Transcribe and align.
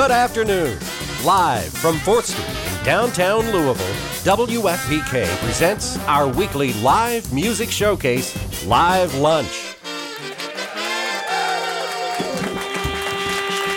Good 0.00 0.12
afternoon. 0.12 0.78
Live 1.26 1.74
from 1.74 1.96
4th 1.96 2.22
Street 2.22 2.78
in 2.78 2.84
downtown 2.86 3.40
Louisville, 3.52 3.86
WFPK 4.24 5.26
presents 5.44 5.98
our 6.06 6.26
weekly 6.26 6.72
live 6.80 7.30
music 7.34 7.70
showcase, 7.70 8.34
Live 8.64 9.14
Lunch. 9.16 9.76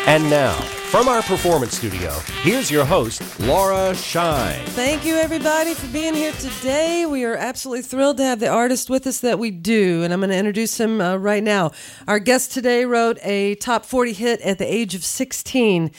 And 0.08 0.30
now, 0.30 0.54
from 0.94 1.08
our 1.08 1.24
performance 1.24 1.76
studio, 1.76 2.12
here's 2.44 2.70
your 2.70 2.86
host, 2.86 3.40
Laura 3.40 3.96
Shine. 3.96 4.64
Thank 4.68 5.04
you, 5.04 5.16
everybody, 5.16 5.74
for 5.74 5.88
being 5.88 6.14
here 6.14 6.34
today. 6.34 7.08
We 7.08 7.26
are 7.26 7.36
absolutely 7.36 7.82
thrilled 7.82 8.18
to 8.18 8.24
have 8.24 8.40
the 8.40 8.48
artist 8.48 8.92
with 8.92 9.08
us 9.08 9.20
that 9.22 9.40
we 9.40 9.50
do, 9.50 10.04
and 10.04 10.14
I'm 10.14 10.20
going 10.20 10.30
to 10.30 10.38
introduce 10.38 10.80
him 10.80 11.02
uh, 11.02 11.16
right 11.16 11.42
now. 11.42 11.72
Our 12.08 12.20
guest 12.20 12.52
today 12.52 12.86
wrote 12.86 13.18
a 13.24 13.56
top 13.56 13.86
40 13.86 14.14
hit 14.14 14.42
at 14.42 14.60
the 14.60 14.72
age 14.72 14.94
of 14.94 15.04
16 15.04 15.90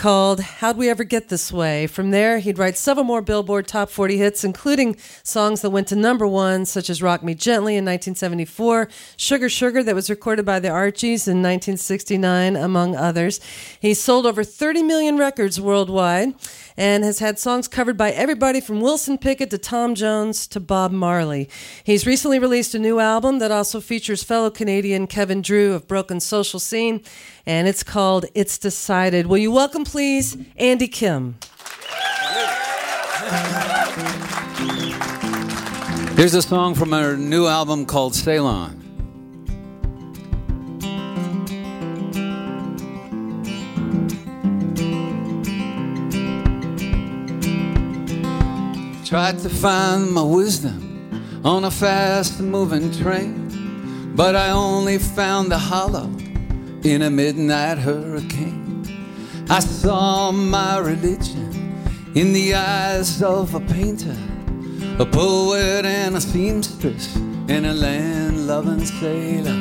called 0.00 0.40
How'd 0.40 0.78
We 0.78 0.88
Ever 0.88 1.04
Get 1.04 1.28
This 1.28 1.52
Way? 1.52 1.86
From 1.86 2.10
there, 2.10 2.38
he'd 2.38 2.56
write 2.56 2.78
several 2.78 3.04
more 3.04 3.20
Billboard 3.20 3.68
Top 3.68 3.90
40 3.90 4.16
hits, 4.16 4.44
including 4.44 4.96
songs 5.22 5.60
that 5.60 5.68
went 5.68 5.88
to 5.88 5.94
number 5.94 6.26
one, 6.26 6.64
such 6.64 6.88
as 6.88 7.02
Rock 7.02 7.22
Me 7.22 7.34
Gently 7.34 7.74
in 7.74 7.84
1974, 7.84 8.88
Sugar 9.18 9.50
Sugar, 9.50 9.82
that 9.82 9.94
was 9.94 10.08
recorded 10.08 10.46
by 10.46 10.58
the 10.58 10.70
Archies 10.70 11.28
in 11.28 11.42
1969, 11.42 12.56
among 12.56 12.96
others. 12.96 13.40
He 13.78 13.92
sold 13.92 14.24
over 14.24 14.42
30 14.42 14.84
million 14.84 15.18
records 15.18 15.60
worldwide 15.60 16.32
and 16.76 17.04
has 17.04 17.18
had 17.18 17.38
songs 17.38 17.68
covered 17.68 17.96
by 17.96 18.10
everybody 18.10 18.60
from 18.60 18.80
Wilson 18.80 19.18
Pickett 19.18 19.50
to 19.50 19.58
Tom 19.58 19.94
Jones 19.94 20.46
to 20.48 20.60
Bob 20.60 20.92
Marley. 20.92 21.48
He's 21.84 22.06
recently 22.06 22.38
released 22.38 22.74
a 22.74 22.78
new 22.78 22.98
album 23.00 23.38
that 23.38 23.50
also 23.50 23.80
features 23.80 24.22
fellow 24.22 24.50
Canadian 24.50 25.06
Kevin 25.06 25.42
Drew 25.42 25.72
of 25.72 25.86
Broken 25.88 26.20
Social 26.20 26.60
Scene, 26.60 27.02
and 27.46 27.68
it's 27.68 27.82
called 27.82 28.26
It's 28.34 28.58
Decided. 28.58 29.26
Will 29.26 29.38
you 29.38 29.52
welcome, 29.52 29.84
please, 29.84 30.36
Andy 30.56 30.88
Kim? 30.88 31.36
Here's 36.16 36.34
a 36.34 36.42
song 36.42 36.74
from 36.74 36.92
our 36.92 37.16
new 37.16 37.46
album 37.46 37.86
called 37.86 38.14
Sail 38.14 38.46
On. 38.46 38.89
Tried 49.10 49.40
to 49.40 49.48
find 49.48 50.12
my 50.12 50.22
wisdom 50.22 51.42
on 51.44 51.64
a 51.64 51.70
fast 51.72 52.38
moving 52.38 52.92
train, 52.92 54.12
but 54.14 54.36
I 54.36 54.50
only 54.50 54.98
found 54.98 55.50
the 55.50 55.58
hollow 55.58 56.08
in 56.84 57.02
a 57.02 57.10
midnight 57.10 57.78
hurricane. 57.78 58.86
I 59.50 59.58
saw 59.58 60.30
my 60.30 60.78
religion 60.78 61.82
in 62.14 62.32
the 62.32 62.54
eyes 62.54 63.20
of 63.20 63.52
a 63.56 63.58
painter, 63.58 64.16
a 65.00 65.06
poet, 65.06 65.84
and 65.84 66.14
a 66.14 66.20
seamstress, 66.20 67.16
and 67.16 67.66
a 67.66 67.74
land 67.74 68.46
loving 68.46 68.86
sailor. 68.86 69.58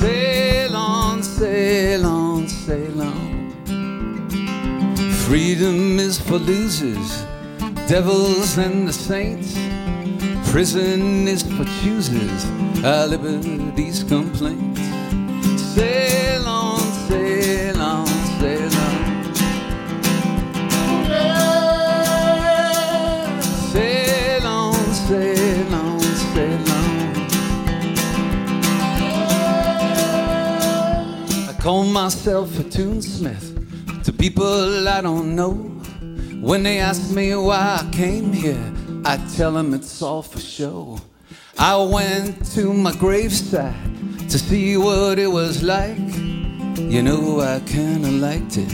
Sail 0.00 0.74
on, 0.74 1.22
sail 1.22 2.04
on, 2.04 2.48
sail 2.48 3.00
on. 3.00 3.52
Freedom 5.24 6.00
is 6.00 6.18
for 6.20 6.38
losers 6.38 7.24
devils 7.86 8.58
and 8.58 8.88
the 8.88 8.92
saints. 8.92 9.54
Prison 10.50 11.28
is 11.28 11.42
for 11.42 11.64
choosers, 11.80 12.44
our 12.84 13.06
liberty's 13.06 14.02
complaints. 14.02 14.80
Sail 15.74 16.48
on, 16.48 16.80
sail 16.80 17.80
on, 17.80 18.06
sail 18.40 18.72
on. 18.74 19.34
Sail 23.72 24.46
on, 24.46 24.74
sail 24.94 25.74
on, 25.74 26.00
sail 26.00 26.70
on. 26.72 26.86
I 31.48 31.52
call 31.60 31.84
myself 31.84 32.58
a 32.58 32.64
tunesmith 32.64 34.02
to 34.02 34.12
people 34.12 34.88
I 34.88 35.00
don't 35.00 35.36
know. 35.36 35.75
When 36.46 36.62
they 36.62 36.78
ask 36.78 37.10
me 37.10 37.34
why 37.34 37.80
I 37.82 37.90
came 37.90 38.32
here, 38.32 38.72
I 39.04 39.16
tell 39.34 39.54
them 39.54 39.74
it's 39.74 40.00
all 40.00 40.22
for 40.22 40.38
show. 40.38 41.00
I 41.58 41.74
went 41.74 42.46
to 42.54 42.72
my 42.72 42.94
graveside 42.94 43.74
to 44.30 44.38
see 44.38 44.76
what 44.76 45.18
it 45.18 45.26
was 45.26 45.64
like. 45.64 45.98
You 46.78 47.02
know, 47.02 47.40
I 47.40 47.58
kinda 47.66 48.12
liked 48.12 48.58
it 48.58 48.72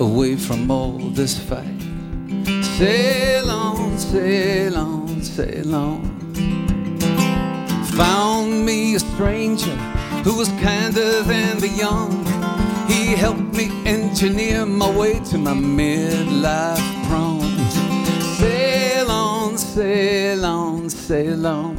away 0.00 0.34
from 0.34 0.68
all 0.72 0.98
this 0.98 1.38
fight. 1.38 1.80
Sail 2.64 3.48
on, 3.48 3.96
sail 3.96 4.76
on, 4.76 5.22
sail 5.22 5.74
on. 5.76 6.02
Found 7.94 8.66
me 8.66 8.96
a 8.96 8.98
stranger 8.98 9.76
who 10.24 10.36
was 10.36 10.48
kinder 10.60 11.22
than 11.22 11.60
the 11.60 11.68
young. 11.68 12.27
He 12.88 13.14
helped 13.14 13.54
me 13.54 13.70
engineer 13.84 14.64
my 14.64 14.90
way 14.90 15.20
to 15.30 15.36
my 15.36 15.52
midlife 15.52 17.06
prom. 17.06 17.40
Sail 18.38 19.10
on, 19.10 19.58
sail 19.58 20.44
on, 20.46 20.88
sail 20.88 21.46
on. 21.46 21.76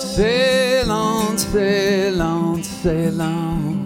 Sail 0.00 0.90
on, 0.90 1.38
sail 1.38 2.20
on, 2.20 2.62
sail 2.62 3.22
on. 3.22 3.84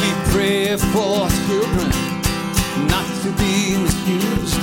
We 0.00 0.10
pray 0.30 0.76
for 0.76 1.28
children 1.46 1.90
not 2.86 3.08
to 3.22 3.30
be 3.42 3.76
misused, 3.82 4.60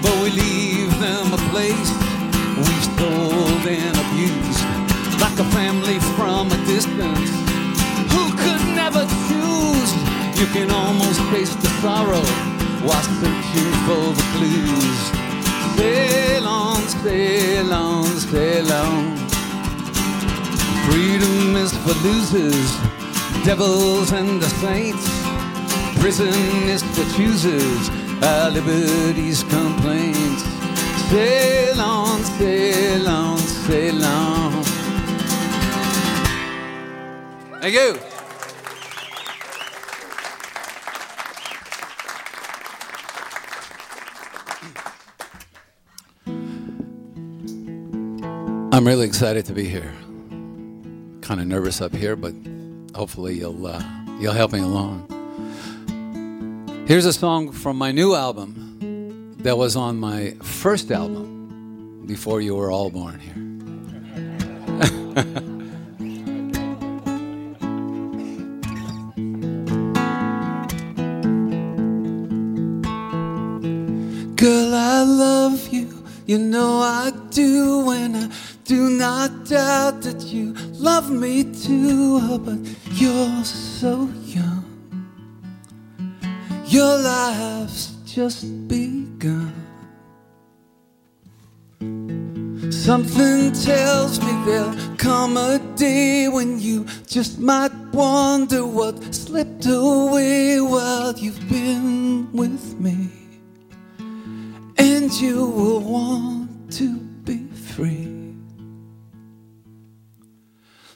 but 0.00 0.14
we 0.22 0.30
leave 0.30 1.00
them 1.00 1.34
a 1.34 1.38
place 1.50 2.07
we've 3.00 3.78
and 3.78 3.96
abused, 3.96 4.64
like 5.20 5.38
a 5.38 5.48
family 5.52 5.98
from 6.16 6.50
a 6.50 6.58
distance 6.66 7.30
who 8.12 8.24
could 8.42 8.62
never 8.74 9.04
choose. 9.28 9.90
You 10.38 10.46
can 10.54 10.70
almost 10.70 11.20
taste 11.30 11.60
the 11.60 11.68
sorrow 11.82 12.24
while 12.86 13.02
searching 13.20 13.72
for 13.86 14.04
the 14.18 14.26
clues. 14.34 15.00
Sail 15.76 16.46
on, 16.46 16.80
sail 17.02 17.72
on, 17.72 18.04
sail 18.06 18.72
on. 18.72 19.16
Freedom 20.86 21.56
is 21.56 21.72
for 21.84 21.94
losers, 22.06 22.70
devils 23.44 24.12
and 24.12 24.40
the 24.42 24.48
saints. 24.62 25.06
Prison 26.00 26.34
is 26.68 26.82
for 26.82 27.04
choosers, 27.16 27.90
our 28.22 28.50
liberty's 28.50 29.42
complaints. 29.44 30.07
Sail 31.08 31.80
on, 31.80 32.22
sail 32.22 33.08
on, 33.08 33.38
sail 33.38 34.04
on. 34.04 34.62
Thank 37.62 37.74
you. 37.74 37.98
I'm 48.70 48.86
really 48.86 49.06
excited 49.06 49.46
to 49.46 49.54
be 49.54 49.64
here. 49.64 49.90
Kind 51.22 51.40
of 51.40 51.46
nervous 51.46 51.80
up 51.80 51.94
here, 51.94 52.16
but 52.16 52.34
hopefully 52.94 53.38
you'll 53.38 53.66
uh, 53.66 53.82
you'll 54.20 54.34
help 54.34 54.52
me 54.52 54.60
along. 54.60 55.06
Here's 56.86 57.06
a 57.06 57.14
song 57.14 57.50
from 57.50 57.78
my 57.78 57.92
new 57.92 58.14
album 58.14 58.67
that 59.38 59.56
was 59.56 59.76
on 59.76 59.98
my 59.98 60.32
first 60.42 60.90
album 60.90 62.02
before 62.06 62.40
you 62.40 62.56
were 62.56 62.70
all 62.70 62.90
born 62.90 63.18
here. 63.20 63.34
Girl, 74.34 74.74
I 74.74 75.02
love 75.02 75.68
you, 75.68 76.04
you 76.26 76.38
know 76.38 76.78
I 76.78 77.12
do, 77.30 77.90
and 77.90 78.16
I 78.16 78.28
do 78.64 78.90
not 78.90 79.46
doubt 79.46 80.02
that 80.02 80.22
you 80.22 80.52
love 80.74 81.10
me 81.10 81.44
too. 81.44 82.18
Oh, 82.22 82.38
but 82.38 82.58
you're 82.92 83.44
so 83.44 84.08
young, 84.24 84.64
your 86.66 86.98
life's 86.98 87.94
just 88.04 88.42
begun. 88.66 89.07
Something 92.70 93.50
tells 93.52 94.20
me 94.20 94.32
there'll 94.44 94.76
come 94.96 95.36
a 95.36 95.58
day 95.74 96.28
when 96.28 96.60
you 96.60 96.86
just 97.06 97.40
might 97.40 97.72
wonder 97.92 98.64
what 98.64 99.12
slipped 99.12 99.66
away 99.66 100.60
while 100.60 101.12
you've 101.18 101.48
been 101.48 102.30
with 102.32 102.78
me. 102.78 103.10
And 104.78 105.12
you 105.20 105.46
will 105.46 105.80
want 105.80 106.72
to 106.74 106.98
be 107.24 107.48
free. 107.48 108.36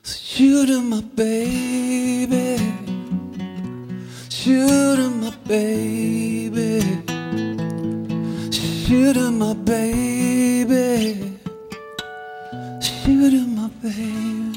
Shoot 0.05 0.69
him, 0.69 0.91
my 0.91 1.01
baby. 1.01 2.57
Shoot 4.29 4.99
him, 4.99 5.21
my 5.23 5.35
baby. 5.47 7.12
Shoot 8.93 9.17
him, 9.17 9.39
my 9.39 9.55
baby. 9.55 11.39
Shoot 12.83 13.33
him, 13.33 13.55
my 13.57 13.69
baby. 13.81 14.53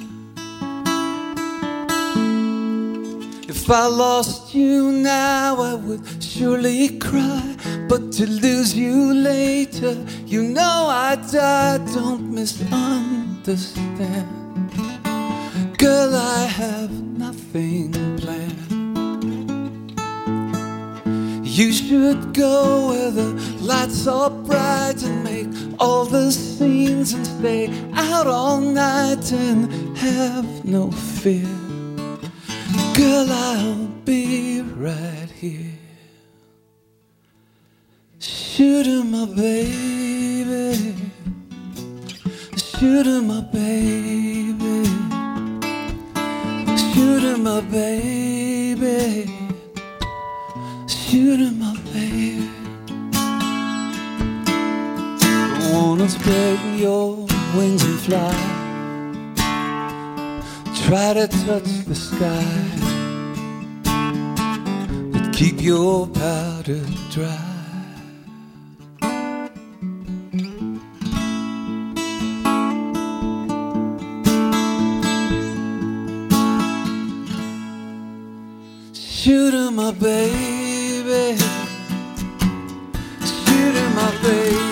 If 3.48 3.72
I 3.72 3.88
lost 3.88 4.54
you 4.54 4.92
now, 4.92 5.56
I 5.62 5.76
would 5.76 6.02
surely 6.22 7.00
cry. 7.00 7.56
But 7.88 8.12
to 8.18 8.28
lose 8.30 8.76
you 8.76 9.14
later, 9.14 9.96
you 10.26 10.44
know 10.44 10.88
I 10.90 11.16
died. 11.32 11.86
Don't 11.94 12.30
misunderstand. 12.34 14.28
Girl, 15.78 16.14
I 16.14 16.44
have 16.44 16.92
nothing 16.92 17.94
planned. 18.18 18.64
You 21.56 21.72
should 21.72 22.34
go 22.34 22.90
where 22.90 23.12
the 23.12 23.31
lights 23.62 24.07
are 24.07 24.30
bright 24.30 25.02
and 25.04 25.24
make 25.24 25.48
all 25.80 26.04
the 26.04 26.30
scenes 26.30 27.13
and 27.13 27.25
stay 27.25 27.69
out 27.94 28.28
all 28.28 28.60
night 28.60 29.31
and 29.31 29.98
have 29.98 30.66
no 30.66 30.92
fear. 30.92 31.48
Girl, 32.94 33.31
I'll 33.31 33.88
be 34.04 34.63
right 34.63 35.30
here. 35.40 35.80
Shoot 38.19 38.86
him, 38.86 39.12
my 39.12 39.25
baby. 39.25 40.94
Shoot 42.58 43.08
him, 43.08 43.28
my 43.28 43.40
baby. 43.40 44.90
Shoot 46.92 47.24
him, 47.24 47.44
my 47.46 47.62
baby. 47.62 49.44
Shoot 51.15 51.39
him, 51.39 51.59
my 51.59 51.73
baby. 51.94 52.50
I 55.63 55.71
wanna 55.71 56.09
spread 56.09 56.59
your 56.77 57.25
wings 57.56 57.83
and 57.85 58.00
fly. 58.06 58.35
Try 60.83 61.13
to 61.13 61.27
touch 61.45 61.69
the 61.88 61.95
sky, 61.95 62.44
but 65.13 65.33
keep 65.33 65.62
your 65.62 66.07
powder 66.07 66.83
dry. 67.12 67.39
Shoot 78.91 79.53
him, 79.53 79.75
my 79.77 79.91
baby. 81.15 81.39
Shoot 83.25 83.75
him, 83.75 83.95
my 83.95 84.12
baby. 84.21 84.64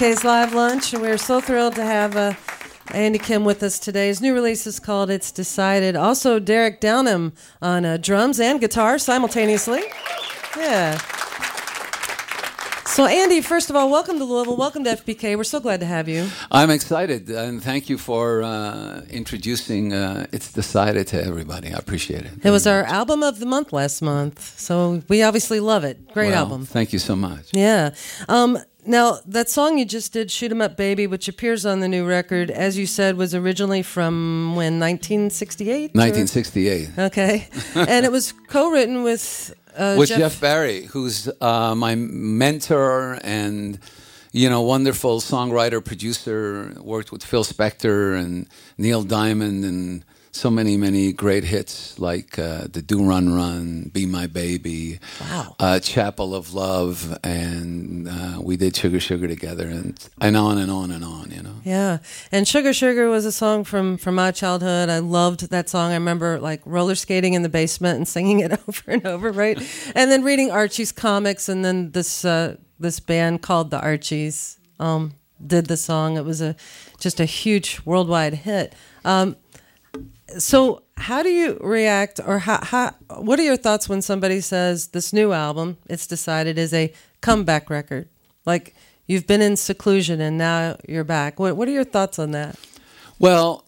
WFPK's 0.00 0.24
Live 0.24 0.54
Lunch, 0.54 0.94
and 0.94 1.02
we're 1.02 1.18
so 1.18 1.42
thrilled 1.42 1.74
to 1.74 1.84
have 1.84 2.16
uh, 2.16 2.32
Andy 2.94 3.18
Kim 3.18 3.44
with 3.44 3.62
us 3.62 3.78
today. 3.78 4.06
His 4.06 4.22
new 4.22 4.32
release 4.32 4.66
is 4.66 4.80
called 4.80 5.10
It's 5.10 5.30
Decided. 5.30 5.94
Also, 5.94 6.38
Derek 6.38 6.80
Downham 6.80 7.34
on 7.60 7.84
uh, 7.84 7.98
drums 7.98 8.40
and 8.40 8.62
guitar 8.62 8.98
simultaneously. 8.98 9.82
Yeah. 10.56 10.96
So, 12.86 13.04
Andy, 13.04 13.42
first 13.42 13.68
of 13.68 13.76
all, 13.76 13.90
welcome 13.90 14.18
to 14.18 14.24
Louisville. 14.24 14.56
Welcome 14.56 14.84
to 14.84 14.90
FPK. 14.96 15.36
We're 15.36 15.44
so 15.44 15.60
glad 15.60 15.80
to 15.80 15.86
have 15.86 16.08
you. 16.08 16.28
I'm 16.50 16.70
excited, 16.70 17.28
and 17.28 17.62
thank 17.62 17.90
you 17.90 17.98
for 17.98 18.42
uh, 18.42 19.02
introducing 19.10 19.92
uh, 19.92 20.26
It's 20.32 20.50
Decided 20.50 21.08
to 21.08 21.22
everybody. 21.22 21.74
I 21.74 21.78
appreciate 21.78 22.24
it. 22.24 22.32
It 22.42 22.50
was 22.50 22.66
our 22.66 22.84
album 22.84 23.22
of 23.22 23.38
the 23.38 23.44
month 23.46 23.70
last 23.70 24.00
month, 24.00 24.58
so 24.58 25.02
we 25.08 25.22
obviously 25.22 25.60
love 25.60 25.84
it. 25.84 26.14
Great 26.14 26.30
Well, 26.30 26.38
album. 26.44 26.64
Thank 26.64 26.94
you 26.94 26.98
so 26.98 27.14
much. 27.14 27.50
Yeah. 27.52 27.90
Um, 28.30 28.58
now, 28.90 29.18
that 29.26 29.48
song 29.48 29.78
you 29.78 29.84
just 29.84 30.12
did, 30.12 30.30
Shoot 30.30 30.50
'em 30.50 30.60
Up 30.60 30.76
Baby, 30.76 31.06
which 31.06 31.28
appears 31.28 31.64
on 31.64 31.80
the 31.80 31.88
new 31.88 32.04
record, 32.04 32.50
as 32.50 32.76
you 32.76 32.86
said, 32.86 33.16
was 33.16 33.34
originally 33.34 33.82
from 33.82 34.56
when, 34.56 34.80
1968? 34.80 35.94
1968. 35.94 36.90
Okay. 36.98 37.48
and 37.74 38.04
it 38.04 38.12
was 38.12 38.32
co 38.48 38.70
written 38.70 39.02
with. 39.02 39.54
Uh, 39.76 39.94
with 39.96 40.08
Jeff, 40.08 40.40
Barry, 40.40 40.86
who's 40.86 41.30
uh, 41.40 41.74
my 41.76 41.94
mentor 41.94 43.20
and 43.22 43.78
you 44.32 44.50
know 44.50 44.62
wonderful 44.62 45.20
songwriter 45.20 45.82
producer. 45.84 46.74
Worked 46.80 47.12
with 47.12 47.22
Phil 47.24 47.44
Spector 47.44 48.18
and 48.18 48.48
Neil 48.76 49.02
Diamond 49.04 49.64
and 49.64 50.04
so 50.32 50.48
many 50.50 50.76
many 50.76 51.12
great 51.12 51.44
hits 51.44 51.98
like 51.98 52.38
uh, 52.38 52.66
the 52.72 52.80
Do 52.82 53.04
Run 53.04 53.34
Run, 53.34 53.90
Be 53.92 54.06
My 54.06 54.26
Baby, 54.26 55.00
Wow. 55.20 55.56
uh, 55.58 55.80
Chapel 55.80 56.34
of 56.34 56.54
Love, 56.54 57.18
and 57.24 58.08
uh, 58.08 58.40
we 58.40 58.56
did 58.56 58.76
Sugar 58.76 59.00
Sugar 59.00 59.26
together, 59.28 59.66
and 59.66 59.98
and 60.20 60.36
on 60.36 60.58
and 60.58 60.70
on 60.70 60.90
and 60.90 61.04
on. 61.04 61.30
You 61.30 61.42
know. 61.42 61.54
Yeah, 61.64 61.98
and 62.30 62.46
Sugar 62.46 62.72
Sugar 62.72 63.08
was 63.10 63.24
a 63.24 63.32
song 63.32 63.64
from 63.64 63.96
from 63.96 64.14
my 64.14 64.30
childhood. 64.30 64.88
I 64.88 64.98
loved 65.00 65.50
that 65.50 65.68
song. 65.68 65.90
I 65.90 65.94
remember 65.94 66.38
like 66.38 66.60
roller 66.64 66.94
skating 66.94 67.34
in 67.34 67.42
the 67.42 67.48
basement 67.48 67.96
and 67.96 68.06
singing 68.06 68.40
it 68.40 68.52
over 68.68 68.82
and 68.90 69.06
over, 69.06 69.32
right? 69.32 69.58
And 69.94 70.10
then 70.10 70.22
reading 70.22 70.50
Archie's 70.50 70.92
comics, 70.92 71.48
and 71.48 71.64
then 71.64 71.90
this 71.90 72.24
uh, 72.24 72.56
this 72.78 73.00
band 73.00 73.42
called 73.42 73.70
the 73.70 73.80
Archies 73.80 74.58
um, 74.78 75.14
did 75.44 75.66
the 75.66 75.76
song. 75.76 76.16
It 76.16 76.24
was 76.24 76.40
a 76.40 76.54
just 77.00 77.18
a 77.18 77.24
huge 77.24 77.80
worldwide 77.84 78.34
hit. 78.34 78.74
Um, 79.04 79.36
so, 80.38 80.82
how 80.96 81.22
do 81.22 81.30
you 81.30 81.58
react, 81.60 82.20
or 82.24 82.38
how, 82.38 82.60
how 82.62 82.94
what 83.16 83.38
are 83.38 83.42
your 83.42 83.56
thoughts 83.56 83.88
when 83.88 84.02
somebody 84.02 84.40
says 84.40 84.88
this 84.88 85.12
new 85.12 85.32
album, 85.32 85.78
it's 85.88 86.06
decided, 86.06 86.58
is 86.58 86.74
a 86.74 86.92
comeback 87.20 87.70
record? 87.70 88.08
Like 88.46 88.74
you've 89.06 89.26
been 89.26 89.42
in 89.42 89.56
seclusion 89.56 90.20
and 90.20 90.38
now 90.38 90.76
you're 90.88 91.04
back. 91.04 91.38
What 91.38 91.56
What 91.56 91.68
are 91.68 91.72
your 91.72 91.84
thoughts 91.84 92.18
on 92.18 92.32
that? 92.32 92.56
Well, 93.18 93.64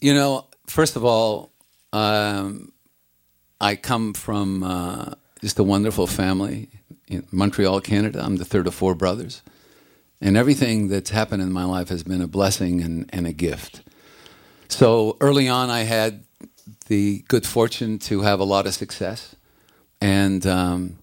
you 0.00 0.14
know, 0.14 0.46
first 0.66 0.96
of 0.96 1.04
all, 1.04 1.52
um, 1.92 2.72
I 3.60 3.76
come 3.76 4.12
from 4.12 4.62
uh, 4.62 5.14
just 5.40 5.58
a 5.58 5.62
wonderful 5.62 6.06
family 6.06 6.68
in 7.06 7.26
Montreal, 7.30 7.80
Canada. 7.80 8.22
I'm 8.24 8.36
the 8.36 8.44
third 8.44 8.66
of 8.66 8.74
four 8.74 8.94
brothers. 8.94 9.42
And 10.20 10.36
everything 10.36 10.88
that's 10.88 11.10
happened 11.10 11.42
in 11.42 11.52
my 11.52 11.64
life 11.64 11.88
has 11.88 12.02
been 12.02 12.22
a 12.22 12.28
blessing 12.28 12.80
and, 12.80 13.08
and 13.12 13.26
a 13.26 13.32
gift. 13.32 13.81
So 14.72 15.18
early 15.20 15.48
on, 15.48 15.68
I 15.68 15.80
had 15.82 16.24
the 16.86 17.22
good 17.28 17.46
fortune 17.46 17.98
to 18.00 18.22
have 18.22 18.40
a 18.40 18.44
lot 18.44 18.66
of 18.66 18.72
success. 18.72 19.36
And 20.00 20.46
um, 20.46 20.96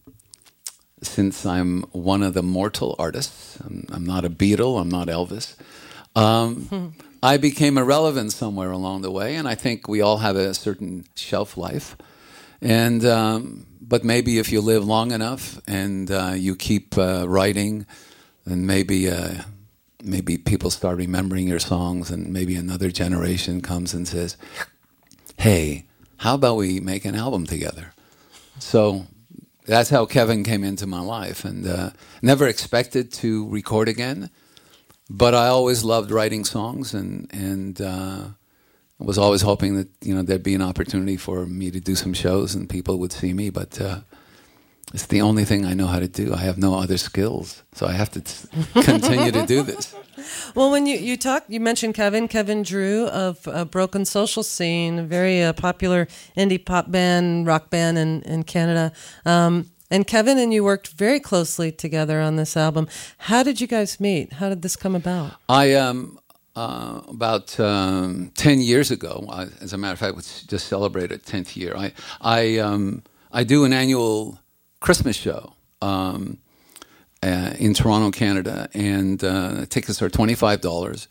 since 1.04 1.46
I'm 1.46 1.84
one 1.92 2.24
of 2.24 2.34
the 2.34 2.42
mortal 2.42 2.96
artists, 2.98 3.60
I'm, 3.64 3.86
I'm 3.92 4.06
not 4.08 4.26
a 4.26 4.30
Beatle, 4.30 4.82
I'm 4.82 4.90
not 4.90 5.08
Elvis. 5.08 5.56
Um, 6.16 6.96
I 7.24 7.38
became 7.38 7.78
irrelevant 7.78 8.34
somewhere 8.34 8.72
along 8.72 9.04
the 9.04 9.12
way, 9.12 9.36
and 9.36 9.48
I 9.48 9.54
think 9.54 9.88
we 9.88 10.02
all 10.02 10.18
have 10.18 10.36
a 10.36 10.56
certain 10.56 11.06
shelf 11.16 11.56
life. 11.56 11.96
And 12.62 13.06
um, 13.06 13.68
but 13.80 14.04
maybe 14.04 14.40
if 14.40 14.52
you 14.52 14.62
live 14.62 14.84
long 14.84 15.12
enough 15.12 15.62
and 15.68 16.10
uh, 16.10 16.34
you 16.36 16.56
keep 16.56 16.98
uh, 16.98 17.30
writing, 17.30 17.86
then 18.46 18.66
maybe 18.66 19.12
uh, 19.12 19.44
maybe 20.04 20.38
people 20.38 20.70
start 20.70 20.98
remembering 20.98 21.48
your 21.48 21.60
songs, 21.60 22.10
and 22.12 22.32
maybe 22.32 22.56
another 22.56 22.92
generation 22.92 23.62
comes 23.62 23.94
and 23.94 24.08
says, 24.08 24.38
"Hey, 25.38 25.86
how 26.18 26.36
about 26.36 26.58
we 26.58 26.80
make 26.80 27.06
an 27.06 27.16
album 27.16 27.46
together?" 27.46 27.94
So 28.60 29.08
that's 29.66 29.90
how 29.90 30.06
Kevin 30.06 30.44
came 30.44 30.64
into 30.64 30.88
my 30.88 31.02
life, 31.02 31.46
and 31.46 31.68
uh, 31.68 31.90
never 32.22 32.48
expected 32.48 33.12
to 33.14 33.48
record 33.50 33.88
again 33.88 34.30
but 35.10 35.34
I 35.34 35.48
always 35.48 35.84
loved 35.84 36.12
writing 36.12 36.46
songs, 36.46 36.94
and 36.94 37.28
and 37.34 37.82
uh, 37.82 38.26
was 39.00 39.18
always 39.18 39.42
hoping 39.42 39.76
that 39.76 39.90
you 40.02 40.14
know 40.14 40.22
there'd 40.22 40.44
be 40.44 40.56
an 40.56 40.62
opportunity 40.62 41.18
for 41.18 41.46
me 41.46 41.72
to 41.72 41.80
do 41.80 41.96
some 41.96 42.14
shows 42.14 42.54
and 42.54 42.70
people 42.70 43.00
would 43.00 43.12
see 43.12 43.34
me. 43.34 43.50
But 43.50 43.82
uh, 43.82 44.02
It's 44.94 45.06
the 45.06 45.22
only 45.22 45.46
thing 45.46 45.66
I 45.66 45.74
know 45.74 45.86
how 45.86 46.00
to 46.00 46.08
do. 46.08 46.34
I 46.34 46.40
have 46.40 46.58
no 46.58 46.74
other 46.74 46.98
skills, 46.98 47.64
so 47.74 47.86
I 47.86 47.92
have 47.92 48.10
to 48.12 48.22
t- 48.22 48.48
continue 48.82 49.32
to 49.32 49.46
do 49.46 49.62
this. 49.62 49.94
Well, 50.56 50.72
when 50.72 50.88
you 50.88 50.98
you 50.98 51.16
talk, 51.16 51.44
you 51.48 51.60
mentioned 51.60 51.94
Kevin, 51.94 52.28
Kevin 52.28 52.64
Drew 52.64 53.06
of 53.08 53.48
uh, 53.48 53.66
Broken 53.66 54.04
Social 54.06 54.42
Scene, 54.44 55.00
a 55.00 55.04
very 55.04 55.44
uh, 55.44 55.54
popular 55.54 56.08
indie 56.36 56.64
pop 56.64 56.90
band, 56.90 57.46
rock 57.46 57.70
band 57.70 57.98
in 57.98 58.22
in 58.24 58.44
Canada. 58.44 58.92
Um, 59.26 59.70
and 59.92 60.06
Kevin 60.06 60.38
and 60.38 60.54
you 60.54 60.64
worked 60.64 60.90
very 60.90 61.20
closely 61.20 61.72
together 61.72 62.22
on 62.22 62.36
this 62.36 62.56
album. 62.58 62.88
How 63.18 63.44
did 63.44 63.60
you 63.62 63.68
guys 63.68 64.00
meet? 64.00 64.34
How 64.34 64.50
did 64.50 64.62
this 64.62 64.76
come 64.76 64.96
about? 64.96 65.34
I 65.48 65.74
um 65.74 66.20
uh, 66.56 67.02
about 67.08 67.60
um, 67.60 68.32
ten 68.36 68.60
years 68.60 68.92
ago, 68.92 69.26
I, 69.30 69.44
as 69.62 69.72
a 69.72 69.78
matter 69.78 69.94
of 69.94 70.00
fact, 70.00 70.16
we 70.16 70.22
just 70.22 70.68
celebrated 70.68 71.26
tenth 71.26 71.56
year. 71.56 71.74
I 71.76 71.94
I 72.22 72.58
um, 72.58 73.04
I 73.32 73.44
do 73.44 73.66
an 73.66 73.74
annual 73.74 74.40
Christmas 74.80 75.16
show. 75.16 75.54
Um, 75.82 76.40
uh, 77.22 77.54
in 77.60 77.74
Toronto, 77.74 78.12
Canada, 78.12 78.70
and 78.74 79.24
uh, 79.24 79.66
tickets 79.66 80.02
are 80.02 80.10
twenty 80.10 80.36
five 80.36 80.62
dollars, 80.62 81.08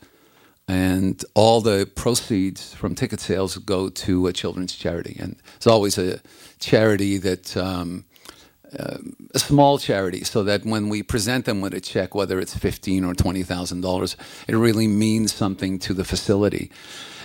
and 0.67 1.23
all 1.35 1.61
the 1.61 1.89
proceeds 1.95 2.73
from 2.73 2.95
ticket 2.95 3.19
sales 3.19 3.57
go 3.57 3.89
to 3.89 4.27
a 4.27 4.33
children's 4.33 4.75
charity, 4.75 5.17
and 5.19 5.35
it's 5.55 5.67
always 5.67 5.97
a 5.97 6.19
charity 6.59 7.17
that. 7.17 7.55
Um, 7.57 8.05
uh, 8.77 8.97
a 9.33 9.39
small 9.39 9.79
charity, 9.79 10.23
so 10.23 10.43
that 10.43 10.63
when 10.63 10.89
we 10.89 11.01
present 11.01 11.45
them 11.45 11.59
with 11.59 11.73
a 11.73 11.81
check, 11.81 12.13
whether 12.13 12.39
it's 12.39 12.55
fifteen 12.55 13.03
or 13.03 13.15
twenty 13.15 13.41
thousand 13.41 13.81
dollars, 13.81 14.15
it 14.47 14.55
really 14.55 14.87
means 14.87 15.33
something 15.33 15.79
to 15.79 15.93
the 15.93 16.03
facility. 16.03 16.69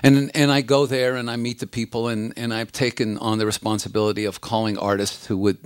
And 0.03 0.31
and 0.35 0.51
I 0.51 0.63
go 0.63 0.87
there 0.87 1.17
and 1.17 1.31
I 1.31 1.37
meet 1.37 1.59
the 1.59 1.67
people, 1.67 2.09
and, 2.09 2.33
and 2.39 2.55
I've 2.55 2.73
taken 2.73 3.19
on 3.19 3.37
the 3.39 3.45
responsibility 3.45 4.25
of 4.25 4.41
calling 4.41 4.79
artists 4.79 5.27
who 5.27 5.37
would 5.37 5.59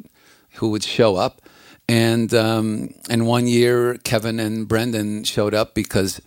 who 0.58 0.70
would 0.70 0.84
show 0.84 1.16
up. 1.16 1.42
And 1.88 2.34
um, 2.34 2.94
and 3.08 3.26
one 3.26 3.46
year, 3.46 3.96
Kevin 4.04 4.38
and 4.38 4.68
Brendan 4.68 5.24
showed 5.24 5.54
up 5.54 5.74
because 5.74 6.20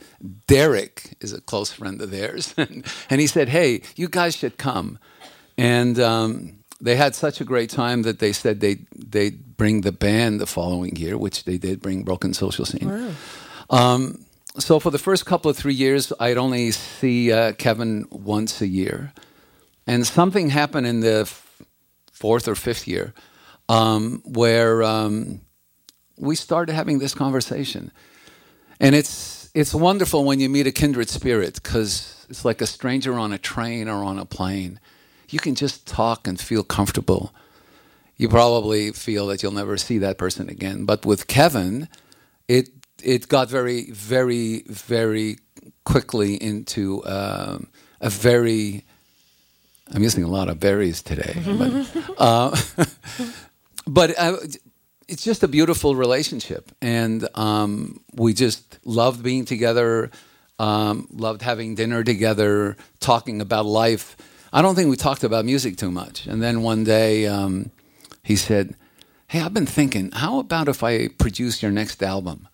Derek 0.48 1.16
is 1.22 1.34
a 1.34 1.42
close 1.42 1.72
friend 1.72 2.02
of 2.02 2.10
theirs, 2.10 2.56
and, 2.58 2.84
and 3.12 3.22
he 3.22 3.28
said, 3.28 3.50
"Hey, 3.50 3.84
you 3.96 4.10
guys 4.10 4.36
should 4.36 4.58
come." 4.58 4.98
And 5.60 6.00
um, 6.00 6.64
they 6.82 6.96
had 6.96 7.14
such 7.14 7.42
a 7.42 7.44
great 7.46 7.70
time 7.70 8.02
that 8.02 8.18
they 8.18 8.34
said 8.34 8.60
they 8.60 8.80
they'd 8.96 9.56
bring 9.56 9.82
the 9.82 9.92
band 9.92 10.42
the 10.42 10.48
following 10.48 10.96
year, 10.96 11.16
which 11.16 11.44
they 11.44 11.60
did 11.60 11.80
bring 11.80 12.02
Broken 12.02 12.34
Social 12.34 12.66
Scene. 12.66 12.90
Wow. 12.90 13.14
Um, 13.70 14.26
so 14.58 14.80
for 14.80 14.90
the 14.90 14.98
first 14.98 15.28
couple 15.28 15.52
of 15.52 15.58
three 15.58 15.76
years, 15.76 16.12
I'd 16.20 16.38
only 16.38 16.72
see 16.72 17.32
uh, 17.32 17.54
Kevin 17.54 18.08
once 18.10 18.62
a 18.62 18.68
year, 18.68 19.14
and 19.86 20.08
something 20.08 20.50
happened 20.50 20.88
in 20.88 21.02
the 21.02 21.22
f- 21.22 21.62
fourth 22.12 22.48
or 22.48 22.56
fifth 22.56 22.88
year 22.88 23.14
um, 23.72 24.22
where 24.26 24.84
um, 24.84 25.40
we 26.18 26.36
started 26.36 26.74
having 26.74 27.00
this 27.00 27.14
conversation, 27.14 27.92
and 28.82 28.96
it's 28.96 29.50
it's 29.54 29.74
wonderful 29.74 30.26
when 30.26 30.40
you 30.42 30.50
meet 30.50 30.68
a 30.68 30.72
kindred 30.72 31.10
spirit 31.10 31.56
because 31.56 32.26
it's 32.30 32.44
like 32.44 32.62
a 32.62 32.68
stranger 32.68 33.14
on 33.18 33.32
a 33.32 33.38
train 33.38 33.88
or 33.88 34.04
on 34.04 34.20
a 34.20 34.26
plane. 34.26 34.80
You 35.30 35.40
can 35.40 35.56
just 35.56 35.88
talk 35.88 36.28
and 36.28 36.40
feel 36.40 36.64
comfortable. 36.64 37.34
You 38.18 38.28
probably 38.30 38.92
feel 38.92 39.28
that 39.28 39.42
you'll 39.42 39.54
never 39.54 39.78
see 39.78 39.98
that 40.00 40.18
person 40.18 40.50
again, 40.50 40.86
but 40.86 41.06
with 41.06 41.28
Kevin, 41.28 41.88
it 42.50 42.70
it 43.04 43.30
got 43.30 43.50
very, 43.50 43.90
very, 43.92 44.64
very 44.68 45.38
quickly 45.86 46.36
into 46.36 47.04
um, 47.06 47.68
a 48.02 48.10
very. 48.10 48.84
I'm 49.94 50.04
using 50.04 50.24
a 50.24 50.28
lot 50.30 50.48
of 50.50 50.60
berries 50.60 51.02
today, 51.02 51.36
but, 51.46 52.16
uh, 52.18 52.56
but 53.88 54.18
uh, 54.18 54.38
it's 55.08 55.24
just 55.24 55.44
a 55.44 55.48
beautiful 55.48 55.96
relationship, 55.96 56.72
and 56.82 57.28
um, 57.36 58.02
we 58.14 58.34
just 58.34 58.80
loved 58.86 59.24
being 59.24 59.46
together. 59.46 60.12
Um, 60.60 61.08
loved 61.12 61.42
having 61.42 61.74
dinner 61.74 62.04
together, 62.04 62.78
talking 63.00 63.42
about 63.42 63.66
life. 63.66 64.16
I 64.54 64.62
don't 64.62 64.76
think 64.76 64.92
we 64.92 64.96
talked 64.96 65.24
about 65.24 65.44
music 65.44 65.78
too 65.78 65.90
much. 65.90 66.28
And 66.28 66.40
then 66.40 66.62
one 66.62 66.84
day, 66.84 67.26
um, 67.26 67.72
he 68.22 68.36
said, 68.36 68.76
"Hey, 69.28 69.40
I've 69.40 69.56
been 69.56 69.66
thinking. 69.66 70.12
How 70.12 70.38
about 70.38 70.68
if 70.68 70.84
I 70.84 71.08
produce 71.08 71.64
your 71.64 71.72
next 71.72 72.04
album?" 72.04 72.48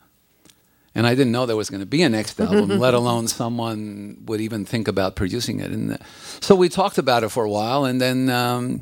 and 0.98 1.06
I 1.06 1.14
didn't 1.14 1.32
know 1.32 1.46
there 1.46 1.56
was 1.56 1.70
going 1.70 1.82
to 1.82 1.86
be 1.86 2.02
a 2.02 2.10
next 2.10 2.40
album, 2.40 2.70
let 2.80 2.96
alone 2.96 3.28
someone 3.28 4.18
would 4.26 4.42
even 4.42 4.66
think 4.66 4.88
about 4.88 5.16
producing 5.16 5.60
it. 5.60 5.70
And 5.70 5.94
uh, 5.94 5.98
so 6.40 6.56
we 6.56 6.70
talked 6.70 6.98
about 6.98 7.24
it 7.24 7.30
for 7.30 7.46
a 7.46 7.50
while, 7.50 7.86
and 7.86 8.02
then 8.02 8.32
um, 8.32 8.82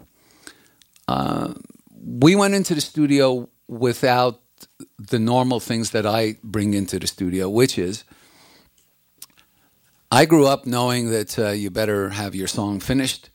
uh, 1.09 1.53
we 2.05 2.35
went 2.35 2.53
into 2.53 2.75
the 2.75 2.81
studio 2.81 3.50
without 3.67 4.39
the 5.12 5.19
normal 5.19 5.59
things 5.59 5.89
that 5.91 6.05
I 6.05 6.35
bring 6.43 6.74
into 6.74 7.00
the 7.00 7.07
studio, 7.07 7.50
which 7.50 7.77
is 7.77 8.03
I 10.12 10.25
grew 10.25 10.45
up 10.47 10.65
knowing 10.65 11.09
that 11.12 11.38
uh, 11.39 11.50
you 11.50 11.69
better 11.69 12.09
have 12.09 12.35
your 12.35 12.47
song 12.47 12.79
finished, 12.79 13.29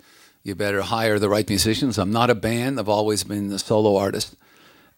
you 0.45 0.55
better 0.55 0.83
hire 0.83 1.19
the 1.19 1.29
right 1.29 1.49
musicians. 1.49 1.99
I'm 1.99 2.13
not 2.13 2.31
a 2.31 2.35
band; 2.35 2.79
I've 2.79 2.89
always 2.89 3.25
been 3.25 3.53
a 3.53 3.59
solo 3.59 3.97
artist. 3.97 4.37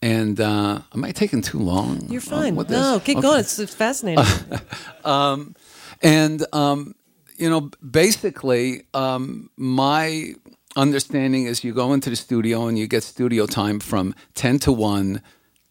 And 0.04 0.40
uh, 0.40 0.80
am 0.94 1.04
I 1.04 1.12
taking 1.12 1.42
too 1.42 1.60
long? 1.60 2.08
You're 2.08 2.20
fine. 2.20 2.56
with 2.56 2.68
no, 2.70 2.94
this? 2.94 3.04
keep 3.04 3.18
Okay. 3.18 3.22
going. 3.28 3.40
It's, 3.40 3.58
it's 3.58 3.74
fascinating. 3.74 4.24
Um, 5.04 5.54
and 6.02 6.44
um, 6.52 6.94
you 7.36 7.48
know, 7.50 7.70
basically, 7.88 8.82
um, 8.94 9.50
my 9.56 10.34
understanding 10.76 11.46
is 11.46 11.64
you 11.64 11.72
go 11.72 11.92
into 11.92 12.10
the 12.10 12.16
studio 12.16 12.66
and 12.66 12.78
you 12.78 12.86
get 12.86 13.02
studio 13.02 13.46
time 13.46 13.80
from 13.80 14.14
ten 14.34 14.58
to 14.60 14.72
one, 14.72 15.22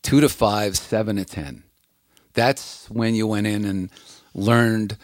two 0.03 0.21
to 0.21 0.29
five, 0.29 0.77
seven 0.77 1.15
to 1.17 1.25
ten. 1.25 1.63
That's 2.33 2.89
when 2.89 3.15
you 3.15 3.27
went 3.27 3.47
in 3.47 3.65
and 3.65 3.89
learned 4.33 4.97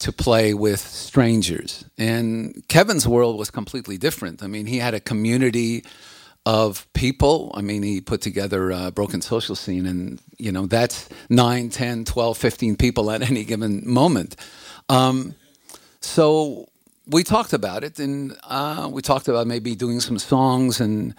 to 0.00 0.12
play 0.12 0.54
with 0.54 0.80
strangers. 0.80 1.84
And 1.96 2.62
Kevin's 2.68 3.08
world 3.08 3.38
was 3.38 3.50
completely 3.50 3.98
different. 3.98 4.42
I 4.42 4.46
mean, 4.46 4.66
he 4.66 4.78
had 4.78 4.94
a 4.94 5.00
community 5.00 5.84
of 6.46 6.90
people. 6.92 7.50
I 7.54 7.62
mean, 7.62 7.82
he 7.82 8.00
put 8.00 8.20
together 8.20 8.70
a 8.70 8.90
broken 8.90 9.20
social 9.20 9.56
scene, 9.56 9.86
and, 9.86 10.20
you 10.38 10.52
know, 10.52 10.66
that's 10.66 11.08
9, 11.30 11.68
10, 11.70 12.04
12, 12.04 12.38
15 12.38 12.76
people 12.76 13.10
at 13.10 13.22
any 13.30 13.44
given 13.44 13.82
moment. 13.86 14.36
Um, 14.88 15.34
so 16.00 16.67
we 17.08 17.24
talked 17.24 17.52
about 17.52 17.84
it, 17.84 17.98
and 17.98 18.36
uh, 18.44 18.88
we 18.90 19.02
talked 19.02 19.28
about 19.28 19.46
maybe 19.46 19.74
doing 19.74 20.00
some 20.00 20.18
songs 20.18 20.80
and 20.80 21.14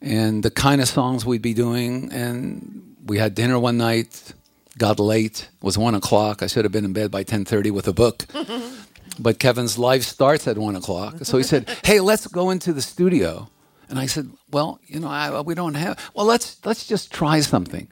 and 0.00 0.42
the 0.42 0.50
kind 0.50 0.80
of 0.80 0.88
songs 0.88 1.24
we'd 1.24 1.42
be 1.42 1.54
doing. 1.54 2.10
And 2.12 2.96
we 3.06 3.18
had 3.18 3.34
dinner 3.34 3.58
one 3.58 3.78
night. 3.78 4.32
Got 4.78 4.98
late. 4.98 5.48
It 5.54 5.64
was 5.64 5.76
one 5.76 5.94
o'clock. 5.94 6.42
I 6.42 6.46
should 6.46 6.64
have 6.64 6.72
been 6.72 6.84
in 6.84 6.92
bed 6.92 7.10
by 7.10 7.22
ten 7.24 7.44
thirty 7.44 7.70
with 7.70 7.86
a 7.88 7.92
book. 7.92 8.24
but 9.18 9.38
Kevin's 9.38 9.78
life 9.78 10.02
starts 10.02 10.46
at 10.48 10.56
one 10.56 10.76
o'clock, 10.76 11.16
so 11.24 11.36
he 11.36 11.42
said, 11.44 11.68
"Hey, 11.84 12.00
let's 12.00 12.26
go 12.26 12.50
into 12.50 12.72
the 12.72 12.82
studio." 12.82 13.48
And 13.90 13.98
I 13.98 14.06
said, 14.06 14.30
"Well, 14.50 14.80
you 14.86 15.00
know, 15.00 15.08
I, 15.08 15.40
we 15.42 15.54
don't 15.54 15.74
have. 15.74 15.98
Well, 16.14 16.24
let's 16.24 16.64
let's 16.64 16.86
just 16.86 17.12
try 17.12 17.40
something." 17.40 17.88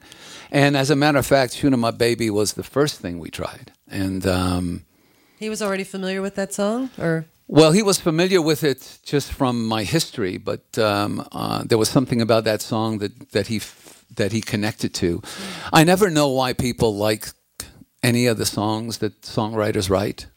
And 0.51 0.75
as 0.75 0.89
a 0.89 0.95
matter 0.95 1.19
of 1.19 1.25
fact, 1.25 1.53
"Shoot 1.53 1.71
'Em 1.71 1.85
Up, 1.85 1.97
Baby" 1.97 2.29
was 2.29 2.53
the 2.53 2.63
first 2.63 2.99
thing 2.99 3.19
we 3.19 3.29
tried, 3.29 3.71
and. 3.87 4.25
Um, 4.25 4.85
he 5.41 5.49
was 5.49 5.63
already 5.63 5.83
familiar 5.83 6.21
with 6.21 6.35
that 6.35 6.53
song, 6.53 6.91
or 6.99 7.25
well, 7.51 7.73
he 7.73 7.83
was 7.83 7.99
familiar 7.99 8.41
with 8.41 8.63
it 8.63 8.99
just 9.03 9.33
from 9.33 9.67
my 9.67 9.83
history, 9.83 10.37
but 10.37 10.77
um, 10.77 11.27
uh, 11.33 11.63
there 11.65 11.77
was 11.77 11.89
something 11.89 12.21
about 12.21 12.45
that 12.45 12.61
song 12.61 12.99
that, 12.99 13.31
that 13.31 13.47
he 13.47 13.57
f- 13.57 14.05
that 14.15 14.31
he 14.31 14.39
connected 14.39 14.93
to. 14.93 15.21
I 15.73 15.83
never 15.83 16.09
know 16.09 16.29
why 16.29 16.53
people 16.53 16.95
like 16.95 17.27
any 18.01 18.25
of 18.27 18.37
the 18.37 18.45
songs 18.45 18.99
that 18.99 19.21
songwriters 19.21 19.89
write. 19.89 20.27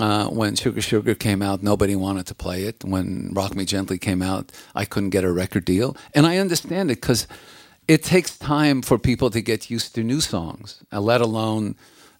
Uh, 0.00 0.26
when 0.26 0.56
Sugar 0.56 0.82
Sugar 0.82 1.14
came 1.14 1.42
out, 1.42 1.62
nobody 1.62 1.94
wanted 1.94 2.26
to 2.26 2.34
play 2.34 2.64
it. 2.64 2.84
When 2.84 3.30
Rock 3.32 3.54
Me 3.54 3.64
Gently 3.64 3.98
came 3.98 4.20
out, 4.20 4.50
I 4.74 4.84
couldn't 4.84 5.10
get 5.10 5.22
a 5.22 5.30
record 5.32 5.64
deal, 5.64 5.96
and 6.12 6.26
I 6.26 6.38
understand 6.38 6.90
it 6.90 7.00
because 7.00 7.28
it 7.86 8.02
takes 8.02 8.36
time 8.36 8.82
for 8.82 8.98
people 8.98 9.30
to 9.30 9.40
get 9.40 9.70
used 9.70 9.94
to 9.94 10.02
new 10.02 10.20
songs, 10.20 10.82
uh, 10.92 11.00
let 11.00 11.20
alone 11.20 11.76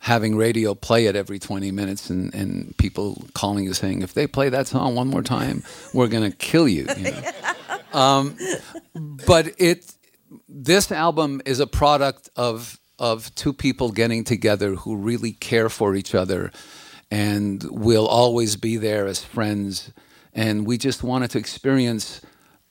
having 0.07 0.37
radio 0.37 0.73
play 0.73 1.07
it 1.07 1.17
every 1.17 1.37
20 1.37 1.73
minutes 1.73 2.11
and, 2.11 2.33
and 2.33 2.77
people 2.79 3.21
calling 3.35 3.65
you 3.65 3.75
saying, 3.75 4.03
if 4.03 4.15
they 4.15 4.25
play 4.25 4.49
that 4.49 4.69
song 4.69 4.95
one 4.95 5.09
more 5.09 5.21
time, 5.21 5.65
we're 5.93 6.07
going 6.07 6.23
to 6.31 6.37
kill 6.37 6.69
you. 6.69 6.87
you 6.97 7.11
know? 7.11 7.23
um, 7.93 8.39
but 8.95 9.49
it, 9.59 9.93
this 10.49 10.93
album 10.93 11.43
is 11.45 11.59
a 11.59 11.67
product 11.67 12.31
of, 12.37 12.79
of 13.01 13.35
two 13.35 13.53
people 13.53 13.91
getting 13.91 14.23
together 14.23 14.77
who 14.77 14.95
really 14.95 15.33
care 15.33 15.69
for 15.69 15.97
each 15.97 16.15
other 16.15 16.53
and 17.11 17.65
will 17.65 18.07
always 18.07 18.55
be 18.55 18.77
there 18.77 19.09
as 19.09 19.25
friends. 19.25 19.93
And 20.33 20.69
we 20.69 20.79
just 20.79 21.03
wanted 21.03 21.33
to 21.33 21.39
experience 21.39 22.21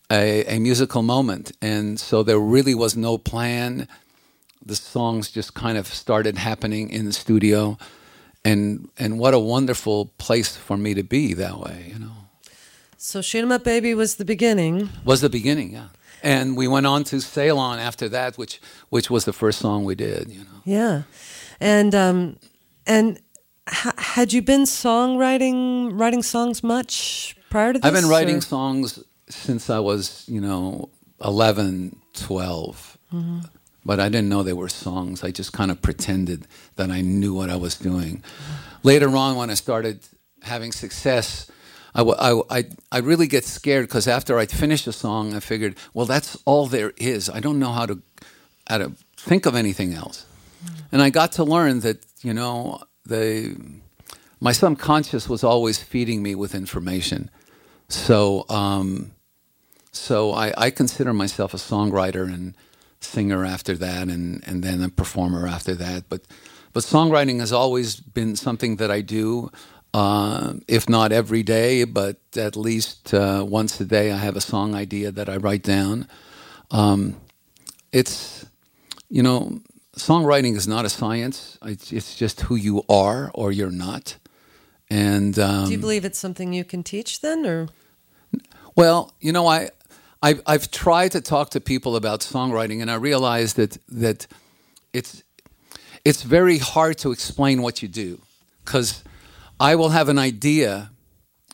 a, 0.10 0.46
a 0.56 0.60
musical 0.60 1.02
moment. 1.02 1.52
And 1.62 2.00
so 2.00 2.24
there 2.24 2.40
really 2.40 2.76
was 2.76 2.96
no 2.96 3.18
plan 3.18 3.90
the 4.66 4.76
songs 4.76 5.32
just 5.32 5.54
kind 5.54 5.78
of 5.78 5.88
started 5.88 6.38
happening 6.38 6.90
in 6.90 7.06
the 7.06 7.14
studio 7.14 7.78
and 8.44 8.90
and 8.98 9.20
what 9.20 9.34
a 9.34 9.40
wonderful 9.40 10.08
place 10.18 10.56
for 10.58 10.78
me 10.78 10.94
to 10.94 11.04
be 11.04 11.34
that 11.34 11.60
way 11.60 11.92
you 11.94 12.00
know 12.00 12.12
so 12.98 13.22
"Shoot 13.22 13.44
'Em 13.44 13.52
Up, 13.52 13.64
Baby" 13.64 13.94
was 13.94 14.16
the 14.16 14.26
beginning. 14.26 14.90
was 15.04 15.22
the 15.22 15.30
beginning 15.30 15.72
yeah 15.74 15.88
and 16.24 16.58
we 16.58 16.68
went 16.68 16.88
on 16.88 17.04
to 17.04 17.22
Sail 17.22 17.60
On 17.60 17.78
after 17.78 18.10
that, 18.10 18.36
which 18.38 18.60
which 18.90 19.12
was 19.12 19.26
the 19.26 19.34
first 19.34 19.60
song 19.60 19.86
we 19.86 19.94
did. 19.96 20.32
You 20.32 20.40
know. 20.40 20.60
Yeah, 20.64 21.04
and 21.60 21.94
um, 21.94 22.38
and 22.88 23.20
ha- 23.68 23.94
had 23.98 24.34
you 24.34 24.42
been 24.42 24.64
songwriting 24.64 25.92
writing 26.00 26.24
songs 26.24 26.64
much 26.64 27.36
prior 27.52 27.74
to 27.74 27.80
this? 27.80 27.88
I've 27.88 27.94
been 27.94 28.10
writing 28.10 28.38
or- 28.38 28.42
songs 28.42 29.00
since 29.30 29.70
I 29.70 29.80
was, 29.80 30.24
you 30.28 30.42
know, 30.42 30.90
11, 31.24 31.96
12. 32.14 32.98
But 33.86 34.00
I 34.00 34.10
didn't 34.10 34.30
know 34.30 34.42
they 34.42 34.54
were 34.54 34.70
songs. 34.70 35.24
I 35.24 35.32
just 35.32 35.54
kind 35.54 35.70
of 35.70 35.82
pretended 35.82 36.48
that 36.76 36.90
I 36.90 37.02
knew 37.02 37.36
what 37.36 37.50
I 37.50 37.56
was 37.56 37.76
doing. 37.76 38.24
Later 38.84 39.16
on, 39.16 39.36
when 39.36 39.50
I 39.50 39.54
started 39.54 40.00
having 40.42 40.72
success, 40.72 41.52
I, 41.94 42.02
I, 42.02 42.42
I, 42.50 42.64
I 42.92 42.98
really 43.00 43.28
get 43.28 43.46
scared 43.46 43.88
because 43.88 44.08
after 44.08 44.40
I'd 44.40 44.52
finished 44.52 44.88
a 44.88 44.92
song, 44.92 45.34
I 45.36 45.40
figured, 45.40 45.76
well, 45.94 46.06
that's 46.06 46.38
all 46.46 46.66
there 46.66 46.94
is. 46.98 47.30
I 47.30 47.40
don't 47.40 47.60
know 47.60 47.72
how 47.72 47.86
to, 47.86 48.02
how 48.68 48.80
to 48.80 48.92
think 49.18 49.46
of 49.46 49.56
anything 49.56 49.94
else. 49.94 50.26
And 50.92 51.02
I 51.02 51.10
got 51.10 51.34
to 51.34 51.44
learn 51.44 51.82
that, 51.82 52.06
you 52.22 52.34
know, 52.34 52.82
the, 53.06 53.56
my 54.40 54.52
subconscious 54.52 55.30
was 55.30 55.44
always 55.44 55.82
feeding 55.82 56.24
me 56.24 56.36
with 56.36 56.56
information. 56.56 57.30
So, 57.88 58.46
um, 58.50 59.12
so 59.92 60.34
I, 60.34 60.54
I 60.58 60.70
consider 60.72 61.14
myself 61.14 61.54
a 61.54 61.58
songwriter 61.58 62.26
and 62.26 62.56
singer 63.06 63.46
after 63.46 63.76
that, 63.78 64.08
and, 64.10 64.44
and 64.48 64.64
then 64.64 64.84
a 64.84 64.90
performer 64.90 65.48
after 65.48 65.76
that. 65.76 66.10
But, 66.10 66.22
but 66.74 66.84
songwriting 66.84 67.40
has 67.40 67.52
always 67.52 67.96
been 67.96 68.36
something 68.36 68.78
that 68.78 68.92
I 68.92 69.02
do, 69.02 69.52
uh, 69.94 70.54
if 70.68 70.90
not 70.90 71.12
every 71.12 71.44
day, 71.44 71.86
but 71.86 72.18
at 72.36 72.56
least 72.56 73.14
uh, 73.14 73.46
once 73.48 73.80
a 73.80 73.86
day. 73.86 74.12
I 74.12 74.18
have 74.18 74.36
a 74.36 74.42
song 74.42 74.76
idea 74.76 75.12
that 75.12 75.30
I 75.30 75.38
write 75.38 75.64
down. 75.64 76.08
Um, 76.72 77.16
it's, 77.92 78.46
you 79.10 79.24
know, 79.24 79.62
songwriting 79.98 80.56
is 80.56 80.68
not 80.68 80.84
a 80.86 80.90
science. 80.90 81.58
It's, 81.64 81.94
it's 81.94 82.16
just 82.16 82.42
who 82.42 82.56
you 82.56 82.84
are 82.90 83.32
or 83.34 83.52
you're 83.52 83.72
not. 83.72 84.18
And 84.90 85.40
um, 85.40 85.66
Do 85.66 85.72
you 85.72 85.78
believe 85.78 86.06
it's 86.06 86.20
something 86.20 86.54
you 86.54 86.66
can 86.66 86.84
teach 86.84 87.22
then, 87.22 87.46
or 87.46 87.68
well, 88.76 89.14
you 89.20 89.32
know, 89.32 89.48
I, 89.48 89.70
I 90.26 90.40
I've 90.48 90.72
tried 90.72 91.12
to 91.12 91.22
talk 91.22 91.52
to 91.52 91.62
people 91.62 91.96
about 91.96 92.22
songwriting, 92.22 92.82
and 92.82 92.90
I 92.90 92.96
realize 92.96 93.54
that 93.54 93.78
that 93.90 94.28
it's 94.92 95.24
it's 96.04 96.24
very 96.24 96.58
hard 96.58 96.98
to 97.00 97.12
explain 97.12 97.62
what 97.62 97.82
you 97.84 97.88
do 97.88 98.20
because 98.64 99.04
I 99.60 99.76
will 99.76 99.90
have 99.90 100.10
an 100.10 100.18
idea, 100.18 100.92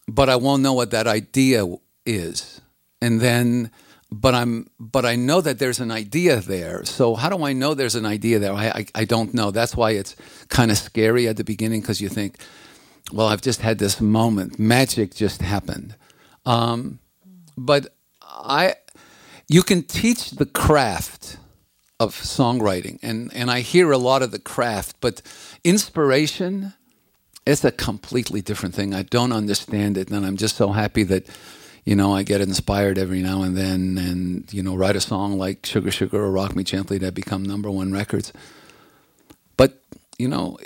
but 0.08 0.30
I 0.30 0.38
won't 0.38 0.64
know 0.64 0.74
what 0.74 0.92
that 0.92 1.08
idea 1.08 1.66
is, 2.06 2.62
and 3.02 3.20
then. 3.22 3.72
But 4.14 4.36
I'm, 4.36 4.68
but 4.78 5.06
I 5.06 5.16
know 5.16 5.40
that 5.40 5.58
there's 5.58 5.80
an 5.80 5.90
idea 5.90 6.42
there. 6.42 6.84
So 6.84 7.16
how 7.16 7.30
do 7.30 7.46
I 7.46 7.54
know 7.54 7.74
there's 7.74 7.96
an 7.96 8.06
idea 8.06 8.40
there? 8.40 8.52
I, 8.52 8.68
I, 8.68 8.86
I 8.94 9.06
don't 9.06 9.34
know. 9.34 9.52
That's 9.52 9.74
why 9.74 9.92
it's 9.92 10.18
kind 10.50 10.70
of 10.70 10.78
scary 10.78 11.30
at 11.30 11.38
the 11.38 11.46
beginning 11.46 11.80
because 11.80 12.02
you 12.02 12.10
think, 12.10 12.36
well, 13.14 13.28
I've 13.28 13.42
just 13.42 13.62
had 13.62 13.78
this 13.80 14.02
moment. 14.02 14.60
Magic 14.60 15.16
just 15.16 15.42
happened. 15.42 15.96
Um, 16.46 17.00
but 17.56 17.94
I, 18.32 18.76
you 19.48 19.64
can 19.64 19.84
teach 19.84 20.32
the 20.32 20.46
craft 20.46 21.38
of 22.00 22.16
songwriting, 22.16 23.00
and 23.02 23.32
and 23.34 23.52
I 23.52 23.62
hear 23.62 23.92
a 23.92 23.98
lot 23.98 24.22
of 24.22 24.32
the 24.32 24.40
craft, 24.40 24.96
but 25.02 25.22
inspiration 25.64 26.74
is 27.46 27.66
a 27.66 27.72
completely 27.72 28.42
different 28.42 28.74
thing. 28.76 28.94
I 28.94 29.04
don't 29.04 29.32
understand 29.32 29.98
it, 29.98 30.10
and 30.10 30.26
I'm 30.26 30.38
just 30.38 30.56
so 30.56 30.72
happy 30.72 31.04
that. 31.04 31.28
You 31.84 31.96
know, 31.96 32.14
I 32.14 32.22
get 32.22 32.42
inspired 32.42 33.00
every 33.00 33.24
now 33.24 33.42
and 33.42 33.58
then, 33.58 33.98
and 33.98 34.54
you 34.54 34.62
know, 34.62 34.76
write 34.76 34.96
a 34.96 35.02
song 35.02 35.40
like 35.40 35.66
"Sugar 35.66 35.90
Sugar" 35.90 36.24
or 36.24 36.30
"Rock 36.30 36.56
Me 36.56 36.64
Gently" 36.64 37.00
that 37.00 37.16
become 37.16 37.42
number 37.42 37.72
one 37.72 37.92
records. 37.92 38.32
But 39.58 39.82
you 40.20 40.28
know, 40.28 40.60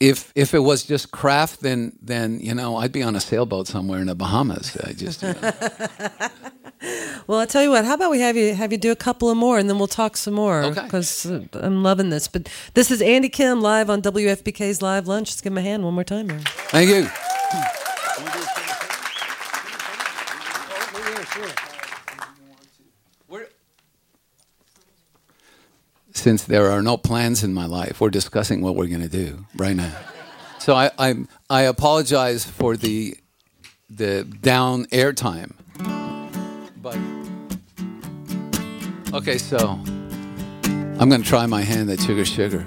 if 0.00 0.32
if 0.34 0.54
it 0.54 0.60
was 0.60 0.84
just 0.84 1.10
craft, 1.10 1.60
then 1.60 1.98
then 2.00 2.40
you 2.40 2.54
know, 2.54 2.76
I'd 2.76 2.92
be 2.92 3.02
on 3.02 3.14
a 3.14 3.20
sailboat 3.20 3.66
somewhere 3.66 4.00
in 4.00 4.06
the 4.06 4.14
Bahamas. 4.14 4.74
I 4.82 4.94
just 4.94 5.22
you 5.22 5.34
know. 5.34 5.52
well, 7.26 7.38
I'll 7.40 7.46
tell 7.46 7.62
you 7.62 7.70
what. 7.70 7.84
How 7.84 7.94
about 7.94 8.10
we 8.10 8.20
have 8.20 8.36
you 8.36 8.54
have 8.54 8.72
you 8.72 8.78
do 8.78 8.90
a 8.92 8.96
couple 8.96 9.30
of 9.30 9.36
more, 9.36 9.58
and 9.58 9.68
then 9.68 9.78
we'll 9.78 9.86
talk 9.86 10.16
some 10.16 10.34
more. 10.34 10.62
Okay. 10.62 10.82
Because 10.82 11.26
uh, 11.26 11.44
I'm 11.54 11.82
loving 11.82 12.10
this. 12.10 12.28
But 12.28 12.48
this 12.74 12.90
is 12.90 13.00
Andy 13.00 13.28
Kim 13.28 13.60
live 13.60 13.88
on 13.90 14.02
WFPK's 14.02 14.82
Live 14.82 15.06
Lunch. 15.06 15.30
Let's 15.30 15.40
give 15.40 15.52
him 15.52 15.58
a 15.58 15.62
hand 15.62 15.84
one 15.84 15.94
more 15.94 16.04
time 16.04 16.28
here. 16.28 16.40
Thank 16.40 16.90
you. 16.90 17.08
Since 26.12 26.44
there 26.44 26.70
are 26.70 26.80
no 26.80 26.96
plans 26.96 27.44
in 27.44 27.52
my 27.52 27.66
life, 27.66 28.00
we're 28.00 28.08
discussing 28.08 28.62
what 28.62 28.76
we're 28.76 28.86
going 28.86 29.02
to 29.02 29.08
do 29.08 29.44
right 29.56 29.76
now. 29.76 29.92
So 30.58 30.74
I, 30.74 30.90
I, 30.98 31.14
I 31.50 31.62
apologize 31.62 32.46
for 32.46 32.78
the, 32.78 33.18
the 33.90 34.24
down 34.24 34.86
airtime. 34.86 35.52
But 36.84 36.98
okay, 39.14 39.38
so 39.38 39.80
I'm 41.00 41.08
going 41.08 41.22
to 41.22 41.26
try 41.26 41.46
my 41.46 41.62
hand 41.62 41.88
at 41.90 41.98
Sugar 41.98 42.26
Sugar. 42.26 42.66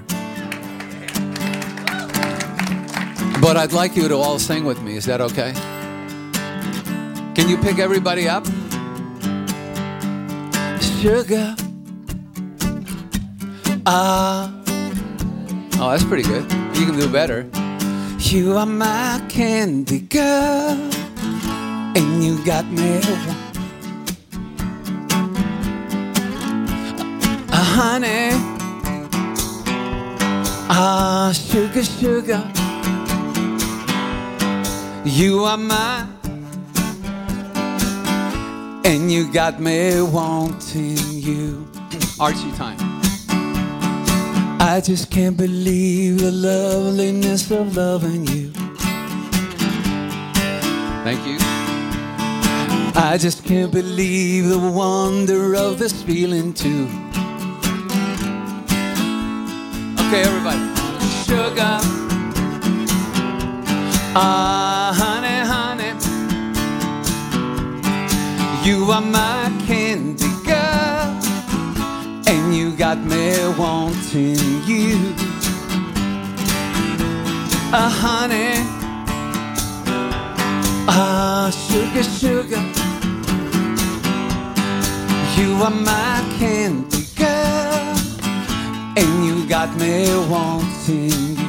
But 3.40 3.56
I'd 3.56 3.72
like 3.72 3.94
you 3.94 4.08
to 4.08 4.16
all 4.16 4.40
sing 4.40 4.64
with 4.64 4.82
me. 4.82 4.96
Is 4.96 5.04
that 5.04 5.20
okay? 5.20 5.52
Can 7.36 7.48
you 7.48 7.56
pick 7.58 7.78
everybody 7.78 8.28
up? 8.28 8.44
Sugar. 10.82 11.54
Ah. 13.86 14.52
oh, 15.78 15.90
that's 15.90 16.02
pretty 16.02 16.24
good. 16.24 16.42
You 16.76 16.86
can 16.86 16.98
do 16.98 17.08
better. 17.08 17.48
You 18.18 18.56
are 18.56 18.66
my 18.66 19.24
candy 19.28 20.00
girl, 20.00 20.76
and 21.94 22.24
you 22.24 22.44
got 22.44 22.66
me. 22.66 23.47
Uh, 27.58 27.64
honey. 27.64 28.30
Ah, 30.70 31.32
sugar, 31.34 31.82
sugar. 31.82 32.40
You 35.04 35.42
are 35.42 35.56
mine, 35.56 36.06
and 38.84 39.10
you 39.10 39.32
got 39.32 39.58
me 39.58 40.00
wanting 40.00 40.98
you. 41.10 41.66
Archie 42.20 42.52
time. 42.52 42.78
I 44.60 44.80
just 44.80 45.10
can't 45.10 45.36
believe 45.36 46.20
the 46.20 46.30
loveliness 46.30 47.50
of 47.50 47.76
loving 47.76 48.24
you. 48.28 48.52
Thank 51.02 51.26
you. 51.26 51.38
I 52.94 53.18
just 53.18 53.44
can't 53.44 53.72
believe 53.72 54.48
the 54.48 54.60
wonder 54.60 55.56
of 55.56 55.80
this 55.80 56.04
feeling 56.04 56.54
too. 56.54 56.86
Okay, 60.10 60.22
everybody. 60.22 60.58
Sugar. 61.26 61.78
Ah, 64.16 64.90
honey, 64.96 65.40
honey. 65.52 65.92
You 68.66 68.90
are 68.90 69.02
my 69.02 69.52
candy 69.66 70.30
girl, 70.46 71.12
and 72.26 72.56
you 72.56 72.74
got 72.74 72.96
me 72.96 73.36
wanting 73.58 74.38
you. 74.64 75.12
Ah, 77.70 77.92
honey. 78.00 78.64
Ah, 80.88 81.50
sugar, 81.52 82.02
sugar. 82.02 82.62
You 85.36 85.62
are 85.62 85.70
my 85.70 86.24
candy 86.38 86.97
and 89.00 89.24
you 89.26 89.48
got 89.48 89.74
me 89.76 90.06
wanting 90.28 91.10
you. 91.10 91.46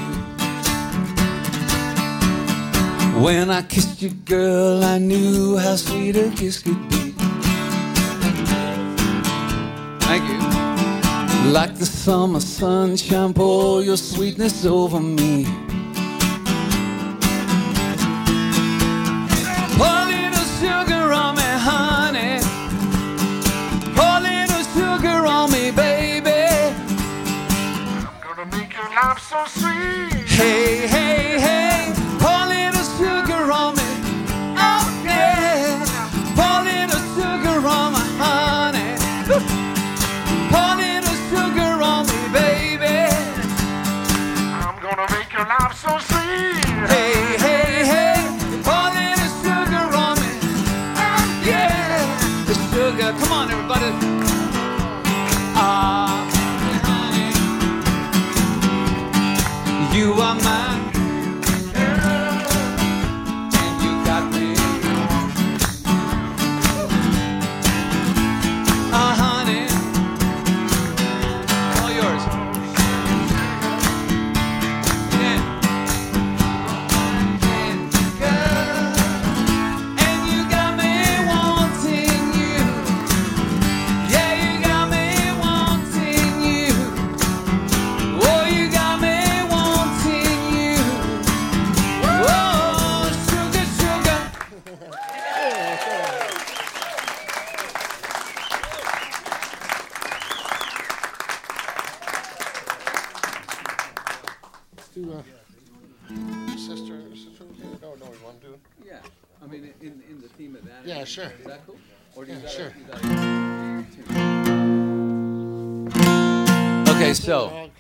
When 3.24 3.50
I 3.50 3.62
kissed 3.64 4.02
you, 4.02 4.10
girl, 4.10 4.84
I 4.84 4.98
knew 4.98 5.58
how 5.58 5.76
sweet 5.76 6.16
a 6.16 6.30
kiss 6.30 6.60
could 6.60 6.82
be. 6.90 7.14
Thank 10.06 10.24
you. 10.30 10.40
Like 11.52 11.76
the 11.76 11.86
summer 11.86 12.40
sunshine, 12.40 13.34
pour 13.34 13.82
your 13.82 13.98
sweetness 13.98 14.66
over 14.66 15.00
me. 15.00 15.46
Your 29.02 29.18
so 29.18 29.46
sweet. 29.46 30.28
Hey, 30.28 30.88
hey, 30.88 31.09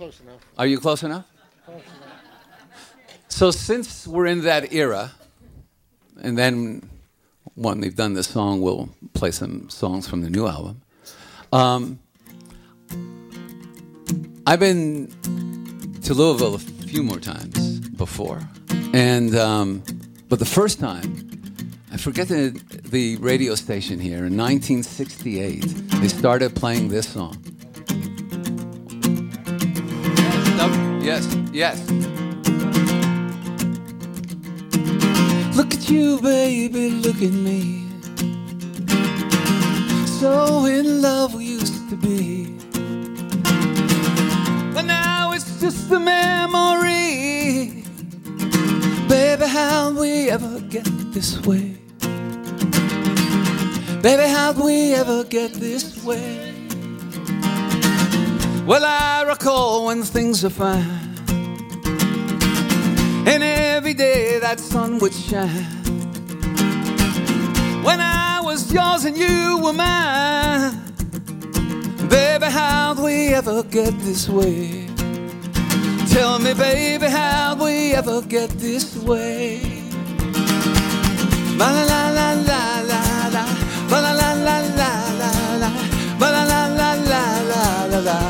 close 0.09 0.21
enough. 0.21 0.45
are 0.57 0.65
you 0.65 0.79
close 0.79 1.03
enough? 1.03 1.25
Close 1.65 1.75
enough. 1.75 2.95
So 3.27 3.51
since 3.51 4.07
we're 4.07 4.25
in 4.25 4.41
that 4.41 4.73
era, 4.73 5.11
and 6.21 6.35
then 6.37 6.89
when 7.53 7.79
we've 7.79 7.95
done 7.95 8.15
this 8.15 8.27
song, 8.27 8.61
we'll 8.61 8.89
play 9.13 9.29
some 9.31 9.69
songs 9.69 10.07
from 10.07 10.21
the 10.21 10.29
new 10.29 10.47
album. 10.47 10.81
Um, 11.53 11.99
I've 14.47 14.59
been 14.59 15.11
to 16.03 16.13
Louisville 16.15 16.55
a 16.55 16.59
few 16.59 17.03
more 17.03 17.19
times 17.19 17.79
before, 17.89 18.41
and 18.93 19.35
um, 19.35 19.83
but 20.27 20.39
the 20.39 20.45
first 20.45 20.79
time, 20.79 21.29
I 21.91 21.97
forget 21.97 22.29
the 22.29 22.59
the 22.83 23.17
radio 23.17 23.53
station 23.53 23.99
here 23.99 24.25
in 24.25 24.35
1968. 24.35 25.61
They 26.01 26.07
started 26.07 26.55
playing 26.55 26.87
this 26.87 27.07
song. 27.07 27.37
Yes, 31.09 31.25
yes. 31.51 31.89
Look 35.57 35.73
at 35.73 35.89
you, 35.89 36.21
baby, 36.21 36.91
look 36.91 37.15
at 37.15 37.33
me. 37.33 37.87
So 40.19 40.65
in 40.65 41.01
love 41.01 41.33
we 41.33 41.45
used 41.45 41.89
to 41.89 41.95
be. 41.95 42.53
But 44.75 44.83
now 44.83 45.31
it's 45.33 45.59
just 45.59 45.89
a 45.91 45.99
memory. 45.99 47.83
Baby, 49.09 49.47
how'd 49.47 49.95
we 49.95 50.29
ever 50.29 50.59
get 50.59 50.85
this 51.11 51.41
way? 51.41 51.75
Baby, 54.03 54.27
how'd 54.29 54.59
we 54.59 54.93
ever 54.93 55.23
get 55.23 55.53
this 55.53 56.05
way? 56.05 56.48
Well, 58.69 58.86
I 58.86 59.23
recall 59.23 59.88
when 59.88 60.03
things 60.03 60.45
are 60.45 60.51
fine. 60.51 61.15
And 63.25 63.41
every 63.41 63.95
day 63.95 64.38
that 64.38 64.60
sun 64.60 64.99
would 64.99 65.12
shine. 65.12 65.65
When 67.82 67.99
I 67.99 68.41
was 68.43 68.71
yours 68.71 69.05
and 69.05 69.17
you 69.17 69.58
were 69.58 69.73
mine. 69.73 70.77
Baby, 72.10 72.45
how'd 72.45 72.99
we 72.99 73.34
ever 73.34 73.63
get 73.63 73.97
this 74.01 74.29
way? 74.29 74.88
Tell 76.12 76.38
me, 76.38 76.53
baby, 76.53 77.08
how'd 77.08 77.60
we 77.60 77.95
ever 77.95 78.21
get 78.21 78.51
this 78.51 78.95
way? 78.97 79.62
La 81.58 81.71
la 81.71 81.86
la 81.89 82.10
la 82.19 82.34
la 82.51 82.62
la 82.91 83.01
la. 83.34 83.45
La 83.89 83.99
la 83.99 84.12
la 84.13 84.34
la 84.34 84.60
la 84.79 84.91
la 85.21 85.55
la. 85.58 85.71
La 86.19 86.29
la 86.29 86.53
la 86.53 86.93
la 87.99 88.28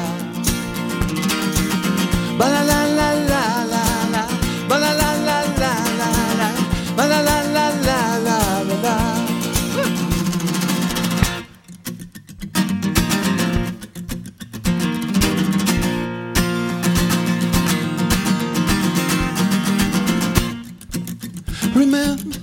Remember, 21.75 22.39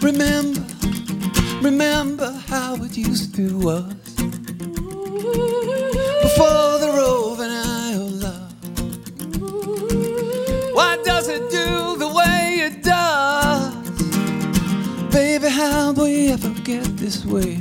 remember, 0.00 0.64
remember 1.60 2.32
how 2.48 2.76
it 2.76 2.96
used 2.96 3.34
to 3.34 3.58
was 3.58 4.05
get 16.66 16.96
this 16.96 17.24
way? 17.24 17.58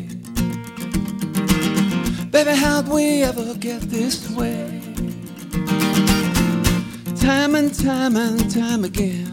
Baby, 2.31 2.55
how'd 2.55 2.87
we 2.87 3.21
ever 3.21 3.53
get 3.53 3.81
this 3.81 4.31
way? 4.31 4.81
Time 7.15 7.53
and 7.53 7.71
time 7.71 8.15
and 8.15 8.49
time 8.49 8.83
again. 8.83 9.31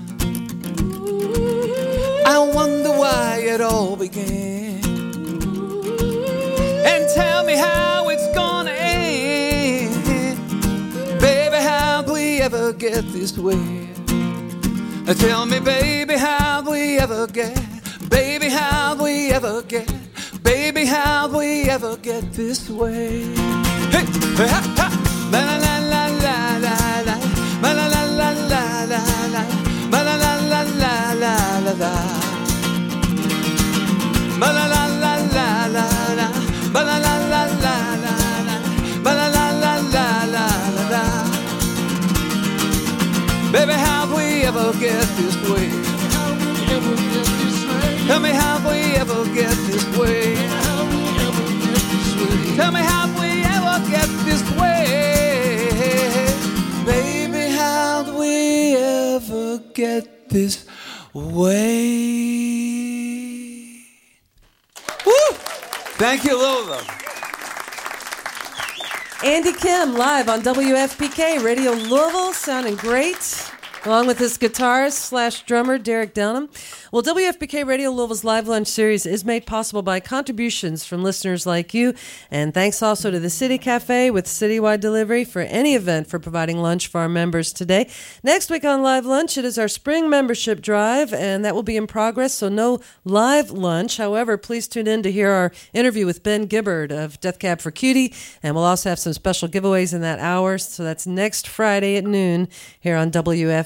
I 2.27 2.39
wonder 2.55 2.91
why 2.91 3.41
it 3.43 3.63
all 3.63 3.97
began. 3.97 4.85
And 6.85 7.09
tell 7.15 7.43
me 7.47 7.57
how 7.57 8.11
it's 8.11 8.29
gonna 8.35 8.73
end. 8.73 10.05
Baby, 11.19 11.57
how'd 11.57 12.11
we 12.11 12.43
ever 12.43 12.75
get 12.75 13.11
this 13.11 13.39
way? 13.39 13.89
Tell 15.19 15.47
me, 15.47 15.61
baby, 15.61 16.19
how'd 16.19 16.67
we 16.67 16.99
ever 16.99 17.27
get? 17.27 17.72
Baby, 18.13 18.51
how'd 18.51 19.01
we 19.01 19.31
ever 19.33 19.63
get? 19.63 19.91
Baby, 20.43 20.85
how'd 20.85 21.33
we 21.33 21.71
ever 21.71 21.97
get 21.97 22.31
this 22.35 22.69
way? 22.69 23.23
Hey, 23.89 24.05
ha, 24.53 24.61
ha. 24.77 24.89
La 25.33 25.41
la 25.49 25.57
la 25.57 25.75
la 25.93 26.03
la 26.21 26.35
la 26.65 26.75
la. 27.09 27.17
La 27.63 27.73
la 27.73 27.87
la 27.95 28.03
la 28.21 28.29
la 28.53 28.63
la 28.93 29.01
la. 29.33 29.43
La 29.93 30.01
la 30.03 30.15
la 30.25 30.33
la 30.53 30.61
la 30.83 30.93
la 31.23 31.35
la 31.65 31.73
la. 31.83 31.93
Ba 34.41 34.49
la 34.57 34.65
la 34.75 34.83
la 35.03 35.13
la 35.37 35.47
la 35.77 35.87
la. 36.19 36.27
Ba 36.75 36.81
la 36.85 36.97
la 37.07 37.15
la 37.33 37.43
la 37.65 37.75
la 38.05 38.15
la. 38.47 38.57
Ba 39.05 39.13
la 39.19 39.27
la 39.37 39.47
la 39.63 39.73
la 39.95 40.07
la 40.35 40.47
la 40.77 40.85
la. 40.93 41.03
Baby, 43.53 43.73
how'd 43.73 44.11
we 44.15 44.45
ever 44.45 44.69
get 44.79 45.07
this 45.17 45.37
way? 45.49 45.92
Me 48.23 48.31
how'd 48.31 48.65
we 48.65 48.95
ever 48.95 49.25
get 49.35 49.57
this 49.67 49.85
way? 49.99 50.37
Tell 52.57 52.71
me 52.71 52.81
how'd 52.81 53.19
we 53.19 53.43
ever 53.43 53.81
get 53.91 54.09
this 54.25 54.43
way? 54.57 54.87
Baby, 56.87 57.51
how'd 57.51 58.15
we 58.15 58.77
ever 58.77 59.59
get 59.75 60.29
this 60.29 60.65
way? 61.13 61.83
Woo! 65.05 65.33
Thank 65.99 66.25
you, 66.25 66.39
Louisville. 66.39 66.87
Andy 69.25 69.53
Kim 69.53 69.95
live 69.95 70.29
on 70.29 70.43
WFPK 70.43 71.43
Radio 71.43 71.73
Louisville, 71.73 72.33
sounding 72.33 72.77
great. 72.77 73.52
Along 73.85 74.07
with 74.07 74.19
his 74.19 74.39
guitarist 74.39 74.93
slash 74.93 75.43
drummer, 75.43 75.77
Derek 75.77 76.15
Downham. 76.15 76.49
Well, 76.93 77.03
WFPK 77.03 77.67
Radio 77.67 77.91
Louisville's 77.91 78.23
Live 78.23 78.47
Lunch 78.47 78.69
series 78.69 79.07
is 79.07 79.25
made 79.25 79.45
possible 79.45 79.83
by 79.83 79.99
contributions 79.99 80.85
from 80.85 81.03
listeners 81.03 81.47
like 81.47 81.75
you. 81.75 81.95
And 82.31 82.55
thanks 82.55 82.83
also 82.83 83.11
to 83.11 83.19
the 83.19 83.31
City 83.31 83.59
Cafe 83.59 84.11
with 84.11 84.27
citywide 84.27 84.81
delivery 84.81 85.25
for 85.25 85.41
any 85.41 85.75
event 85.75 86.07
for 86.07 86.21
providing 86.21 86.59
lunch 86.59 86.87
for 86.87 87.01
our 87.01 87.09
members 87.09 87.53
today. 87.53 87.91
Next 88.23 88.51
week 88.51 88.65
on 88.65 88.83
Live 88.83 89.05
Lunch, 89.05 89.37
it 89.37 89.45
is 89.45 89.59
our 89.59 89.69
spring 89.69 90.09
membership 90.09 90.61
drive, 90.61 91.13
and 91.13 91.45
that 91.45 91.55
will 91.55 91.63
be 91.63 91.77
in 91.77 91.87
progress, 91.87 92.35
so 92.35 92.49
no 92.49 92.81
live 93.05 93.51
lunch. 93.51 93.97
However, 93.97 94.37
please 94.37 94.69
tune 94.69 94.87
in 94.87 95.03
to 95.03 95.11
hear 95.11 95.31
our 95.31 95.53
interview 95.73 96.07
with 96.07 96.23
Ben 96.23 96.47
Gibbard 96.47 96.93
of 96.93 97.19
Death 97.21 97.41
Cab 97.41 97.61
for 97.61 97.71
Cutie, 97.71 98.15
and 98.43 98.55
we'll 98.55 98.65
also 98.65 98.91
have 98.91 98.99
some 98.99 99.13
special 99.13 99.49
giveaways 99.49 99.93
in 99.93 100.03
that 100.03 100.21
hour. 100.21 100.59
So 100.59 100.85
that's 100.85 101.07
next 101.07 101.49
Friday 101.49 101.97
at 101.97 102.05
noon 102.05 102.49
here 102.79 102.97
on 102.97 103.11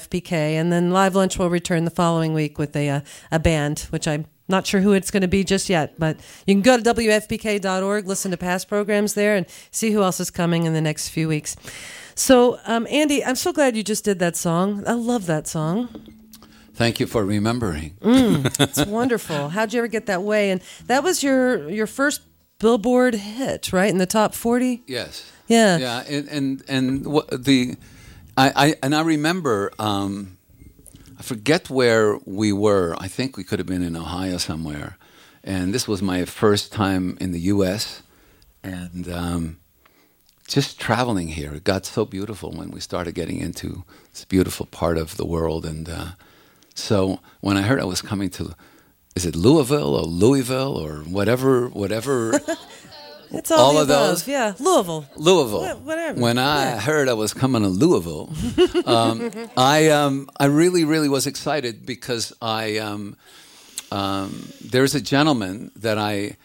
WFPK. 0.09 0.31
And 0.31 0.71
then 0.71 0.91
Live 0.91 1.15
Lunch 1.15 1.37
will 1.37 1.49
return 1.49 1.85
the 1.85 1.91
following 1.91 2.33
week 2.33 2.57
with 2.57 2.75
a, 2.75 2.89
uh, 2.89 3.01
a 3.31 3.39
band, 3.39 3.87
which 3.89 4.07
I'm 4.07 4.25
not 4.47 4.65
sure 4.65 4.81
who 4.81 4.93
it's 4.93 5.11
going 5.11 5.21
to 5.21 5.27
be 5.27 5.43
just 5.43 5.69
yet, 5.69 5.99
but 5.99 6.17
you 6.45 6.53
can 6.53 6.61
go 6.61 6.77
to 6.77 6.93
WFPK.org, 6.93 8.07
listen 8.07 8.31
to 8.31 8.37
past 8.37 8.69
programs 8.69 9.13
there, 9.13 9.35
and 9.35 9.45
see 9.71 9.91
who 9.91 10.01
else 10.01 10.19
is 10.19 10.31
coming 10.31 10.65
in 10.65 10.73
the 10.73 10.81
next 10.81 11.09
few 11.09 11.27
weeks. 11.27 11.57
So, 12.15 12.59
um, 12.65 12.87
Andy, 12.89 13.23
I'm 13.23 13.35
so 13.35 13.51
glad 13.51 13.75
you 13.75 13.83
just 13.83 14.05
did 14.05 14.19
that 14.19 14.35
song. 14.35 14.83
I 14.87 14.93
love 14.93 15.25
that 15.25 15.47
song. 15.47 15.89
Thank 16.73 16.99
you 16.99 17.07
for 17.07 17.25
remembering. 17.25 17.97
It's 18.01 18.85
wonderful. 18.85 19.49
How'd 19.55 19.73
you 19.73 19.79
ever 19.79 19.87
get 19.87 20.05
that 20.05 20.21
way? 20.21 20.51
And 20.51 20.61
that 20.85 21.03
was 21.03 21.23
your 21.23 21.69
your 21.69 21.87
first 21.87 22.21
Billboard 22.59 23.15
hit, 23.15 23.73
right? 23.73 23.89
In 23.89 23.97
the 23.97 24.05
top 24.05 24.33
40? 24.33 24.83
Yes. 24.87 25.31
Yeah. 25.47 25.77
Yeah, 25.77 26.03
and 26.07 26.27
and 26.27 26.63
and 26.67 27.05
what 27.05 27.45
the, 27.45 27.75
I, 28.37 28.51
I 28.55 28.75
and 28.83 28.95
I 28.95 29.01
remember. 29.01 29.71
Um, 29.79 30.37
I 31.19 31.23
forget 31.23 31.69
where 31.69 32.19
we 32.25 32.53
were. 32.53 32.95
I 32.99 33.07
think 33.07 33.35
we 33.35 33.43
could 33.43 33.57
have 33.57 33.65
been 33.65 33.81
in 33.81 33.97
Ohio 33.97 34.37
somewhere, 34.37 34.97
and 35.43 35.73
this 35.73 35.87
was 35.87 36.01
my 36.03 36.25
first 36.25 36.71
time 36.71 37.17
in 37.19 37.31
the 37.31 37.39
U.S. 37.55 38.03
and 38.63 39.11
um, 39.11 39.57
just 40.47 40.79
traveling 40.79 41.29
here. 41.29 41.55
It 41.55 41.63
got 41.63 41.87
so 41.87 42.05
beautiful 42.05 42.51
when 42.51 42.69
we 42.69 42.79
started 42.79 43.15
getting 43.15 43.39
into 43.39 43.83
this 44.11 44.25
beautiful 44.25 44.67
part 44.67 44.99
of 44.99 45.17
the 45.17 45.25
world, 45.25 45.65
and 45.65 45.89
uh, 45.89 46.11
so 46.75 47.19
when 47.41 47.57
I 47.57 47.63
heard 47.63 47.81
I 47.81 47.85
was 47.85 48.03
coming 48.03 48.29
to, 48.31 48.53
is 49.15 49.25
it 49.25 49.35
Louisville 49.35 49.95
or 49.95 50.03
Louisville 50.03 50.77
or 50.77 50.97
whatever, 50.99 51.69
whatever. 51.69 52.39
It's 53.31 53.51
all, 53.51 53.59
All 53.59 53.77
of 53.77 53.89
above. 53.89 54.07
those? 54.09 54.27
Yeah. 54.27 54.53
Louisville. 54.59 55.05
Louisville. 55.17 55.61
Wha- 55.61 55.75
whatever. 55.83 56.19
When 56.21 56.37
I 56.37 56.63
Yeah. 56.71 56.79
heard 56.79 57.09
I 57.09 57.13
was 57.13 57.33
coming 57.33 57.61
to 57.63 57.67
Louisville, 57.69 58.29
um, 58.85 59.29
I 59.57 59.89
um, 59.89 60.29
I 60.39 60.45
really 60.45 60.85
really 60.85 61.09
was 61.09 61.27
excited 61.27 61.85
because 61.85 62.33
I 62.41 62.77
um, 62.77 63.15
um, 63.91 64.47
there's 64.61 64.95
a 64.95 65.01
gentleman 65.01 65.71
that 65.75 65.97
I 65.97 66.37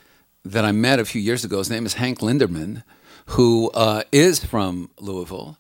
that 0.45 0.65
I 0.65 0.73
met 0.73 0.99
a 0.99 1.05
few 1.05 1.21
years 1.21 1.45
ago. 1.45 1.59
His 1.59 1.71
name 1.71 1.87
is 1.87 1.95
Hank 1.95 2.19
Linderman, 2.21 2.83
who 3.27 3.71
uh, 3.75 4.03
is 4.11 4.45
from 4.45 4.91
Louisville 4.99 5.57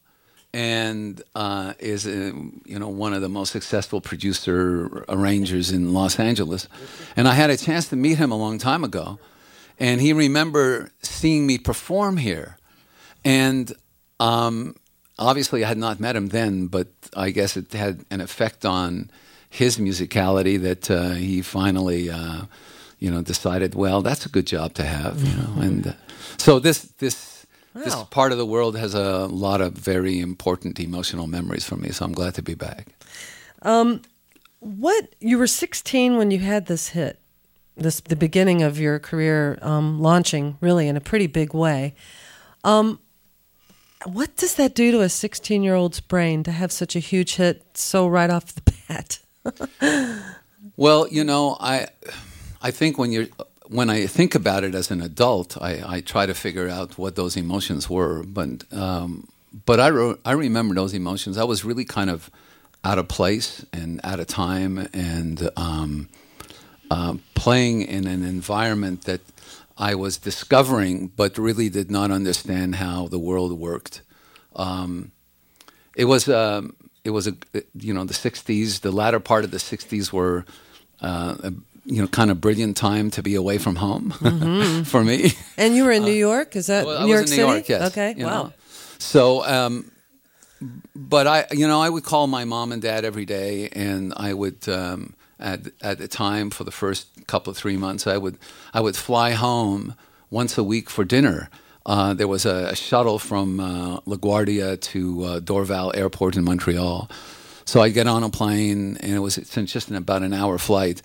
and 0.54 1.22
uh, 1.34 1.72
is 1.78 2.06
uh, 2.06 2.32
you 2.66 2.78
know 2.78 2.88
one 2.88 3.14
of 3.14 3.22
the 3.22 3.28
most 3.28 3.52
successful 3.52 4.00
producer 4.00 5.04
arrangers 5.08 5.70
in 5.70 5.92
Los 5.94 6.18
Angeles. 6.18 6.68
And 7.16 7.26
I 7.28 7.34
had 7.34 7.50
a 7.50 7.56
chance 7.56 7.88
to 7.88 7.96
meet 7.96 8.18
him 8.18 8.30
a 8.32 8.36
long 8.36 8.58
time 8.58 8.84
ago, 8.84 9.18
and 9.78 10.00
he 10.00 10.12
remember 10.12 10.90
seeing 11.02 11.46
me 11.46 11.58
perform 11.58 12.16
here, 12.16 12.56
and 13.24 13.72
um, 14.20 14.76
obviously 15.18 15.64
I 15.64 15.68
had 15.68 15.78
not 15.78 16.00
met 16.00 16.16
him 16.16 16.28
then, 16.28 16.66
but 16.66 16.88
I 17.16 17.30
guess 17.30 17.56
it 17.56 17.72
had 17.72 18.04
an 18.10 18.20
effect 18.20 18.64
on 18.64 19.10
his 19.48 19.78
musicality 19.78 20.60
that 20.60 20.90
uh, 20.90 21.10
he 21.10 21.42
finally. 21.42 22.10
Uh, 22.10 22.42
you 22.98 23.10
know, 23.10 23.20
decided, 23.20 23.74
well, 23.74 24.00
that's 24.00 24.26
a 24.26 24.28
good 24.28 24.46
job 24.46 24.74
to 24.74 24.84
have, 24.84 25.20
you 25.26 25.34
know, 25.34 25.60
and 25.60 25.86
uh, 25.88 25.92
so 26.36 26.60
this 26.60 26.82
this 26.98 27.44
this 27.74 27.96
part 28.10 28.30
of 28.30 28.38
the 28.38 28.46
world 28.46 28.76
has 28.76 28.94
a 28.94 29.26
lot 29.26 29.60
of 29.60 29.72
very 29.72 30.20
important 30.20 30.78
emotional 30.78 31.26
memories 31.26 31.64
for 31.64 31.76
me. 31.76 31.90
So 31.90 32.04
I'm 32.04 32.12
glad 32.12 32.34
to 32.34 32.42
be 32.42 32.54
back. 32.54 32.86
What 34.60 35.14
you 35.18 35.38
were 35.38 35.48
16 35.48 36.16
when 36.16 36.30
you 36.30 36.38
had 36.38 36.66
this 36.66 36.90
hit, 36.90 37.18
this 37.76 38.00
the 38.00 38.16
beginning 38.16 38.62
of 38.62 38.78
your 38.78 38.98
career 38.98 39.58
um, 39.62 40.00
launching 40.00 40.56
really 40.60 40.88
in 40.88 40.96
a 40.96 41.00
pretty 41.00 41.26
big 41.26 41.54
way. 41.54 41.94
Um, 42.64 42.98
what 44.04 44.36
does 44.36 44.56
that 44.56 44.74
do 44.74 44.90
to 44.92 45.00
a 45.00 45.08
16 45.08 45.62
year 45.62 45.74
old's 45.74 46.00
brain 46.00 46.42
to 46.44 46.52
have 46.52 46.72
such 46.72 46.96
a 46.96 46.98
huge 46.98 47.36
hit 47.36 47.76
so 47.76 48.06
right 48.06 48.30
off 48.30 48.54
the 48.54 48.72
bat? 48.88 49.18
Well, 50.76 51.08
you 51.08 51.24
know, 51.24 51.56
I 51.60 51.88
I 52.60 52.70
think 52.70 52.98
when 52.98 53.12
you're 53.12 53.26
when 53.68 53.90
I 53.90 54.06
think 54.06 54.34
about 54.34 54.64
it 54.64 54.74
as 54.74 54.90
an 54.90 55.00
adult, 55.00 55.60
I, 55.60 55.82
I 55.96 56.00
try 56.00 56.26
to 56.26 56.34
figure 56.34 56.68
out 56.68 56.98
what 56.98 57.16
those 57.16 57.36
emotions 57.36 57.88
were. 57.88 58.22
But 58.22 58.64
um, 58.72 59.28
but 59.66 59.80
I 59.80 59.90
wrote, 59.90 60.20
I 60.24 60.32
remember 60.32 60.74
those 60.74 60.94
emotions. 60.94 61.36
I 61.38 61.44
was 61.44 61.64
really 61.64 61.84
kind 61.84 62.10
of 62.10 62.30
out 62.84 62.98
of 62.98 63.08
place 63.08 63.64
and 63.72 64.00
out 64.04 64.20
of 64.20 64.26
time, 64.26 64.88
and 64.92 65.50
um, 65.56 66.08
um, 66.92 67.14
playing 67.34 67.82
in 67.96 68.06
an 68.06 68.22
environment 68.38 68.98
that 69.04 69.20
I 69.90 69.94
was 69.94 70.18
discovering, 70.18 71.10
but 71.16 71.38
really 71.38 71.68
did 71.70 71.90
not 71.90 72.10
understand 72.10 72.74
how 72.74 73.08
the 73.08 73.18
world 73.28 73.52
worked. 73.58 74.02
Um, 74.56 75.10
it 75.96 76.06
was 76.06 76.28
um, 76.28 76.74
it 77.04 77.10
was 77.12 77.26
a 77.26 77.34
you 77.86 77.92
know 77.94 78.04
the 78.06 78.14
'60s, 78.14 78.80
the 78.80 78.90
latter 79.02 79.20
part 79.20 79.44
of 79.44 79.50
the 79.50 79.58
'60s 79.60 80.12
were. 80.12 80.44
Uh, 81.00 81.34
a, 81.48 81.52
you 81.84 82.00
know, 82.00 82.06
kind 82.08 82.30
of 82.30 82.36
brilliant 82.40 82.76
time 82.76 83.10
to 83.10 83.22
be 83.22 83.34
away 83.34 83.58
from 83.58 83.74
home 83.76 84.10
for 84.92 85.02
me. 85.02 85.32
And 85.56 85.74
you 85.74 85.84
were 85.84 85.90
in 85.96 86.04
New 86.04 86.18
York? 86.30 86.54
Is 86.54 86.66
that 86.66 86.84
Uh, 86.84 86.86
Well, 86.86 87.06
New 87.06 87.12
York 87.12 87.22
in 87.22 87.28
City? 87.28 87.42
York, 87.42 87.68
yes. 87.68 87.90
Okay, 87.90 88.14
you 88.16 88.24
wow. 88.24 88.42
know. 88.42 88.52
So, 88.98 89.42
um, 89.44 89.90
but 90.94 91.26
I, 91.26 91.46
you 91.50 91.66
know, 91.66 91.80
I 91.86 91.88
would 91.90 92.04
call 92.04 92.26
my 92.28 92.44
mom 92.44 92.70
and 92.72 92.80
dad 92.80 93.04
every 93.04 93.24
day, 93.26 93.68
and 93.74 94.12
I 94.16 94.32
would, 94.32 94.68
um, 94.68 95.14
at 95.42 95.60
at 95.80 95.98
the 95.98 96.08
time 96.08 96.50
for 96.50 96.64
the 96.64 96.70
first 96.70 97.26
couple 97.26 97.50
of 97.50 97.56
three 97.56 97.76
months, 97.76 98.06
I 98.06 98.16
would 98.16 98.38
I 98.72 98.80
would 98.80 98.96
fly 98.96 99.32
home 99.32 99.94
once 100.30 100.56
a 100.56 100.64
week 100.64 100.88
for 100.88 101.04
dinner. 101.04 101.48
Uh, 101.84 102.14
there 102.14 102.28
was 102.28 102.46
a, 102.46 102.68
a 102.70 102.76
shuttle 102.76 103.18
from 103.18 103.58
uh, 103.60 104.00
LaGuardia 104.06 104.80
to 104.80 105.24
uh, 105.24 105.40
Dorval 105.40 105.94
Airport 105.96 106.36
in 106.36 106.44
Montreal. 106.44 107.10
So 107.64 107.80
I'd 107.82 107.94
get 107.94 108.06
on 108.06 108.22
a 108.22 108.30
plane, 108.30 108.96
and 109.00 109.12
it 109.12 109.18
was 109.18 109.36
just 109.36 109.90
an, 109.90 109.96
about 109.96 110.22
an 110.22 110.32
hour 110.32 110.58
flight. 110.58 111.02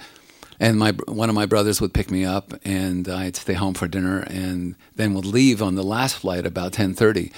And 0.60 0.80
my 0.80 0.92
one 1.08 1.30
of 1.30 1.36
my 1.36 1.46
brothers 1.46 1.82
would 1.82 1.94
pick 1.94 2.10
me 2.10 2.26
up, 2.26 2.54
and 2.64 3.08
I'd 3.08 3.36
stay 3.36 3.54
home 3.54 3.74
for 3.74 3.88
dinner, 3.88 4.20
and 4.28 4.76
then 4.96 5.14
would 5.14 5.26
leave 5.26 5.62
on 5.62 5.76
the 5.76 5.84
last 5.84 6.16
flight 6.16 6.46
about 6.46 6.74
ten 6.74 6.94
thirty. 6.94 7.32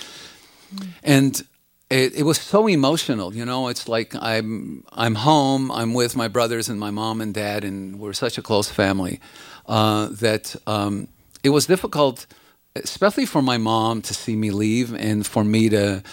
And 1.04 1.44
it, 1.90 2.14
it 2.16 2.24
was 2.24 2.40
so 2.40 2.68
emotional, 2.68 3.34
you 3.34 3.46
know. 3.46 3.68
It's 3.68 3.88
like 3.88 4.14
I'm 4.16 4.84
I'm 4.92 5.16
home, 5.16 5.72
I'm 5.72 5.94
with 5.94 6.16
my 6.16 6.28
brothers 6.28 6.70
and 6.70 6.80
my 6.80 6.92
mom 6.92 7.20
and 7.22 7.34
dad, 7.34 7.64
and 7.64 8.00
we're 8.00 8.14
such 8.14 8.38
a 8.38 8.42
close 8.42 8.70
family 8.70 9.20
uh, 9.66 10.08
that 10.08 10.56
um, 10.68 11.08
it 11.44 11.50
was 11.50 11.66
difficult, 11.66 12.28
especially 12.76 13.26
for 13.26 13.42
my 13.42 13.58
mom 13.58 14.02
to 14.04 14.14
see 14.14 14.36
me 14.36 14.52
leave, 14.52 14.94
and 14.94 15.26
for 15.26 15.44
me 15.44 15.70
to. 15.70 16.04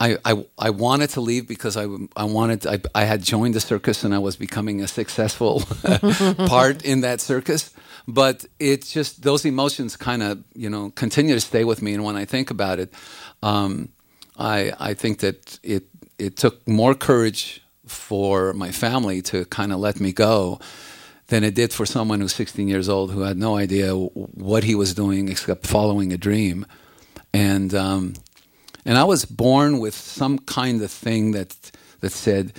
I, 0.00 0.16
I, 0.24 0.46
I 0.58 0.70
wanted 0.70 1.10
to 1.10 1.20
leave 1.20 1.46
because 1.46 1.76
I, 1.76 1.86
I 2.16 2.24
wanted 2.24 2.66
I, 2.66 2.80
I 2.92 3.04
had 3.04 3.22
joined 3.22 3.54
the 3.54 3.60
circus 3.60 4.02
and 4.02 4.12
I 4.12 4.18
was 4.18 4.34
becoming 4.34 4.80
a 4.80 4.88
successful 4.88 5.60
part 6.48 6.84
in 6.84 7.02
that 7.02 7.20
circus 7.20 7.72
but 8.08 8.44
it's 8.58 8.90
just 8.90 9.22
those 9.22 9.44
emotions 9.44 9.96
kind 9.96 10.24
of 10.24 10.42
you 10.54 10.68
know 10.68 10.90
continue 10.96 11.34
to 11.34 11.40
stay 11.40 11.62
with 11.62 11.82
me 11.82 11.94
and 11.94 12.02
when 12.02 12.16
I 12.16 12.24
think 12.24 12.50
about 12.50 12.80
it 12.80 12.92
um, 13.44 13.90
I 14.42 14.72
I 14.90 14.94
think 14.94 15.18
that 15.18 15.58
it 15.62 15.84
it 16.18 16.36
took 16.36 16.66
more 16.66 16.94
courage 16.94 17.62
for 17.86 18.52
my 18.52 18.70
family 18.72 19.22
to 19.22 19.44
kind 19.46 19.72
of 19.72 19.78
let 19.78 20.00
me 20.00 20.12
go 20.12 20.58
than 21.26 21.44
it 21.44 21.54
did 21.54 21.72
for 21.72 21.86
someone 21.86 22.20
who's 22.20 22.34
16 22.34 22.68
years 22.68 22.88
old 22.88 23.12
who 23.12 23.22
had 23.22 23.36
no 23.36 23.56
idea 23.56 23.94
what 23.94 24.64
he 24.64 24.74
was 24.74 24.94
doing 24.94 25.28
except 25.28 25.66
following 25.66 26.12
a 26.12 26.16
dream 26.18 26.66
and 27.32 27.74
um, 27.74 28.14
and 28.84 28.98
I 28.98 29.04
was 29.04 29.24
born 29.24 29.78
with 29.78 29.94
some 29.94 30.38
kind 30.38 30.82
of 30.82 30.90
thing 30.90 31.32
that 31.32 31.70
that 32.00 32.12
said, 32.12 32.52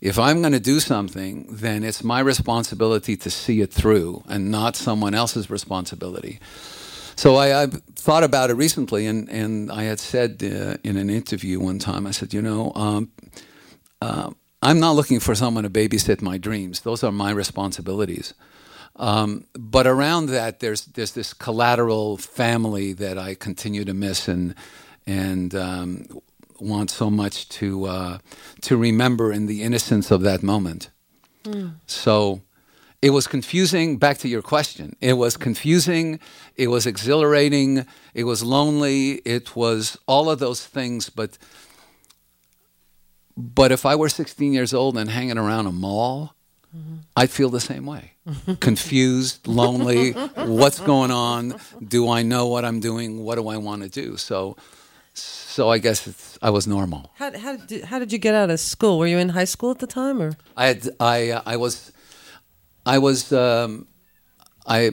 if 0.00 0.18
I'm 0.18 0.40
going 0.40 0.52
to 0.52 0.60
do 0.60 0.80
something, 0.80 1.46
then 1.50 1.82
it's 1.82 2.04
my 2.04 2.20
responsibility 2.20 3.16
to 3.16 3.30
see 3.30 3.60
it 3.60 3.72
through, 3.72 4.22
and 4.28 4.50
not 4.50 4.76
someone 4.76 5.14
else's 5.14 5.48
responsibility. 5.50 6.38
So 7.16 7.36
I, 7.36 7.62
I 7.62 7.66
thought 7.66 8.24
about 8.24 8.50
it 8.50 8.54
recently, 8.54 9.06
and, 9.06 9.28
and 9.28 9.70
I 9.70 9.84
had 9.84 10.00
said 10.00 10.42
uh, 10.42 10.76
in 10.82 10.96
an 10.96 11.10
interview 11.10 11.60
one 11.60 11.78
time, 11.78 12.06
I 12.06 12.10
said, 12.10 12.34
you 12.34 12.42
know, 12.42 12.72
um, 12.74 13.10
uh, 14.00 14.30
I'm 14.62 14.80
not 14.80 14.96
looking 14.96 15.20
for 15.20 15.34
someone 15.34 15.64
to 15.64 15.70
babysit 15.70 16.22
my 16.22 16.38
dreams. 16.38 16.80
Those 16.80 17.02
are 17.04 17.12
my 17.12 17.30
responsibilities. 17.30 18.34
Um, 18.96 19.46
but 19.54 19.86
around 19.86 20.26
that, 20.26 20.60
there's 20.60 20.84
there's 20.86 21.12
this 21.12 21.32
collateral 21.32 22.16
family 22.18 22.92
that 22.94 23.18
I 23.18 23.34
continue 23.34 23.84
to 23.84 23.94
miss, 23.94 24.28
and 24.28 24.54
and 25.06 25.54
um, 25.54 26.06
want 26.60 26.90
so 26.90 27.10
much 27.10 27.48
to 27.48 27.86
uh, 27.86 28.18
to 28.62 28.76
remember 28.76 29.32
in 29.32 29.46
the 29.46 29.62
innocence 29.62 30.10
of 30.10 30.20
that 30.22 30.42
moment. 30.42 30.90
So 31.86 32.42
it 33.02 33.10
was 33.10 33.26
confusing. 33.26 33.98
Back 33.98 34.18
to 34.18 34.28
your 34.28 34.42
question, 34.42 34.96
it 35.00 35.14
was 35.14 35.36
confusing. 35.36 36.20
It 36.56 36.68
was 36.68 36.86
exhilarating. 36.86 37.84
It 38.14 38.24
was 38.24 38.42
lonely. 38.42 39.14
It 39.24 39.56
was 39.56 39.98
all 40.06 40.30
of 40.30 40.38
those 40.38 40.64
things. 40.64 41.10
But 41.10 41.36
but 43.36 43.72
if 43.72 43.84
I 43.84 43.96
were 43.96 44.08
16 44.08 44.52
years 44.52 44.72
old 44.72 44.96
and 44.96 45.10
hanging 45.10 45.38
around 45.38 45.66
a 45.66 45.72
mall, 45.72 46.34
mm-hmm. 46.74 46.96
I'd 47.16 47.30
feel 47.30 47.48
the 47.48 47.60
same 47.60 47.86
way. 47.86 48.12
Confused, 48.60 49.48
lonely. 49.48 50.12
What's 50.36 50.80
going 50.80 51.10
on? 51.10 51.58
Do 51.86 52.08
I 52.08 52.22
know 52.22 52.46
what 52.46 52.64
I'm 52.64 52.78
doing? 52.78 53.24
What 53.24 53.36
do 53.36 53.48
I 53.48 53.56
want 53.56 53.82
to 53.82 53.88
do? 53.88 54.16
So, 54.16 54.56
so 55.14 55.70
I 55.70 55.78
guess 55.78 56.06
it's, 56.06 56.38
I 56.42 56.50
was 56.50 56.66
normal. 56.66 57.10
How, 57.16 57.36
how, 57.36 57.56
did, 57.56 57.84
how 57.84 57.98
did 57.98 58.12
you 58.12 58.18
get 58.18 58.34
out 58.34 58.50
of 58.50 58.60
school? 58.60 58.98
Were 58.98 59.06
you 59.06 59.18
in 59.18 59.30
high 59.30 59.44
school 59.44 59.70
at 59.70 59.78
the 59.78 59.86
time, 59.86 60.22
or 60.22 60.34
I 60.56 60.66
had, 60.66 60.88
I, 61.00 61.40
I 61.46 61.56
was, 61.56 61.90
I 62.84 62.98
was, 62.98 63.32
um, 63.32 63.86
I, 64.66 64.90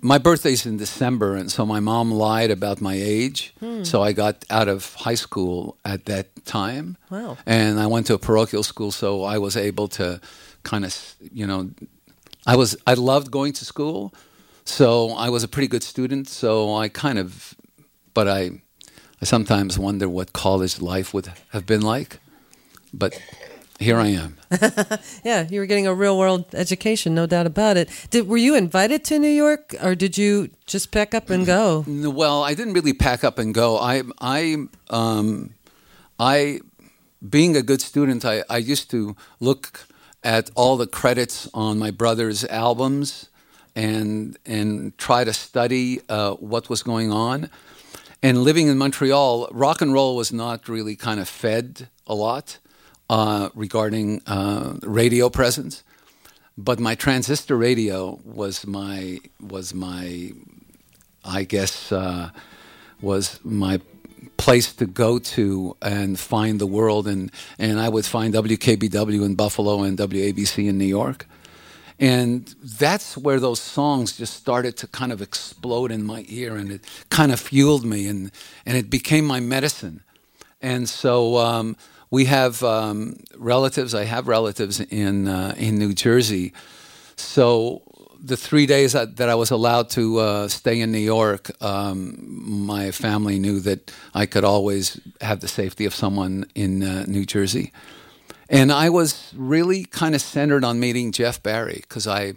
my 0.00 0.18
birthday's 0.18 0.66
in 0.66 0.76
December, 0.76 1.34
and 1.34 1.50
so 1.50 1.64
my 1.64 1.80
mom 1.80 2.10
lied 2.10 2.50
about 2.50 2.80
my 2.80 2.94
age. 2.94 3.54
So 3.84 4.02
I 4.02 4.12
got 4.12 4.44
out 4.50 4.68
of 4.68 4.94
high 4.94 5.14
school 5.16 5.78
at 5.84 6.04
that 6.04 6.44
time. 6.44 6.96
Wow. 7.10 7.38
And 7.46 7.80
I 7.80 7.86
went 7.86 8.06
to 8.08 8.14
a 8.14 8.18
parochial 8.18 8.62
school, 8.62 8.92
so 8.92 9.24
I 9.24 9.38
was 9.38 9.56
able 9.56 9.88
to 9.88 10.20
kind 10.62 10.84
of, 10.84 11.14
you 11.32 11.46
know, 11.46 11.70
I 12.46 12.56
was, 12.56 12.76
I 12.86 12.94
loved 12.94 13.30
going 13.30 13.54
to 13.54 13.64
school, 13.64 14.12
so 14.64 15.12
I 15.12 15.30
was 15.30 15.42
a 15.42 15.48
pretty 15.48 15.68
good 15.68 15.82
student. 15.82 16.28
So 16.28 16.74
I 16.74 16.88
kind 16.88 17.18
of, 17.18 17.54
but 18.12 18.28
I, 18.28 18.62
I 19.22 19.24
sometimes 19.24 19.78
wonder 19.78 20.08
what 20.08 20.32
college 20.32 20.80
life 20.82 21.14
would 21.14 21.32
have 21.52 21.64
been 21.64 21.80
like. 21.80 22.18
But 22.92 23.18
here 23.78 23.98
I 23.98 24.08
am. 24.08 24.36
yeah, 25.24 25.46
you 25.48 25.60
were 25.60 25.66
getting 25.66 25.86
a 25.86 25.94
real 25.94 26.16
world 26.16 26.54
education, 26.54 27.14
no 27.14 27.26
doubt 27.26 27.46
about 27.46 27.76
it. 27.76 27.88
Did 28.10 28.28
were 28.28 28.36
you 28.36 28.54
invited 28.54 29.04
to 29.04 29.18
New 29.18 29.28
York, 29.28 29.74
or 29.82 29.94
did 29.94 30.16
you 30.16 30.50
just 30.66 30.92
pack 30.92 31.14
up 31.14 31.30
and 31.30 31.44
go? 31.44 31.84
Well, 31.86 32.42
I 32.42 32.54
didn't 32.54 32.74
really 32.74 32.92
pack 32.92 33.24
up 33.24 33.38
and 33.38 33.52
go. 33.52 33.76
I, 33.78 34.02
I, 34.20 34.66
um, 34.90 35.54
I, 36.18 36.60
being 37.28 37.56
a 37.56 37.62
good 37.62 37.80
student, 37.80 38.24
I, 38.24 38.44
I 38.48 38.58
used 38.58 38.90
to 38.92 39.16
look 39.40 39.86
at 40.22 40.50
all 40.54 40.76
the 40.76 40.86
credits 40.86 41.48
on 41.52 41.78
my 41.78 41.90
brother's 41.90 42.44
albums 42.46 43.28
and 43.76 44.38
and 44.46 44.96
try 44.98 45.24
to 45.24 45.32
study 45.32 46.00
uh, 46.08 46.34
what 46.34 46.68
was 46.68 46.82
going 46.82 47.10
on. 47.10 47.50
And 48.22 48.42
living 48.42 48.68
in 48.68 48.78
Montreal, 48.78 49.48
rock 49.52 49.82
and 49.82 49.92
roll 49.92 50.16
was 50.16 50.32
not 50.32 50.68
really 50.68 50.96
kind 50.96 51.20
of 51.20 51.28
fed 51.28 51.88
a 52.06 52.14
lot 52.14 52.58
uh, 53.10 53.50
regarding 53.54 54.22
uh, 54.26 54.74
radio 54.82 55.28
presence. 55.30 55.82
But 56.56 56.78
my 56.78 56.94
transistor 56.94 57.56
radio 57.56 58.20
was 58.24 58.66
my 58.66 59.18
was 59.40 59.74
my 59.74 60.32
I 61.24 61.44
guess 61.44 61.90
uh, 61.90 62.30
was 63.00 63.40
my 63.42 63.80
place 64.36 64.72
to 64.74 64.86
go 64.86 65.18
to 65.18 65.76
and 65.82 66.18
find 66.18 66.60
the 66.60 66.66
world 66.66 67.06
and 67.06 67.30
and 67.58 67.80
I 67.80 67.88
would 67.88 68.04
find 68.04 68.32
WKBW 68.34 69.24
in 69.24 69.34
Buffalo 69.34 69.82
and 69.82 69.98
WABC 69.98 70.68
in 70.68 70.78
New 70.78 70.84
York. 70.84 71.26
And 71.98 72.52
that's 72.62 73.16
where 73.16 73.38
those 73.38 73.60
songs 73.60 74.16
just 74.16 74.34
started 74.34 74.76
to 74.78 74.88
kind 74.88 75.12
of 75.12 75.22
explode 75.22 75.92
in 75.92 76.04
my 76.04 76.24
ear 76.28 76.56
and 76.56 76.72
it 76.72 76.84
kind 77.08 77.30
of 77.32 77.38
fueled 77.38 77.84
me 77.84 78.08
and, 78.08 78.32
and 78.66 78.76
it 78.76 78.90
became 78.90 79.24
my 79.24 79.38
medicine. 79.38 80.02
And 80.60 80.88
so 80.88 81.36
um, 81.36 81.76
we 82.14 82.26
have 82.26 82.62
um, 82.62 83.16
relatives, 83.36 83.92
I 83.92 84.04
have 84.04 84.28
relatives 84.28 84.78
in, 84.78 85.26
uh, 85.26 85.52
in 85.58 85.78
New 85.78 85.92
Jersey. 85.92 86.52
So 87.16 87.82
the 88.22 88.36
three 88.36 88.66
days 88.66 88.92
that, 88.92 89.16
that 89.16 89.28
I 89.28 89.34
was 89.34 89.50
allowed 89.50 89.90
to 89.90 90.20
uh, 90.20 90.48
stay 90.48 90.80
in 90.80 90.92
New 90.92 90.98
York, 91.16 91.50
um, 91.60 92.14
my 92.66 92.92
family 92.92 93.40
knew 93.40 93.58
that 93.60 93.92
I 94.14 94.26
could 94.26 94.44
always 94.44 95.00
have 95.20 95.40
the 95.40 95.48
safety 95.48 95.86
of 95.86 95.94
someone 95.94 96.46
in 96.54 96.84
uh, 96.84 97.04
New 97.08 97.26
Jersey. 97.26 97.72
And 98.48 98.70
I 98.70 98.90
was 98.90 99.32
really 99.36 99.84
kind 99.84 100.14
of 100.14 100.20
centered 100.20 100.62
on 100.62 100.78
meeting 100.78 101.10
Jeff 101.10 101.42
Barry 101.42 101.80
because 101.82 102.06
I 102.06 102.34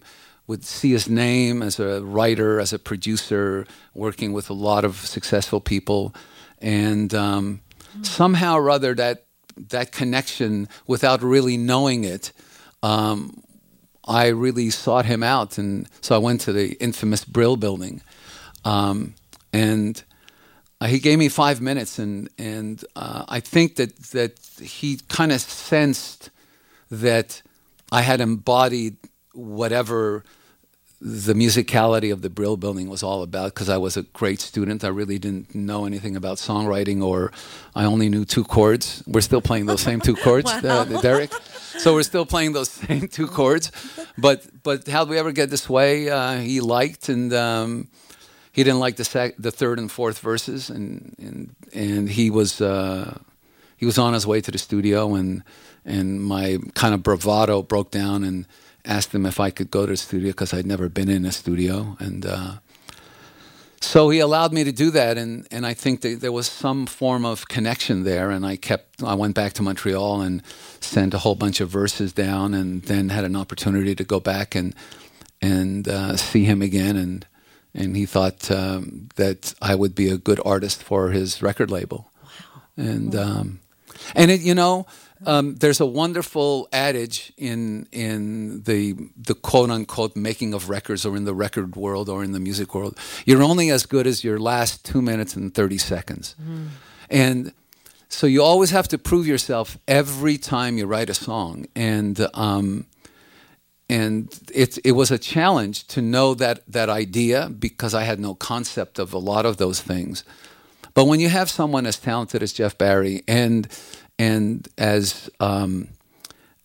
would 0.48 0.66
see 0.66 0.92
his 0.92 1.08
name 1.08 1.62
as 1.62 1.80
a 1.80 2.02
writer, 2.02 2.60
as 2.60 2.74
a 2.74 2.80
producer, 2.80 3.68
working 3.94 4.34
with 4.34 4.50
a 4.50 4.54
lot 4.54 4.84
of 4.84 4.96
successful 4.96 5.62
people. 5.62 6.16
And 6.60 7.14
um, 7.14 7.62
somehow 8.02 8.56
or 8.56 8.72
other, 8.72 8.96
that, 8.96 9.27
that 9.70 9.92
connection, 9.92 10.68
without 10.88 11.22
really 11.22 11.58
knowing 11.58 12.04
it, 12.04 12.32
um, 12.84 13.44
I 14.08 14.28
really 14.28 14.70
sought 14.70 15.06
him 15.06 15.24
out, 15.24 15.58
and 15.58 15.88
so 16.02 16.16
I 16.16 16.20
went 16.20 16.42
to 16.42 16.54
the 16.54 16.74
infamous 16.80 17.26
Brill 17.26 17.58
Building, 17.58 18.02
um, 18.64 19.16
and 19.52 20.02
uh, 20.80 20.88
he 20.88 21.00
gave 21.00 21.20
me 21.20 21.30
five 21.30 21.60
minutes, 21.60 22.00
and 22.00 22.30
and 22.38 22.84
uh, 22.96 23.26
I 23.28 23.40
think 23.42 23.76
that 23.76 23.98
that 24.12 24.40
he 24.62 25.00
kind 25.10 25.32
of 25.32 25.42
sensed 25.42 26.30
that 26.90 27.42
I 27.92 28.02
had 28.02 28.22
embodied 28.22 28.98
whatever 29.34 30.24
the 31.00 31.34
musicality 31.34 32.12
of 32.12 32.22
the 32.22 32.30
Brill 32.30 32.58
Building 32.58 32.90
was 32.90 33.04
all 33.04 33.22
about 33.22 33.54
because 33.54 33.70
I 33.70 33.78
was 33.78 33.98
a 33.98 34.04
great 34.04 34.40
student. 34.40 34.84
I 34.84 34.88
really 34.88 35.20
didn't 35.20 35.54
know 35.54 35.86
anything 35.86 36.16
about 36.16 36.38
songwriting, 36.38 37.04
or 37.04 37.32
I 37.76 37.86
only 37.86 38.10
knew 38.10 38.26
two 38.26 38.44
chords. 38.44 39.04
We're 39.06 39.22
still 39.22 39.42
playing 39.42 39.68
those 39.68 39.82
same 39.82 40.02
two 40.02 40.16
chords, 40.16 40.50
uh, 40.52 40.86
Derek. 41.02 41.32
So 41.78 41.94
we're 41.94 42.04
still 42.04 42.26
playing 42.26 42.54
those 42.54 42.70
same 42.88 43.08
two 43.08 43.28
chords. 43.28 43.72
But 44.18 44.44
but 44.64 44.88
how 44.88 45.06
did 45.06 45.12
we 45.12 45.20
ever 45.20 45.32
get 45.32 45.50
this 45.52 45.70
way? 45.70 46.10
Uh, 46.10 46.38
he 46.38 46.62
liked 46.62 47.10
and. 47.10 47.34
Um, 47.34 47.88
he 48.58 48.64
didn't 48.64 48.80
like 48.80 48.96
the 48.96 49.06
sec- 49.06 49.36
the 49.38 49.52
third 49.52 49.78
and 49.78 49.92
fourth 49.92 50.18
verses, 50.18 50.72
and 50.72 51.16
and 51.20 51.56
and 51.76 52.10
he 52.10 52.32
was 52.32 52.60
uh, 52.60 53.20
he 53.78 53.86
was 53.86 54.00
on 54.00 54.16
his 54.16 54.26
way 54.26 54.42
to 54.42 54.50
the 54.50 54.58
studio, 54.58 55.14
and 55.14 55.44
and 55.86 56.24
my 56.24 56.58
kind 56.74 56.96
of 56.96 57.04
bravado 57.04 57.62
broke 57.62 57.92
down, 57.92 58.24
and 58.24 58.48
asked 58.88 59.14
him 59.14 59.26
if 59.26 59.40
I 59.40 59.52
could 59.52 59.70
go 59.70 59.86
to 59.86 59.92
the 59.94 59.98
studio 59.98 60.30
because 60.30 60.54
I'd 60.54 60.66
never 60.66 60.90
been 60.90 61.10
in 61.10 61.26
a 61.26 61.32
studio, 61.32 61.98
and 62.00 62.26
uh, 62.26 62.54
so 63.82 64.10
he 64.10 64.20
allowed 64.20 64.54
me 64.54 64.64
to 64.64 64.72
do 64.72 64.90
that, 64.92 65.18
and 65.18 65.48
and 65.52 65.66
I 65.66 65.74
think 65.74 66.02
that 66.02 66.22
there 66.22 66.32
was 66.32 66.48
some 66.48 66.88
form 66.88 67.26
of 67.26 67.48
connection 67.48 68.04
there, 68.04 68.32
and 68.32 68.46
I 68.46 68.56
kept 68.56 69.04
I 69.04 69.14
went 69.14 69.36
back 69.36 69.54
to 69.54 69.64
Montreal 69.64 70.22
and 70.22 70.42
sent 70.80 71.14
a 71.14 71.20
whole 71.20 71.36
bunch 71.36 71.62
of 71.62 71.70
verses 71.70 72.14
down, 72.14 72.54
and 72.54 72.82
then 72.84 73.10
had 73.10 73.24
an 73.24 73.36
opportunity 73.36 73.94
to 73.96 74.04
go 74.04 74.20
back 74.20 74.56
and 74.56 74.74
and 75.42 75.88
uh, 75.88 76.18
see 76.18 76.44
him 76.46 76.62
again, 76.62 76.96
and 76.96 77.26
and 77.76 77.96
he 77.96 78.06
thought 78.06 78.50
um, 78.50 79.10
that 79.16 79.54
I 79.62 79.76
would 79.76 79.94
be 79.94 80.10
a 80.10 80.18
good 80.18 80.40
artist 80.44 80.82
for 80.82 81.12
his 81.12 81.44
record 81.44 81.70
label. 81.70 82.12
Wow. 82.24 82.62
And 82.78 83.16
um, 83.16 83.60
and 84.16 84.32
it, 84.32 84.42
you 84.42 84.56
know, 84.56 84.88
um, 85.26 85.56
there's 85.56 85.80
a 85.80 85.86
wonderful 85.86 86.68
adage 86.72 87.34
in 87.38 87.88
in 87.92 88.64
the 88.64 88.96
the 89.16 89.34
quote 89.36 89.70
unquote 89.70 90.16
making 90.16 90.54
of 90.54 90.70
records, 90.70 91.06
or 91.06 91.16
in 91.16 91.26
the 91.26 91.34
record 91.34 91.76
world, 91.76 92.10
or 92.10 92.24
in 92.24 92.32
the 92.32 92.40
music 92.40 92.76
world. 92.76 92.98
You're 93.26 93.44
only 93.44 93.70
as 93.70 93.86
good 93.86 94.08
as 94.08 94.24
your 94.24 94.40
last 94.40 94.86
two 94.86 95.02
minutes 95.02 95.36
and 95.36 95.54
thirty 95.54 95.78
seconds, 95.78 96.36
mm. 96.42 96.68
and 97.10 97.54
so 98.10 98.28
you 98.28 98.44
always 98.44 98.72
have 98.72 98.88
to 98.90 98.98
prove 98.98 99.28
yourself 99.28 99.78
every 99.88 100.38
time 100.38 100.78
you 100.78 100.86
write 100.86 101.10
a 101.10 101.14
song, 101.14 101.66
and 101.76 102.28
um, 102.34 102.86
and 103.90 104.40
it 104.54 104.78
it 104.84 104.94
was 104.94 105.12
a 105.12 105.18
challenge 105.18 105.88
to 105.88 106.02
know 106.02 106.34
that 106.36 106.62
that 106.68 106.90
idea 106.90 107.50
because 107.50 107.94
I 107.94 108.04
had 108.04 108.20
no 108.20 108.36
concept 108.36 109.00
of 109.00 109.14
a 109.14 109.18
lot 109.20 109.46
of 109.46 109.58
those 109.58 109.82
things. 109.82 110.24
But 110.94 111.06
when 111.06 111.20
you 111.20 111.30
have 111.30 111.50
someone 111.50 111.86
as 111.86 112.00
talented 112.00 112.42
as 112.42 112.54
Jeff 112.54 112.78
Barry 112.78 113.24
and 113.28 113.68
and 114.20 114.68
as 114.78 115.30
um, 115.40 115.90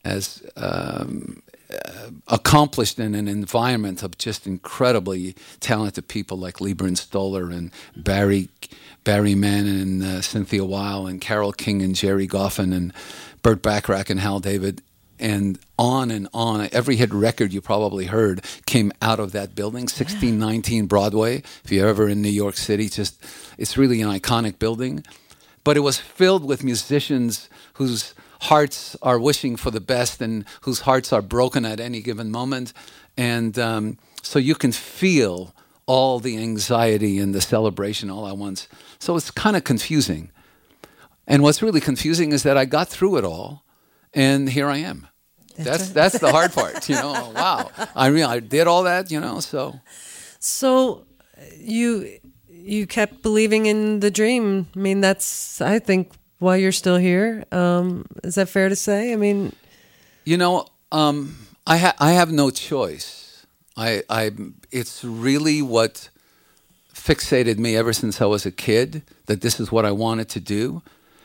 as 0.04 0.42
um, 0.56 1.42
uh, 1.72 2.10
accomplished 2.28 2.98
in 2.98 3.14
an 3.14 3.28
environment 3.28 4.02
of 4.02 4.18
just 4.18 4.46
incredibly 4.46 5.34
talented 5.60 6.08
people 6.08 6.36
like 6.36 6.60
Leiber 6.60 6.94
Stoller 6.96 7.50
and 7.50 7.70
Barry 7.96 8.48
Barry 9.04 9.34
Mann 9.34 9.66
and 9.66 10.02
uh, 10.02 10.20
Cynthia 10.20 10.64
Weil 10.64 11.06
and 11.06 11.20
Carole 11.20 11.52
King 11.52 11.82
and 11.82 11.94
Gerry 11.94 12.28
Goffin 12.28 12.74
and 12.74 12.92
Burt 13.42 13.62
Bacharach 13.62 14.10
and 14.10 14.20
Hal 14.20 14.40
David 14.40 14.82
and 15.18 15.58
on 15.78 16.10
and 16.10 16.28
on. 16.34 16.68
Every 16.72 16.96
hit 16.96 17.12
record 17.12 17.52
you 17.52 17.60
probably 17.60 18.06
heard 18.06 18.42
came 18.66 18.92
out 19.00 19.20
of 19.20 19.32
that 19.32 19.54
building, 19.54 19.82
1619 19.82 20.86
Broadway. 20.86 21.42
If 21.64 21.72
you're 21.72 21.88
ever 21.88 22.08
in 22.08 22.22
New 22.22 22.28
York 22.28 22.56
City, 22.56 22.88
just 22.88 23.24
it's 23.56 23.76
really 23.78 24.02
an 24.02 24.08
iconic 24.08 24.58
building. 24.58 25.04
But 25.64 25.76
it 25.76 25.80
was 25.80 25.98
filled 25.98 26.44
with 26.44 26.64
musicians 26.64 27.48
whose 27.74 28.14
hearts 28.42 28.96
are 29.02 29.18
wishing 29.18 29.56
for 29.56 29.70
the 29.70 29.80
best 29.80 30.20
and 30.20 30.44
whose 30.62 30.80
hearts 30.80 31.12
are 31.12 31.22
broken 31.22 31.64
at 31.64 31.78
any 31.78 32.00
given 32.00 32.30
moment. 32.30 32.72
And 33.16 33.58
um, 33.58 33.98
so 34.22 34.38
you 34.38 34.54
can 34.54 34.72
feel 34.72 35.54
all 35.86 36.20
the 36.20 36.38
anxiety 36.38 37.18
and 37.18 37.34
the 37.34 37.40
celebration 37.40 38.10
all 38.10 38.26
at 38.28 38.36
once. 38.36 38.68
So 38.98 39.16
it's 39.16 39.30
kind 39.30 39.56
of 39.56 39.64
confusing. 39.64 40.30
and 41.26 41.42
what's 41.42 41.62
really 41.62 41.80
confusing 41.80 42.32
is 42.32 42.42
that 42.42 42.56
I 42.56 42.64
got 42.64 42.88
through 42.88 43.16
it 43.16 43.24
all, 43.24 43.64
and 44.12 44.48
here 44.48 44.68
I 44.68 44.78
am. 44.78 45.06
That's 45.56 45.90
that's, 45.90 46.18
the 46.18 46.32
hard 46.32 46.52
part, 46.60 46.88
you 46.88 46.96
know. 46.96 47.32
Wow, 47.34 47.70
I 47.94 48.10
mean, 48.10 48.24
I 48.24 48.40
did 48.40 48.66
all 48.66 48.84
that, 48.84 49.10
you 49.10 49.20
know. 49.20 49.40
So 49.40 49.78
So 50.38 51.04
you 51.58 52.18
you 52.64 52.86
kept 52.86 53.22
believing 53.22 53.66
in 53.66 54.00
the 54.00 54.10
dream. 54.10 54.66
I 54.76 54.78
mean, 54.78 55.00
that's 55.00 55.60
I 55.60 55.78
think 55.78 56.10
why 56.38 56.56
you're 56.56 56.72
still 56.72 56.96
here. 56.96 57.44
Um, 57.52 58.04
is 58.24 58.34
that 58.34 58.48
fair 58.48 58.68
to 58.68 58.76
say? 58.76 59.12
I 59.12 59.16
mean, 59.16 59.52
You 60.24 60.36
know, 60.36 60.66
um, 60.90 61.36
I 61.66 61.78
ha- 61.78 61.96
I 61.98 62.12
have 62.12 62.30
no 62.32 62.50
choice. 62.50 63.46
I 63.76 64.02
I 64.08 64.30
it's 64.70 65.04
really 65.04 65.62
what 65.62 66.10
fixated 66.94 67.58
me 67.58 67.76
ever 67.76 67.92
since 67.92 68.20
I 68.20 68.26
was 68.26 68.46
a 68.46 68.50
kid 68.50 69.02
that 69.26 69.40
this 69.40 69.58
is 69.60 69.70
what 69.72 69.84
I 69.84 69.92
wanted 69.92 70.28
to 70.30 70.40
do, 70.40 70.82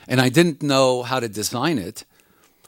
and 0.08 0.22
I 0.22 0.30
didn't 0.30 0.62
know 0.62 1.04
how 1.04 1.20
to 1.20 1.28
design 1.28 1.78
it. 1.78 2.06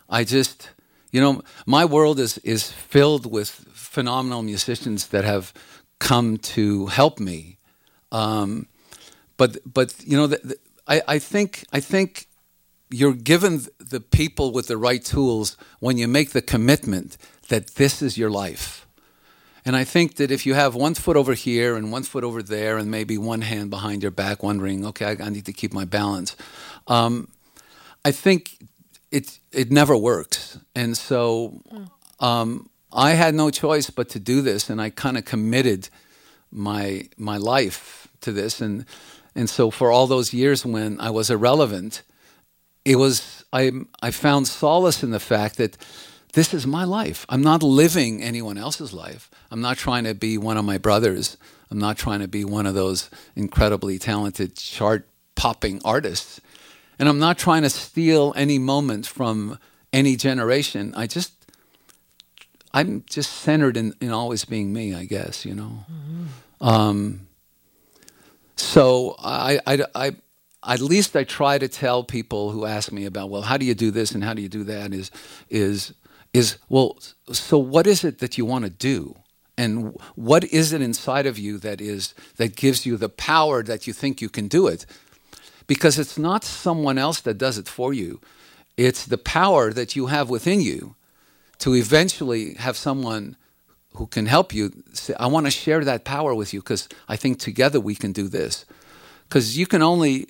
I 0.10 0.24
just, 0.24 0.70
you 1.12 1.22
know, 1.22 1.42
my 1.66 1.86
world 1.86 2.20
is 2.20 2.38
is 2.44 2.72
filled 2.72 3.26
with 3.32 3.50
phenomenal 3.74 4.42
musicians 4.44 5.08
that 5.08 5.24
have 5.24 5.54
come 6.00 6.38
to 6.38 6.88
help 6.88 7.20
me. 7.20 7.58
Um, 8.12 8.68
but 9.38 9.58
but 9.66 9.96
you 10.06 10.18
know, 10.18 10.28
the, 10.28 10.40
the, 10.44 10.58
I 10.88 11.02
I 11.16 11.20
think 11.20 11.66
I 11.72 11.80
think 11.80 12.28
you're 12.90 13.14
given 13.14 13.62
the 13.78 14.00
people 14.00 14.52
with 14.52 14.68
the 14.68 14.78
right 14.78 15.04
tools 15.04 15.58
when 15.80 15.98
you 15.98 16.08
make 16.08 16.32
the 16.32 16.42
commitment 16.42 17.18
that 17.50 17.76
this 17.76 18.02
is 18.02 18.18
your 18.18 18.32
life. 18.32 18.88
And 19.66 19.76
I 19.76 19.84
think 19.84 20.16
that 20.16 20.32
if 20.32 20.46
you 20.46 20.56
have 20.56 20.74
one 20.74 20.96
foot 20.96 21.16
over 21.16 21.34
here 21.34 21.76
and 21.76 21.92
one 21.92 22.04
foot 22.04 22.24
over 22.24 22.42
there, 22.42 22.78
and 22.78 22.90
maybe 22.90 23.18
one 23.18 23.42
hand 23.42 23.70
behind 23.70 24.02
your 24.02 24.12
back, 24.12 24.42
wondering, 24.42 24.86
okay, 24.86 25.06
I, 25.06 25.26
I 25.26 25.30
need 25.30 25.46
to 25.46 25.54
keep 25.54 25.74
my 25.74 25.86
balance, 25.86 26.36
um, 26.88 27.28
I 28.04 28.12
think 28.12 28.58
it 29.12 29.40
it 29.52 29.72
never 29.72 29.96
works. 29.96 30.58
And 30.76 30.98
so 30.98 31.62
um, 32.20 32.70
I 32.92 33.12
had 33.12 33.36
no 33.36 33.52
choice 33.52 33.90
but 33.90 34.10
to 34.10 34.20
do 34.20 34.42
this, 34.42 34.70
and 34.70 34.82
I 34.82 34.90
kind 34.90 35.18
of 35.18 35.26
committed 35.26 35.90
my 36.52 37.08
my 37.18 37.38
life 37.38 38.08
to 38.22 38.32
this. 38.32 38.62
And 38.62 38.86
and 39.36 39.50
so 39.50 39.72
for 39.72 39.92
all 39.92 40.08
those 40.08 40.34
years 40.34 40.66
when 40.66 41.00
I 41.00 41.10
was 41.10 41.30
irrelevant, 41.30 42.04
it 42.86 42.96
was 42.96 43.44
I 43.54 43.72
I 44.02 44.12
found 44.12 44.48
solace 44.48 45.04
in 45.04 45.12
the 45.12 45.20
fact 45.20 45.58
that 45.58 45.78
this 46.34 46.54
is 46.54 46.68
my 46.68 46.84
life. 46.84 47.26
I'm 47.28 47.42
not 47.42 47.64
living 47.64 48.22
anyone 48.22 48.58
else's 48.58 48.94
life. 48.94 49.32
I'm 49.50 49.62
not 49.62 49.78
trying 49.78 50.04
to 50.04 50.14
be 50.14 50.38
one 50.38 50.58
of 50.58 50.66
my 50.66 50.78
brothers. 50.78 51.38
I'm 51.72 51.80
not 51.80 51.98
trying 51.98 52.20
to 52.20 52.28
be 52.28 52.46
one 52.46 52.66
of 52.66 52.76
those 52.76 53.10
incredibly 53.36 53.98
talented 53.98 54.56
chart 54.56 55.08
popping 55.36 55.82
artists. 55.84 56.40
And 57.00 57.08
I'm 57.08 57.20
not 57.20 57.38
trying 57.38 57.64
to 57.64 57.70
steal 57.70 58.34
any 58.36 58.60
moment 58.60 59.08
from 59.08 59.58
any 59.94 60.16
generation. 60.16 60.94
I 60.96 61.08
just 61.08 61.34
I'm 62.74 63.04
just 63.10 63.32
centered 63.32 63.78
in, 63.78 63.94
in 64.00 64.12
always 64.12 64.46
being 64.46 64.72
me, 64.72 64.94
I 64.94 65.06
guess, 65.06 65.46
you 65.46 65.56
know. 65.56 65.86
Um, 66.62 67.28
so 68.56 69.16
I, 69.20 69.60
I, 69.66 69.86
I, 69.96 70.12
at 70.64 70.82
least 70.82 71.16
I 71.16 71.24
try 71.24 71.58
to 71.58 71.68
tell 71.68 72.04
people 72.04 72.52
who 72.52 72.66
ask 72.66 72.92
me 72.92 73.06
about, 73.06 73.30
well, 73.30 73.42
how 73.42 73.58
do 73.58 73.66
you 73.66 73.74
do 73.74 73.92
this 73.92 74.12
and 74.12 74.24
how 74.24 74.34
do 74.34 74.42
you 74.42 74.50
do 74.50 74.64
that? 74.66 74.94
Is, 74.94 75.10
is, 75.50 75.94
is 76.34 76.58
well, 76.68 77.00
so 77.32 77.58
what 77.58 77.88
is 77.88 78.04
it 78.04 78.20
that 78.20 78.38
you 78.38 78.46
want 78.46 78.66
to 78.66 78.70
do? 78.70 79.16
And 79.58 79.98
what 80.16 80.44
is 80.46 80.72
it 80.72 80.82
inside 80.82 81.26
of 81.26 81.38
you 81.38 81.58
that 81.58 81.82
is 81.82 82.14
that 82.38 82.56
gives 82.56 82.86
you 82.86 82.96
the 82.96 83.10
power 83.10 83.62
that 83.64 83.88
you 83.88 83.94
think 83.94 84.22
you 84.22 84.30
can 84.30 84.48
do 84.48 84.68
it? 84.68 84.86
Because 85.68 86.00
it's 86.00 86.18
not 86.18 86.44
someone 86.46 86.98
else 86.98 87.20
that 87.22 87.38
does 87.38 87.58
it 87.58 87.68
for 87.68 87.94
you. 87.94 88.22
It's 88.78 89.06
the 89.06 89.18
power 89.18 89.74
that 89.74 89.96
you 89.96 90.06
have 90.06 90.30
within 90.30 90.62
you 90.62 90.96
to 91.60 91.76
eventually 91.76 92.56
have 92.56 92.78
someone 92.78 93.36
who 93.94 94.08
can 94.08 94.26
help 94.26 94.54
you 94.54 94.72
say, 94.94 95.14
I 95.20 95.28
want 95.28 95.46
to 95.46 95.52
share 95.52 95.84
that 95.84 96.06
power 96.06 96.34
with 96.34 96.54
you 96.54 96.62
because 96.62 96.88
I 97.08 97.16
think 97.16 97.40
together 97.40 97.80
we 97.80 97.96
can 97.96 98.12
do 98.12 98.28
this. 98.28 98.66
Because 99.28 99.58
you 99.58 99.68
can 99.68 99.82
only, 99.82 100.28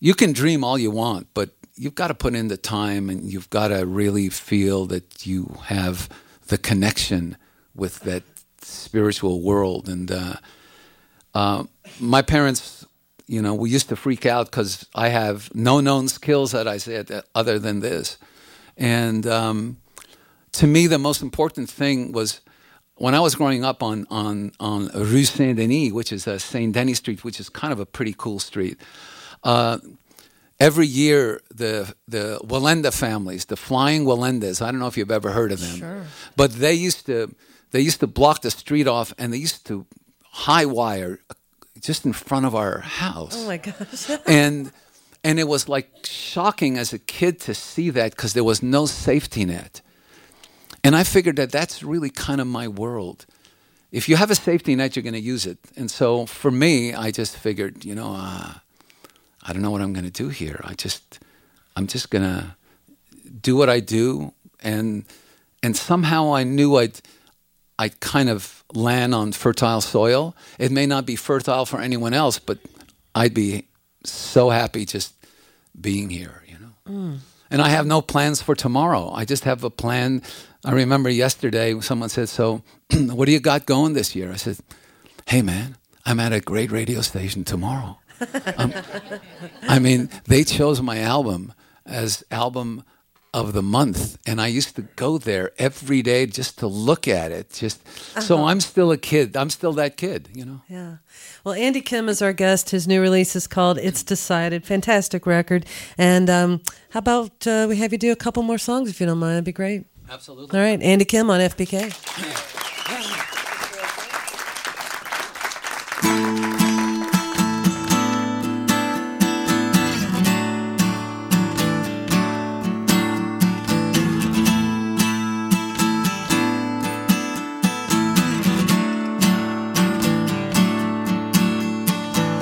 you 0.00 0.14
can 0.14 0.32
dream 0.32 0.62
all 0.62 0.78
you 0.78 0.90
want, 0.90 1.28
but 1.34 1.50
you've 1.76 1.94
got 1.94 2.08
to 2.08 2.14
put 2.14 2.34
in 2.34 2.48
the 2.48 2.56
time 2.56 3.08
and 3.08 3.30
you've 3.30 3.50
got 3.50 3.68
to 3.68 3.86
really 3.86 4.28
feel 4.28 4.86
that 4.86 5.26
you 5.26 5.58
have 5.64 6.08
the 6.48 6.58
connection 6.58 7.36
with 7.74 8.00
that 8.00 8.22
spiritual 8.60 9.40
world. 9.40 9.88
And 9.88 10.10
uh, 10.10 10.34
uh, 11.34 11.64
my 12.00 12.22
parents, 12.22 12.86
you 13.26 13.42
know, 13.42 13.54
we 13.54 13.70
used 13.70 13.88
to 13.88 13.96
freak 13.96 14.26
out 14.26 14.50
because 14.50 14.86
I 14.94 15.08
have 15.08 15.54
no 15.54 15.80
known 15.80 16.08
skills 16.08 16.52
that 16.52 16.68
I 16.68 16.78
said 16.78 17.10
uh, 17.10 17.22
other 17.34 17.58
than 17.58 17.80
this. 17.80 18.18
And 18.76 19.26
um, 19.26 19.78
to 20.60 20.66
me, 20.66 20.86
the 20.86 20.98
most 20.98 21.22
important 21.22 21.68
thing 21.70 22.12
was 22.12 22.40
when 22.96 23.14
I 23.14 23.20
was 23.20 23.34
growing 23.34 23.64
up 23.64 23.82
on 23.82 24.06
on 24.10 24.52
on 24.58 24.88
Rue 24.94 25.24
Saint 25.24 25.56
Denis, 25.58 25.92
which 25.92 26.12
is 26.12 26.26
a 26.26 26.38
Saint 26.38 26.72
Denis 26.74 26.98
Street, 26.98 27.24
which 27.24 27.38
is 27.40 27.48
kind 27.48 27.72
of 27.72 27.80
a 27.80 27.86
pretty 27.86 28.14
cool 28.16 28.38
street. 28.38 28.76
Uh, 29.42 29.78
every 30.58 30.86
year, 30.86 31.40
the 31.54 31.94
the 32.08 32.38
Wallenda 32.44 32.92
families, 32.92 33.44
the 33.46 33.56
Flying 33.56 34.04
Wallendas, 34.06 34.60
I 34.62 34.70
don't 34.70 34.80
know 34.80 34.86
if 34.88 34.96
you've 34.96 35.10
ever 35.10 35.30
heard 35.32 35.52
of 35.52 35.60
them, 35.60 35.76
Sure. 35.78 36.02
but 36.36 36.52
they 36.52 36.74
used 36.74 37.06
to 37.06 37.34
they 37.72 37.80
used 37.80 38.00
to 38.00 38.06
block 38.06 38.40
the 38.40 38.50
street 38.50 38.86
off, 38.86 39.12
and 39.18 39.32
they 39.32 39.38
used 39.38 39.66
to 39.66 39.84
high 40.48 40.66
wire 40.66 41.18
just 41.80 42.04
in 42.06 42.12
front 42.12 42.46
of 42.46 42.54
our 42.54 42.80
house 42.80 43.34
oh 43.36 43.46
my 43.46 43.56
gosh. 43.58 44.10
and 44.26 44.70
and 45.22 45.38
it 45.38 45.46
was 45.48 45.68
like 45.68 45.88
shocking 46.04 46.78
as 46.78 46.92
a 46.92 46.98
kid 46.98 47.38
to 47.40 47.54
see 47.54 47.90
that 47.90 48.10
because 48.12 48.32
there 48.32 48.44
was 48.44 48.62
no 48.62 48.86
safety 48.86 49.44
net 49.44 49.82
and 50.86 50.96
i 50.96 51.04
figured 51.04 51.36
that 51.36 51.50
that's 51.50 51.82
really 51.82 52.10
kind 52.10 52.40
of 52.40 52.46
my 52.46 52.66
world 52.68 53.26
if 53.92 54.08
you 54.08 54.16
have 54.16 54.30
a 54.30 54.34
safety 54.34 54.74
net 54.74 54.96
you're 54.96 55.02
going 55.02 55.20
to 55.22 55.28
use 55.34 55.46
it 55.46 55.58
and 55.76 55.90
so 55.90 56.26
for 56.26 56.50
me 56.50 56.94
i 56.94 57.10
just 57.10 57.36
figured 57.36 57.84
you 57.84 57.94
know 57.94 58.14
uh, 58.16 58.52
i 59.46 59.52
don't 59.52 59.62
know 59.62 59.70
what 59.70 59.82
i'm 59.82 59.92
going 59.92 60.10
to 60.12 60.22
do 60.24 60.28
here 60.28 60.60
i 60.64 60.74
just 60.74 61.18
i'm 61.76 61.86
just 61.86 62.10
going 62.10 62.24
to 62.24 62.54
do 63.40 63.56
what 63.56 63.68
i 63.68 63.80
do 63.80 64.32
and 64.62 65.04
and 65.62 65.76
somehow 65.76 66.34
i 66.34 66.42
knew 66.44 66.76
i'd 66.76 67.00
I'd 67.78 68.00
kind 68.00 68.28
of 68.28 68.64
land 68.72 69.14
on 69.14 69.32
fertile 69.32 69.80
soil. 69.80 70.34
It 70.58 70.72
may 70.72 70.86
not 70.86 71.04
be 71.04 71.16
fertile 71.16 71.66
for 71.66 71.80
anyone 71.80 72.14
else, 72.14 72.38
but 72.38 72.58
I'd 73.14 73.34
be 73.34 73.66
so 74.04 74.48
happy 74.50 74.86
just 74.86 75.14
being 75.78 76.08
here, 76.10 76.42
you 76.48 76.56
know. 76.58 76.72
And 77.50 77.60
I 77.62 77.68
have 77.68 77.86
no 77.86 78.00
plans 78.00 78.40
for 78.42 78.54
tomorrow. 78.54 79.10
I 79.12 79.24
just 79.24 79.44
have 79.44 79.62
a 79.62 79.70
plan. 79.70 80.22
I 80.66 80.72
remember 80.72 81.08
yesterday 81.08 81.80
someone 81.80 82.08
said, 82.08 82.28
"So, 82.28 82.62
what 82.92 83.26
do 83.26 83.32
you 83.32 83.40
got 83.40 83.66
going 83.66 83.94
this 83.94 84.16
year?" 84.16 84.32
I 84.32 84.36
said, 84.36 84.58
"Hey, 85.26 85.40
man, 85.40 85.76
I'm 86.04 86.18
at 86.18 86.32
a 86.32 86.40
great 86.40 86.72
radio 86.72 87.00
station 87.00 87.44
tomorrow." 87.44 87.98
Um, 88.56 88.72
I 89.68 89.78
mean, 89.78 90.08
they 90.24 90.42
chose 90.42 90.80
my 90.80 91.00
album 91.00 91.52
as 91.84 92.24
album 92.30 92.82
of 93.34 93.52
the 93.52 93.62
month, 93.62 94.16
and 94.26 94.40
I 94.40 94.46
used 94.46 94.76
to 94.76 94.82
go 94.96 95.18
there 95.18 95.52
every 95.58 96.00
day 96.00 96.24
just 96.24 96.58
to 96.60 96.66
look 96.66 97.06
at 97.06 97.30
it. 97.30 97.52
Just 97.52 97.86
so 98.22 98.46
I'm 98.46 98.60
still 98.60 98.90
a 98.90 98.96
kid. 98.96 99.36
I'm 99.36 99.50
still 99.50 99.74
that 99.74 99.98
kid, 99.98 100.30
you 100.32 100.46
know. 100.46 100.62
Yeah. 100.68 100.96
Well, 101.44 101.54
Andy 101.54 101.82
Kim 101.82 102.08
is 102.08 102.22
our 102.22 102.32
guest. 102.32 102.70
His 102.70 102.88
new 102.88 103.02
release 103.02 103.36
is 103.36 103.46
called 103.46 103.76
It's 103.76 104.02
Decided. 104.02 104.64
Fantastic 104.64 105.26
record. 105.26 105.66
And 105.98 106.30
um, 106.30 106.62
how 106.90 107.00
about 107.00 107.46
uh, 107.46 107.66
we 107.68 107.76
have 107.76 107.92
you 107.92 107.98
do 107.98 108.10
a 108.10 108.16
couple 108.16 108.42
more 108.42 108.58
songs 108.58 108.88
if 108.88 108.98
you 109.00 109.06
don't 109.06 109.18
mind? 109.18 109.32
That'd 109.32 109.44
be 109.44 109.52
great. 109.52 109.84
Absolutely. 110.10 110.58
All 110.58 110.64
right. 110.64 110.80
Andy 110.82 111.04
Kim 111.04 111.30
on 111.30 111.40
FPK. 111.40 111.92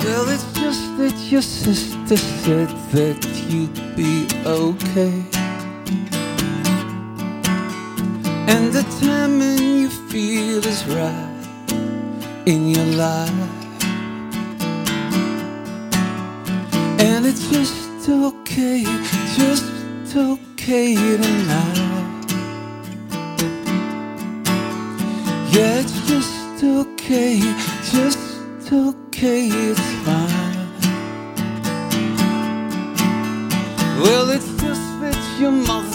Well, 0.03 0.29
it's 0.29 0.45
just 0.53 0.97
that 0.97 1.15
your 1.31 1.41
sister 1.41 2.17
said 2.17 2.69
that 2.93 3.25
you'd 3.49 3.95
be 3.95 4.27
okay. 4.45 5.34
And 8.47 8.71
the 8.71 8.83
timing 9.01 9.81
you 9.81 9.89
feel 9.89 10.65
is 10.65 10.85
right 10.85 11.77
in 12.45 12.69
your 12.69 12.85
life. 12.85 13.31
And 16.99 17.25
it's 17.25 17.49
just 17.49 18.09
okay, 18.09 18.83
just 19.35 19.65
okay 20.15 20.95
tonight. 20.95 22.25
Yeah, 25.51 25.81
it's 25.81 26.07
just 26.07 26.63
okay, 26.63 27.39
just 27.91 28.19
okay, 28.71 29.47
it's 29.47 29.81
fine. 30.05 30.45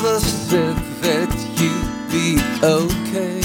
father 0.00 0.20
said 0.20 0.76
that 1.02 1.28
you'd 1.28 1.39
be 2.10 2.38
okay. 2.62 3.40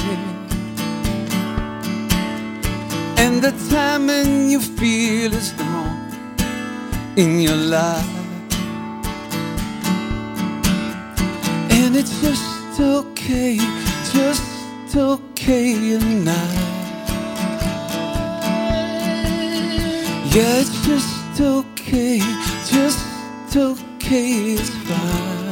And 3.18 3.41
the 3.41 3.53
timing 3.70 4.49
you 4.49 4.59
feel 4.59 5.34
is 5.34 5.53
wrong 5.53 6.11
in 7.16 7.39
your 7.39 7.55
life. 7.55 8.09
And 11.70 11.95
it's 11.95 12.20
just 12.22 12.80
okay, 12.80 13.57
just 14.13 14.95
okay 14.95 15.99
tonight. 15.99 16.76
Yeah, 20.34 20.61
it's 20.61 20.86
just 20.86 21.39
okay, 21.39 22.20
just 22.66 23.55
okay, 23.55 24.55
it's 24.55 24.70
fine. 24.70 25.44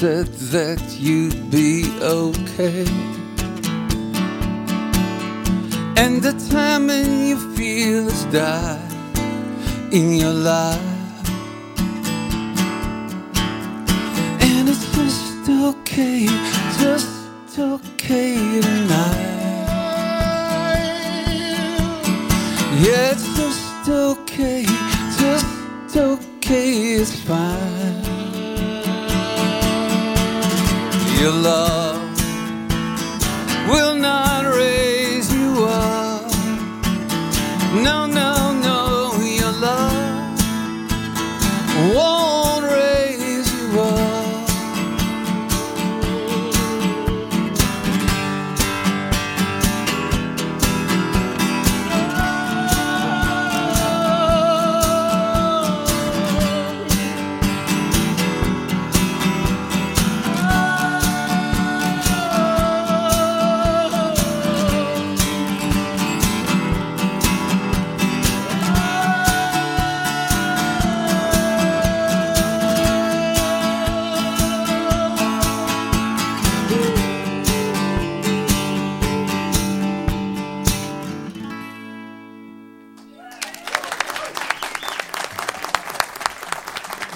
Said 0.00 0.26
that 0.52 0.98
you'd 1.00 1.50
be 1.50 1.88
okay. 2.02 2.84
And 5.96 6.20
the 6.20 6.34
timing 6.50 7.28
you 7.28 7.38
feel 7.56 8.04
has 8.04 8.24
died 8.26 8.78
in 9.94 10.12
your 10.12 10.34
life. 10.34 10.80
And 14.42 14.68
it's 14.68 14.86
just 14.94 15.48
okay, 15.48 16.26
just 16.78 17.58
okay 17.58 18.60
tonight. 18.60 19.26
Yeah, 22.84 23.12
it's 23.12 23.28
just 23.34 23.88
okay, 23.88 24.62
just 25.16 25.96
okay, 25.96 26.70
it's 27.00 27.18
fine. 27.20 28.05
Your 31.20 31.32
love 31.32 32.02
will 33.70 33.94
not 33.94 34.44
raise 34.54 35.32
you 35.32 35.64
up. 35.64 36.30
No, 37.82 38.06
no, 38.06 38.35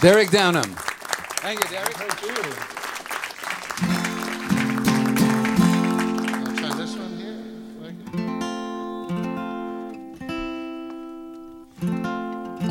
Derek 0.00 0.30
Downham. 0.30 0.74
Thank 1.42 1.62
you, 1.62 1.68
Derek. 1.68 1.92
Thank 1.92 2.22
you. 2.22 2.34
I'll 6.38 6.56
try 6.56 6.72
this 6.74 6.96
one 6.96 7.18
here. 7.18 7.36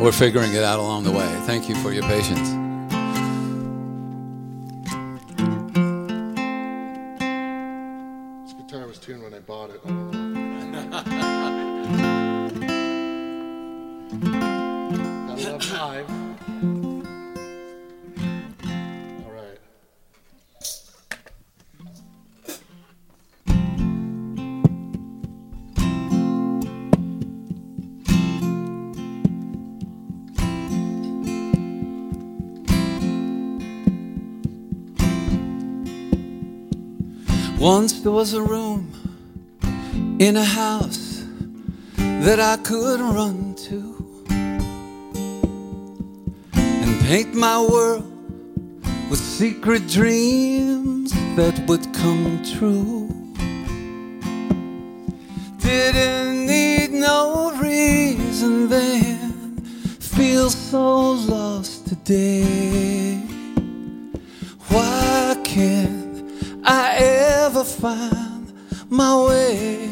We're 0.03 0.11
figuring 0.11 0.55
it 0.55 0.63
out 0.63 0.79
along 0.79 1.03
the 1.03 1.11
way. 1.11 1.27
Thank 1.45 1.69
you 1.69 1.75
for 1.75 1.91
your 1.91 2.03
patience. 2.03 2.58
Once 37.59 37.99
there 37.99 38.11
was 38.13 38.33
a 38.33 38.41
room 38.41 38.89
in 40.17 40.37
a 40.37 40.45
house 40.45 41.25
that 41.97 42.39
I 42.39 42.55
could 42.63 43.01
run 43.01 43.53
to 43.67 44.23
and 46.53 47.01
paint 47.01 47.35
my 47.35 47.59
world 47.59 48.09
with 49.09 49.19
secret 49.19 49.89
dreams 49.89 51.11
that 51.35 51.61
would 51.67 51.83
come 51.93 52.41
true. 52.43 53.09
Didn't 55.59 56.45
need 56.45 56.91
no 56.91 57.51
reason 57.61 58.69
then, 58.69 59.57
feel 59.99 60.49
so 60.49 61.11
lost 61.11 61.87
today. 61.87 63.17
Why 64.69 65.35
can't 65.43 65.98
I 66.71 66.97
ever 66.97 67.63
find 67.63 68.53
my 68.91 69.25
way? 69.25 69.89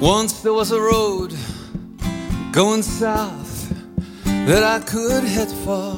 Once 0.00 0.40
there 0.42 0.52
was 0.52 0.70
a 0.70 0.80
road 0.80 1.34
going 2.52 2.82
south 2.84 3.74
that 4.46 4.62
I 4.62 4.78
could 4.86 5.24
head 5.24 5.50
for. 5.64 5.96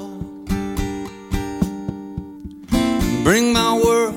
Bring 3.23 3.53
my 3.53 3.79
world 3.85 4.17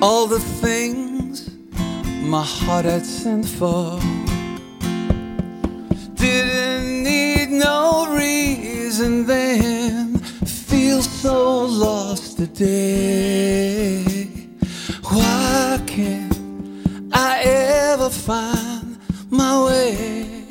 all 0.00 0.28
the 0.28 0.38
things 0.62 1.50
my 2.22 2.44
heart 2.44 2.84
had 2.84 3.04
sent 3.04 3.46
for. 3.46 3.98
Didn't 6.14 7.02
need 7.02 7.50
no 7.50 8.14
reason 8.14 9.26
then, 9.26 9.65
feel 10.96 11.02
so 11.02 11.64
lost 11.66 12.38
today. 12.38 14.04
Why 15.02 15.80
can't 15.86 16.38
I 17.12 17.40
ever 17.42 18.08
find 18.08 18.98
my 19.30 19.64
way? 19.64 20.44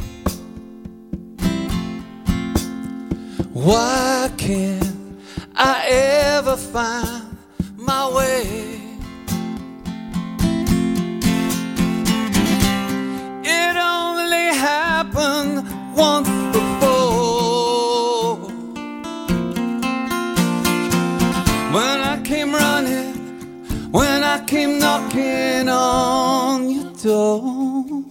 Why 3.53 4.29
can't 4.37 5.17
I 5.55 5.87
ever 5.87 6.57
find 6.57 7.37
my 7.77 8.07
way? 8.09 8.43
It 13.43 13.75
only 13.77 14.47
happened 14.53 15.65
once 15.95 16.34
came 24.47 24.77
knocking 24.77 25.67
on 25.69 26.69
your 26.69 26.91
door. 27.01 28.03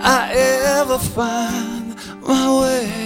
I 0.00 0.30
ever 0.32 0.98
find 0.98 1.96
my 2.22 2.60
way. 2.60 3.03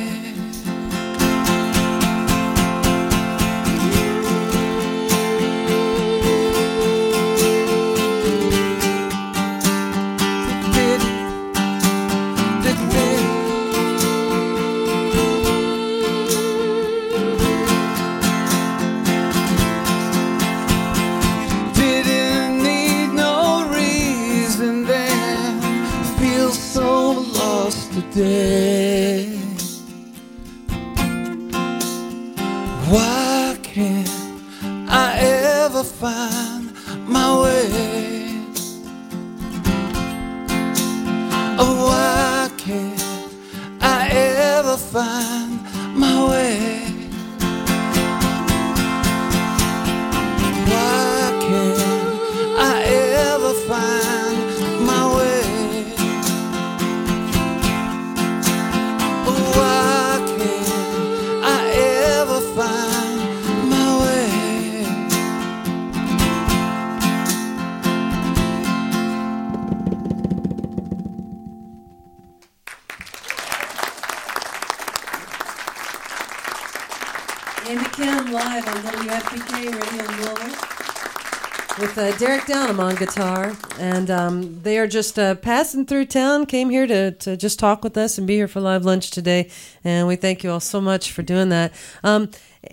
Downham 82.49 82.80
on 82.80 82.94
guitar, 82.94 83.55
and 83.78 84.11
um, 84.11 84.62
they 84.62 84.78
are 84.78 84.86
just 84.86 85.18
uh, 85.18 85.34
passing 85.34 85.84
through 85.84 86.07
town. 86.07 86.46
Came 86.46 86.70
here 86.70 86.86
to 86.86 87.11
to 87.11 87.36
just 87.36 87.59
talk 87.59 87.84
with 87.84 87.94
us 87.99 88.16
and 88.16 88.26
be 88.26 88.36
here 88.36 88.49
for 88.49 88.61
live 88.61 88.86
lunch 88.86 89.11
today, 89.11 89.51
and 89.84 90.09
we 90.09 90.16
thank 90.16 90.42
you 90.42 90.51
all 90.51 90.59
so 90.59 90.80
much 90.80 91.12
for 91.12 91.20
doing 91.20 91.51
that. 91.51 91.74
Um, 92.03 92.30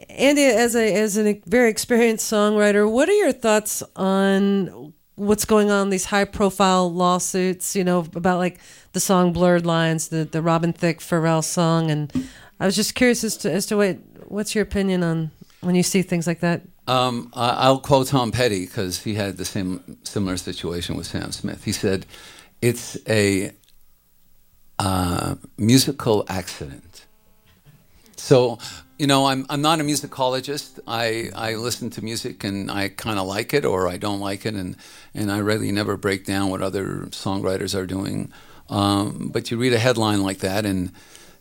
Andy, 0.08 0.46
as 0.46 0.78
a 0.78 0.94
as 0.96 1.18
a 1.18 1.42
very 1.46 1.70
experienced 1.70 2.32
songwriter, 2.32 2.90
what 2.90 3.10
are 3.10 3.18
your 3.18 3.34
thoughts 3.34 3.84
on 3.98 4.94
what's 5.16 5.44
going 5.44 5.72
on 5.72 5.90
these 5.90 6.06
high 6.06 6.24
profile 6.24 6.90
lawsuits? 6.90 7.76
You 7.76 7.84
know 7.84 8.08
about 8.16 8.38
like 8.38 8.62
the 8.94 9.02
song 9.02 9.34
"Blurred 9.34 9.66
Lines," 9.66 10.08
the 10.08 10.24
the 10.24 10.42
Robin 10.42 10.72
Thicke 10.72 11.02
Pharrell 11.02 11.44
song, 11.44 11.92
and 11.92 12.30
I 12.62 12.66
was 12.66 12.78
just 12.78 12.96
curious 12.96 13.26
as 13.26 13.36
to 13.38 13.52
as 13.52 13.66
to 13.66 13.76
what 13.76 13.98
what's 14.30 14.56
your 14.56 14.64
opinion 14.64 15.04
on 15.04 15.32
when 15.66 15.76
you 15.76 15.84
see 15.84 16.02
things 16.02 16.28
like 16.28 16.40
that. 16.42 16.62
Um, 16.88 17.32
I'll 17.34 17.80
quote 17.80 18.08
Tom 18.08 18.32
Petty 18.32 18.66
because 18.66 19.04
he 19.04 19.16
had 19.16 19.38
the 19.38 19.46
same 19.46 19.98
similar 20.04 20.38
situation 20.38 20.96
with 20.96 21.08
Sam 21.08 21.32
Smith. 21.32 21.64
He 21.64 21.72
said, 21.72 22.06
"It's 22.62 22.98
a 23.10 23.52
uh, 24.78 25.36
musical 25.58 26.26
accident." 26.30 27.06
So, 28.16 28.60
you 29.00 29.08
know, 29.08 29.26
I'm 29.26 29.46
I'm 29.50 29.62
not 29.62 29.80
a 29.80 29.84
musicologist. 29.84 30.80
I 30.88 31.32
I 31.36 31.56
listen 31.56 31.90
to 31.92 32.04
music 32.04 32.44
and 32.44 32.70
I 32.70 32.90
kind 32.90 33.20
of 33.20 33.26
like 33.28 33.54
it 33.54 33.66
or 33.66 33.88
I 33.88 33.98
don't 33.98 34.20
like 34.20 34.46
it, 34.46 34.54
and 34.54 34.76
and 35.16 35.32
I 35.32 35.40
really 35.40 35.72
never 35.72 35.98
break 35.98 36.26
down 36.26 36.50
what 36.50 36.62
other 36.62 37.08
songwriters 37.10 37.74
are 37.74 37.88
doing. 37.88 38.32
Um, 38.70 39.30
but 39.34 39.50
you 39.50 39.58
read 39.58 39.74
a 39.74 39.80
headline 39.80 40.22
like 40.22 40.40
that, 40.40 40.66
and 40.66 40.92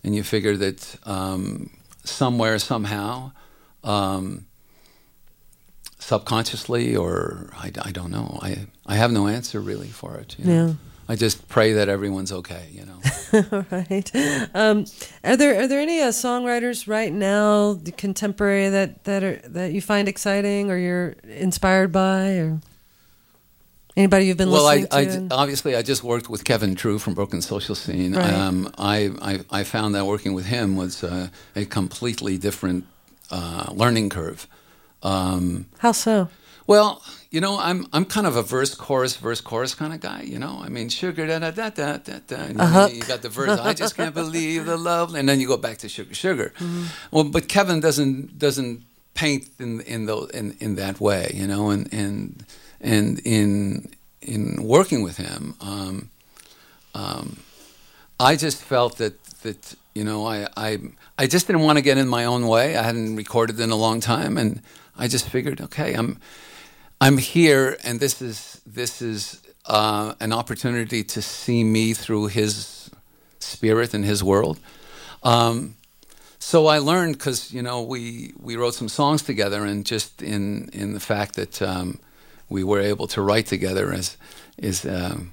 and 0.02 0.14
you 0.14 0.22
figure 0.22 0.56
that 0.56 0.96
um, 1.04 1.70
somewhere 2.04 2.58
somehow. 2.58 3.32
Um, 3.84 4.46
subconsciously 5.98 6.94
or 6.94 7.50
I, 7.54 7.70
I 7.82 7.90
don't 7.90 8.10
know 8.10 8.38
I, 8.42 8.66
I 8.86 8.96
have 8.96 9.10
no 9.10 9.26
answer 9.26 9.58
really 9.58 9.88
for 9.88 10.16
it 10.16 10.36
you 10.38 10.44
know? 10.44 10.66
Yeah. 10.66 10.74
I 11.08 11.16
just 11.16 11.48
pray 11.48 11.72
that 11.74 11.88
everyone's 11.88 12.30
okay 12.30 12.68
you 12.70 12.84
know 12.84 12.98
All 13.52 13.66
right. 13.70 14.10
Um, 14.54 14.84
are 15.24 15.36
there 15.36 15.60
are 15.62 15.66
there 15.66 15.80
any 15.80 16.00
uh, 16.00 16.08
songwriters 16.08 16.86
right 16.86 17.12
now, 17.12 17.80
contemporary 17.96 18.68
that 18.68 19.04
that 19.04 19.24
are 19.24 19.36
that 19.48 19.72
you 19.72 19.80
find 19.80 20.08
exciting 20.08 20.70
or 20.70 20.76
you're 20.76 21.16
inspired 21.24 21.90
by, 21.90 22.34
or 22.36 22.60
anybody 23.96 24.26
you've 24.26 24.36
been 24.36 24.50
well 24.50 24.66
I, 24.66 24.76
listening 24.76 25.28
to? 25.28 25.34
Well, 25.34 25.38
I 25.38 25.42
obviously 25.42 25.74
I 25.74 25.82
just 25.82 26.04
worked 26.04 26.28
with 26.28 26.44
Kevin 26.44 26.74
Drew 26.74 26.98
from 26.98 27.14
Broken 27.14 27.42
Social 27.42 27.74
Scene 27.74 28.14
Right. 28.14 28.32
um, 28.32 28.70
I, 28.78 29.10
I 29.20 29.60
I 29.60 29.64
found 29.64 29.94
that 29.94 30.06
working 30.06 30.32
with 30.32 30.46
him 30.46 30.76
was 30.76 31.02
uh, 31.02 31.28
a 31.56 31.64
completely 31.64 32.38
different 32.38 32.84
uh, 33.30 33.70
learning 33.72 34.10
curve 34.10 34.46
um, 35.02 35.66
How 35.78 35.92
so? 35.92 36.28
Well, 36.66 37.02
you 37.30 37.40
know, 37.42 37.58
I'm 37.58 37.86
I'm 37.92 38.06
kind 38.06 38.26
of 38.26 38.36
a 38.36 38.42
verse 38.42 38.74
chorus 38.74 39.16
verse 39.16 39.42
chorus 39.42 39.74
kind 39.74 39.92
of 39.92 40.00
guy. 40.00 40.22
You 40.22 40.38
know, 40.38 40.60
I 40.64 40.68
mean, 40.70 40.88
sugar 40.88 41.26
da 41.26 41.38
da 41.38 41.50
da 41.50 41.68
da 41.70 41.98
da 41.98 42.18
da. 42.26 42.36
And 42.36 42.60
Uh-huh. 42.60 42.88
you, 42.90 42.96
you 42.96 43.02
got 43.02 43.20
the 43.20 43.28
verse. 43.28 43.60
I 43.60 43.74
just 43.74 43.96
can't 43.96 44.14
believe 44.24 44.64
the 44.64 44.78
love, 44.78 45.14
and 45.14 45.28
then 45.28 45.40
you 45.40 45.46
go 45.48 45.58
back 45.58 45.78
to 45.78 45.88
sugar 45.88 46.14
sugar. 46.14 46.52
Mm-hmm. 46.58 46.84
Well, 47.10 47.24
but 47.24 47.48
Kevin 47.48 47.80
doesn't 47.80 48.38
doesn't 48.38 48.82
paint 49.12 49.48
in 49.58 49.80
in 49.82 50.06
those 50.06 50.30
in, 50.30 50.56
in 50.58 50.76
that 50.76 51.00
way. 51.00 51.30
You 51.34 51.46
know, 51.46 51.68
and 51.70 51.92
and 51.92 52.46
and 52.80 53.18
in 53.24 53.90
in 54.22 54.62
working 54.62 55.02
with 55.04 55.18
him, 55.18 55.54
um, 55.60 56.08
um, 56.94 57.36
I 58.18 58.36
just 58.36 58.62
felt 58.62 58.96
that 58.96 59.22
that 59.42 59.74
you 59.94 60.04
know 60.04 60.26
I 60.26 60.48
I 60.56 60.78
I 61.18 61.26
just 61.26 61.46
didn't 61.46 61.62
want 61.62 61.78
to 61.78 61.82
get 61.82 61.98
in 61.98 62.08
my 62.08 62.24
own 62.24 62.46
way. 62.46 62.76
I 62.76 62.82
hadn't 62.82 63.16
recorded 63.16 63.60
in 63.60 63.70
a 63.70 63.76
long 63.76 64.00
time, 64.00 64.36
and 64.36 64.60
I 64.96 65.08
just 65.08 65.28
figured, 65.28 65.60
okay, 65.60 65.94
I'm 65.94 66.18
I'm 67.00 67.18
here, 67.18 67.76
and 67.84 68.00
this 68.00 68.22
is 68.22 68.60
this 68.66 69.02
is 69.02 69.42
uh, 69.66 70.14
an 70.20 70.32
opportunity 70.32 71.04
to 71.04 71.22
see 71.22 71.64
me 71.64 71.94
through 71.94 72.26
his 72.26 72.90
spirit 73.38 73.94
and 73.94 74.04
his 74.04 74.22
world. 74.22 74.58
Um, 75.22 75.76
so 76.38 76.66
I 76.66 76.78
learned 76.78 77.18
because 77.18 77.52
you 77.52 77.62
know 77.62 77.82
we 77.82 78.32
we 78.40 78.56
wrote 78.56 78.74
some 78.74 78.88
songs 78.88 79.22
together, 79.22 79.64
and 79.64 79.86
just 79.86 80.22
in 80.22 80.68
in 80.72 80.92
the 80.92 81.00
fact 81.00 81.34
that 81.36 81.62
um, 81.62 81.98
we 82.48 82.62
were 82.64 82.80
able 82.80 83.06
to 83.08 83.22
write 83.22 83.46
together 83.46 83.92
is 83.92 84.16
is 84.58 84.84
um, 84.84 85.32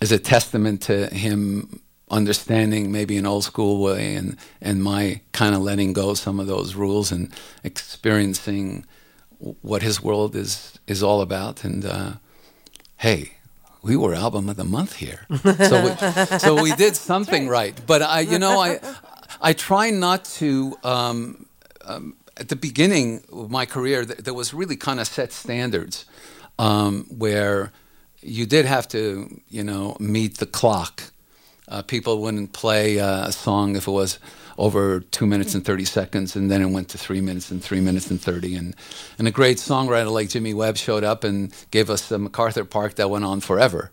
is 0.00 0.12
a 0.12 0.18
testament 0.18 0.82
to 0.82 1.06
him 1.08 1.81
understanding 2.12 2.92
maybe 2.92 3.16
an 3.16 3.26
old 3.26 3.44
school 3.44 3.82
way 3.82 4.14
and 4.14 4.36
and 4.60 4.82
my 4.82 5.20
kind 5.32 5.54
of 5.54 5.62
letting 5.62 5.92
go 5.92 6.14
some 6.14 6.38
of 6.38 6.46
those 6.46 6.74
rules 6.74 7.10
and 7.10 7.32
experiencing 7.64 8.84
what 9.62 9.82
his 9.82 10.00
world 10.02 10.36
is 10.36 10.78
is 10.86 11.02
all 11.02 11.20
about. 11.20 11.64
And 11.64 11.84
uh, 11.84 12.12
hey 12.98 13.32
we 13.82 13.96
were 13.96 14.14
album 14.14 14.48
of 14.48 14.56
the 14.56 14.64
month 14.64 14.96
here. 14.96 15.26
So 15.68 15.84
we, 15.84 16.38
so 16.38 16.62
we 16.62 16.72
did 16.74 16.96
something 16.96 17.48
right. 17.48 17.74
but 17.86 18.00
I 18.02 18.20
you 18.20 18.38
know 18.38 18.60
I 18.60 18.80
I 19.40 19.52
try 19.52 19.90
not 19.90 20.24
to 20.38 20.76
um, 20.84 21.46
um, 21.84 22.14
at 22.36 22.48
the 22.48 22.56
beginning 22.56 23.24
of 23.32 23.50
my 23.50 23.66
career 23.66 24.04
th- 24.04 24.18
there 24.18 24.34
was 24.34 24.54
really 24.54 24.76
kind 24.76 25.00
of 25.00 25.06
set 25.06 25.32
standards 25.32 26.04
um, 26.58 27.06
where 27.18 27.72
you 28.20 28.46
did 28.46 28.66
have 28.66 28.86
to 28.88 29.40
you 29.48 29.64
know 29.64 29.96
meet 29.98 30.38
the 30.38 30.46
clock 30.46 31.11
uh, 31.68 31.82
people 31.82 32.20
wouldn't 32.20 32.52
play 32.52 32.98
uh, 33.00 33.28
a 33.28 33.32
song 33.32 33.76
if 33.76 33.86
it 33.88 33.90
was 33.92 34.18
over 34.58 35.00
two 35.00 35.26
minutes 35.26 35.54
and 35.54 35.64
30 35.64 35.84
seconds, 35.84 36.36
and 36.36 36.50
then 36.50 36.60
it 36.62 36.66
went 36.66 36.88
to 36.90 36.98
three 36.98 37.20
minutes 37.20 37.50
and 37.50 37.62
three 37.62 37.80
minutes 37.80 38.10
and 38.10 38.20
30. 38.20 38.54
And, 38.56 38.76
and 39.18 39.26
a 39.26 39.30
great 39.30 39.56
songwriter 39.58 40.12
like 40.12 40.28
Jimmy 40.28 40.52
Webb 40.54 40.76
showed 40.76 41.04
up 41.04 41.24
and 41.24 41.52
gave 41.70 41.88
us 41.88 42.08
the 42.08 42.18
MacArthur 42.18 42.64
Park 42.64 42.94
that 42.96 43.08
went 43.08 43.24
on 43.24 43.40
forever. 43.40 43.90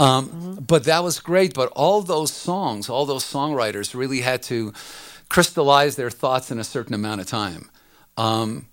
Um, 0.00 0.58
But 0.66 0.84
that 0.84 1.04
was 1.04 1.20
great. 1.20 1.54
But 1.54 1.68
all 1.76 2.02
those 2.02 2.32
songs, 2.32 2.88
all 2.88 3.06
those 3.06 3.24
songwriters 3.24 3.94
really 3.94 4.20
had 4.22 4.42
to 4.44 4.72
crystallize 5.28 5.96
their 5.96 6.10
thoughts 6.10 6.50
in 6.50 6.58
a 6.58 6.64
certain 6.64 6.94
amount 6.94 7.20
of 7.20 7.26
time. 7.28 7.70
Um, 8.16 8.66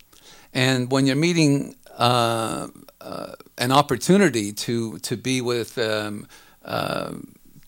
and 0.53 0.91
when 0.91 1.05
you're 1.05 1.15
meeting 1.15 1.75
uh, 1.97 2.67
uh, 3.01 3.33
an 3.57 3.71
opportunity 3.71 4.51
to 4.53 4.97
to 4.99 5.15
be 5.17 5.41
with 5.41 5.77
um, 5.77 6.27
uh, 6.65 7.13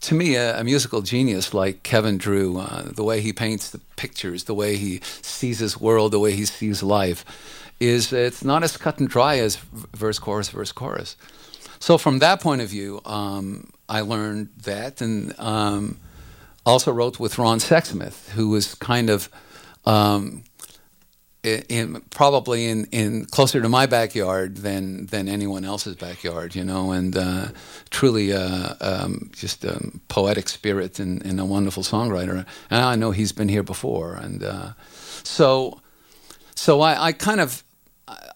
to 0.02 0.16
me, 0.16 0.36
a, 0.36 0.60
a, 0.60 0.64
musical 0.64 1.02
genius 1.02 1.54
like 1.54 1.84
Kevin 1.84 2.18
Drew, 2.18 2.58
uh, 2.58 2.92
the 2.92 3.04
way 3.04 3.22
he 3.22 3.34
paints 3.34 3.70
the 3.70 3.80
pictures, 3.96 4.46
the 4.46 4.54
way 4.54 4.76
he 4.76 5.00
sees 5.22 5.60
his 5.60 5.80
world, 5.80 6.12
the 6.12 6.20
way 6.20 6.34
he 6.34 6.46
sees 6.46 6.82
life, 6.82 7.24
is 7.80 8.12
it's 8.12 8.44
not 8.44 8.64
as 8.64 8.78
cut 8.78 9.00
and 9.00 9.08
dry 9.08 9.38
as 9.38 9.58
verse, 9.94 10.20
chorus, 10.20 10.50
verse, 10.50 10.72
chorus. 10.72 11.16
So 11.80 11.98
from 11.98 12.20
that 12.20 12.42
point 12.42 12.62
of 12.62 12.70
view, 12.70 13.02
um, 13.06 13.72
I 13.88 14.02
learned 14.02 14.50
that, 14.64 15.02
and 15.02 15.38
um, 15.40 16.00
also 16.66 16.92
wrote 16.92 17.20
with 17.20 17.38
Ron 17.38 17.60
Sexsmith, 17.60 18.30
who 18.30 18.50
was 18.50 18.76
kind 18.76 19.10
of 19.10 19.30
um, 19.86 20.44
in, 21.44 22.02
probably 22.12 22.68
in, 22.68 22.86
in 22.92 23.26
closer 23.26 23.62
to 23.62 23.70
my 23.70 23.88
backyard 23.88 24.58
than 24.58 25.08
than 25.08 25.28
anyone 25.28 25.66
else's 25.66 25.96
backyard, 25.96 26.56
you 26.56 26.64
know, 26.64 26.92
and 26.92 27.18
uh, 27.18 27.48
truly 27.90 28.32
uh, 28.32 28.76
um, 28.80 29.32
just 29.34 29.66
a 29.66 29.80
poetic 30.08 30.48
spirit 30.50 31.00
and, 31.00 31.26
and, 31.26 31.40
a 31.40 31.46
wonderful 31.46 31.82
songwriter. 31.82 32.46
And 32.70 32.86
I 32.86 32.96
know 32.96 33.12
he's 33.12 33.32
been 33.32 33.50
here 33.50 33.64
before, 33.64 34.14
and 34.16 34.44
uh, 34.44 34.74
so 35.24 35.82
so 36.54 36.82
I, 36.82 37.08
I, 37.08 37.12
kind 37.12 37.42
of 37.42 37.64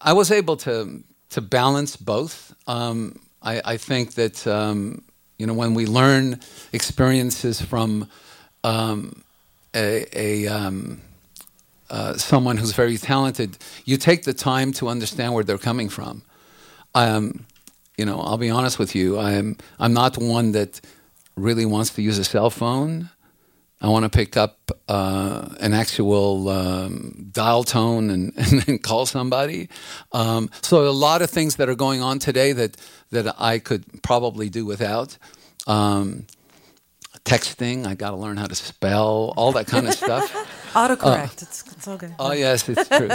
I 0.00 0.12
was 0.12 0.32
able 0.32 0.56
to 0.58 1.04
to 1.30 1.40
balance 1.40 1.96
both. 1.96 2.54
Um, 2.66 3.20
I, 3.40 3.62
I, 3.64 3.76
think 3.76 4.14
that 4.14 4.44
um, 4.48 5.04
you 5.38 5.46
know 5.46 5.54
when 5.54 5.74
we 5.74 5.86
learn 5.86 6.40
experiences 6.72 7.60
from 7.60 8.08
um, 8.64 9.22
a, 9.74 10.06
a 10.12 10.48
um, 10.48 11.02
uh, 11.90 12.14
someone 12.14 12.56
who's 12.56 12.72
very 12.72 12.96
talented, 12.96 13.58
you 13.84 13.96
take 13.96 14.24
the 14.24 14.34
time 14.34 14.72
to 14.72 14.88
understand 14.88 15.34
where 15.34 15.44
they're 15.44 15.58
coming 15.58 15.88
from. 15.88 16.22
Um, 16.94 17.46
you 17.96 18.04
know, 18.04 18.20
I'll 18.20 18.38
be 18.38 18.50
honest 18.50 18.78
with 18.78 18.94
you. 18.94 19.18
I'm 19.18 19.56
I'm 19.78 19.92
not 19.92 20.18
one 20.18 20.52
that 20.52 20.80
really 21.36 21.66
wants 21.66 21.90
to 21.90 22.02
use 22.02 22.18
a 22.18 22.24
cell 22.24 22.50
phone. 22.50 23.10
I 23.80 23.88
want 23.88 24.04
to 24.04 24.08
pick 24.08 24.36
up 24.36 24.70
uh, 24.88 25.48
an 25.60 25.74
actual 25.74 26.48
um, 26.48 27.28
dial 27.30 27.62
tone 27.62 28.08
and, 28.08 28.32
and, 28.68 28.82
call 28.82 29.04
somebody. 29.04 29.68
Um, 30.12 30.50
so 30.62 30.88
a 30.88 30.90
lot 30.90 31.20
of 31.20 31.28
things 31.28 31.56
that 31.56 31.68
are 31.68 31.74
going 31.74 32.00
on 32.00 32.18
today 32.18 32.52
that 32.52 32.76
that 33.10 33.34
I 33.38 33.58
could 33.58 34.02
probably 34.02 34.48
do 34.48 34.64
without. 34.64 35.18
Um, 35.66 36.26
texting, 37.26 37.86
I 37.86 37.94
got 37.94 38.10
to 38.10 38.16
learn 38.16 38.36
how 38.38 38.46
to 38.46 38.54
spell, 38.54 39.34
all 39.36 39.52
that 39.52 39.66
kind 39.66 39.86
of 39.86 39.94
stuff. 40.04 40.32
Autocorrect. 40.72 41.02
Uh, 41.02 41.42
it's, 41.42 41.72
it's 41.72 41.88
all 41.88 41.96
good. 41.96 42.14
Oh 42.18 42.32
yes, 42.32 42.68
it's 42.68 42.88
true. 42.88 43.08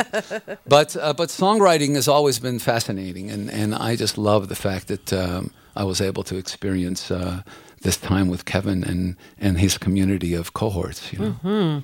but 0.68 0.96
uh, 0.96 1.14
but 1.14 1.30
songwriting 1.30 1.96
has 1.96 2.08
always 2.08 2.40
been 2.40 2.60
fascinating, 2.60 3.32
and, 3.32 3.50
and 3.50 3.74
I 3.74 3.96
just 3.96 4.18
love 4.18 4.50
the 4.50 4.56
fact 4.56 4.88
that 4.88 5.14
um, 5.14 5.52
I 5.76 5.84
was 5.84 6.02
able 6.02 6.24
to 6.24 6.38
experience 6.38 7.12
uh, 7.12 7.42
this 7.82 7.98
time 7.98 8.30
with 8.30 8.46
Kevin 8.46 8.84
and 8.84 9.16
and 9.40 9.60
his 9.60 9.78
community 9.78 10.34
of 10.34 10.54
cohorts. 10.54 11.14
You 11.14 11.20
know. 11.20 11.36
Mm-hmm. 11.44 11.80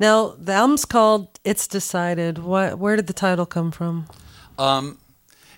Now 0.00 0.34
the 0.38 0.52
album's 0.52 0.84
called 0.84 1.28
"It's 1.44 1.66
Decided." 1.66 2.38
What 2.38 2.78
where 2.78 2.96
did 2.96 3.06
the 3.06 3.12
title 3.28 3.46
come 3.46 3.70
from? 3.70 4.06
Um, 4.58 4.98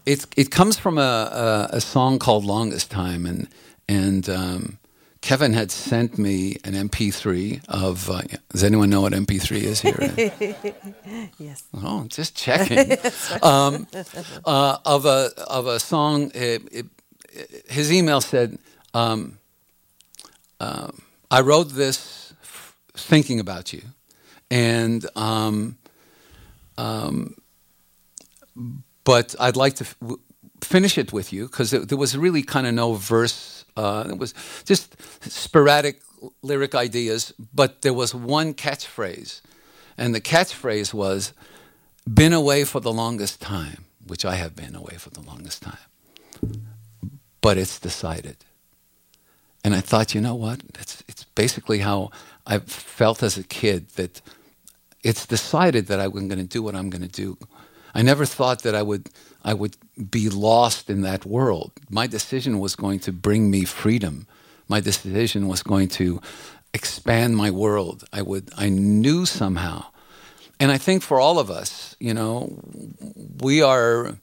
it 0.04 0.26
it 0.36 0.50
comes 0.50 0.78
from 0.78 0.98
a, 0.98 1.68
a, 1.72 1.76
a 1.76 1.80
song 1.80 2.18
called 2.18 2.44
"Longest 2.44 2.90
Time," 2.90 3.24
and 3.24 3.48
and 3.88 4.28
um, 4.28 4.78
Kevin 5.20 5.52
had 5.52 5.70
sent 5.70 6.18
me 6.18 6.56
an 6.64 6.72
MP3 6.72 7.62
of. 7.68 8.08
Uh, 8.10 8.22
does 8.50 8.64
anyone 8.64 8.88
know 8.88 9.02
what 9.02 9.12
MP3 9.12 9.62
is 9.62 9.80
here? 9.80 11.32
yes. 11.38 11.62
Oh, 11.74 12.06
just 12.08 12.34
checking. 12.34 12.96
um, 13.42 13.86
uh, 14.46 14.78
of 14.84 15.04
a 15.04 15.30
of 15.46 15.66
a 15.66 15.78
song. 15.78 16.30
It, 16.34 16.62
it, 16.72 16.86
his 17.68 17.92
email 17.92 18.20
said, 18.20 18.58
um, 18.94 19.38
uh, 20.58 20.88
"I 21.30 21.42
wrote 21.42 21.68
this 21.70 22.32
f- 22.42 22.74
thinking 22.94 23.40
about 23.40 23.74
you, 23.74 23.82
and 24.50 25.04
um, 25.16 25.76
um, 26.78 27.36
but 29.04 29.34
I'd 29.38 29.56
like 29.56 29.74
to." 29.76 29.84
F- 29.84 30.18
finish 30.62 30.98
it 30.98 31.10
with 31.10 31.32
you 31.32 31.46
because 31.46 31.70
there 31.70 31.96
was 31.96 32.16
really 32.16 32.42
kind 32.42 32.66
of 32.66 32.74
no 32.74 32.92
verse. 32.94 33.59
Uh, 33.76 34.06
it 34.08 34.18
was 34.18 34.34
just 34.64 34.96
sporadic 35.22 36.00
lyric 36.42 36.74
ideas, 36.74 37.32
but 37.54 37.82
there 37.82 37.94
was 37.94 38.14
one 38.14 38.54
catchphrase, 38.54 39.40
and 39.96 40.14
the 40.14 40.20
catchphrase 40.20 40.92
was 40.94 41.32
"Been 42.12 42.32
away 42.32 42.64
for 42.64 42.80
the 42.80 42.92
longest 42.92 43.40
time," 43.40 43.84
which 44.06 44.24
I 44.24 44.34
have 44.36 44.54
been 44.54 44.74
away 44.74 44.96
for 44.96 45.10
the 45.10 45.22
longest 45.22 45.62
time, 45.62 46.62
but 47.40 47.56
it's 47.58 47.78
decided. 47.78 48.36
And 49.62 49.74
I 49.74 49.80
thought, 49.80 50.14
you 50.14 50.20
know 50.20 50.34
what? 50.34 50.60
It's 50.78 51.02
it's 51.08 51.24
basically 51.34 51.78
how 51.78 52.10
I 52.46 52.58
felt 52.58 53.22
as 53.22 53.36
a 53.36 53.44
kid 53.44 53.90
that 53.90 54.20
it's 55.02 55.26
decided 55.26 55.86
that 55.86 56.00
I'm 56.00 56.28
going 56.28 56.28
to 56.28 56.44
do 56.44 56.62
what 56.62 56.74
I'm 56.74 56.90
going 56.90 57.02
to 57.02 57.08
do. 57.08 57.38
I 57.94 58.02
never 58.02 58.24
thought 58.24 58.62
that 58.62 58.74
I 58.74 58.82
would 58.82 59.08
I 59.42 59.54
would 59.54 59.76
be 60.10 60.28
lost 60.28 60.90
in 60.90 61.00
that 61.02 61.24
world. 61.24 61.72
My 61.88 62.06
decision 62.06 62.58
was 62.58 62.76
going 62.76 63.00
to 63.00 63.12
bring 63.12 63.50
me 63.50 63.64
freedom. 63.64 64.26
My 64.68 64.80
decision 64.80 65.48
was 65.48 65.62
going 65.62 65.88
to 65.88 66.20
expand 66.72 67.36
my 67.36 67.50
world. 67.50 68.04
I 68.12 68.22
would 68.22 68.50
I 68.56 68.68
knew 68.68 69.26
somehow. 69.26 69.86
And 70.60 70.70
I 70.70 70.78
think 70.78 71.02
for 71.02 71.18
all 71.18 71.38
of 71.38 71.50
us, 71.50 71.96
you 71.98 72.12
know, 72.12 72.60
we 73.40 73.62
are 73.62 74.18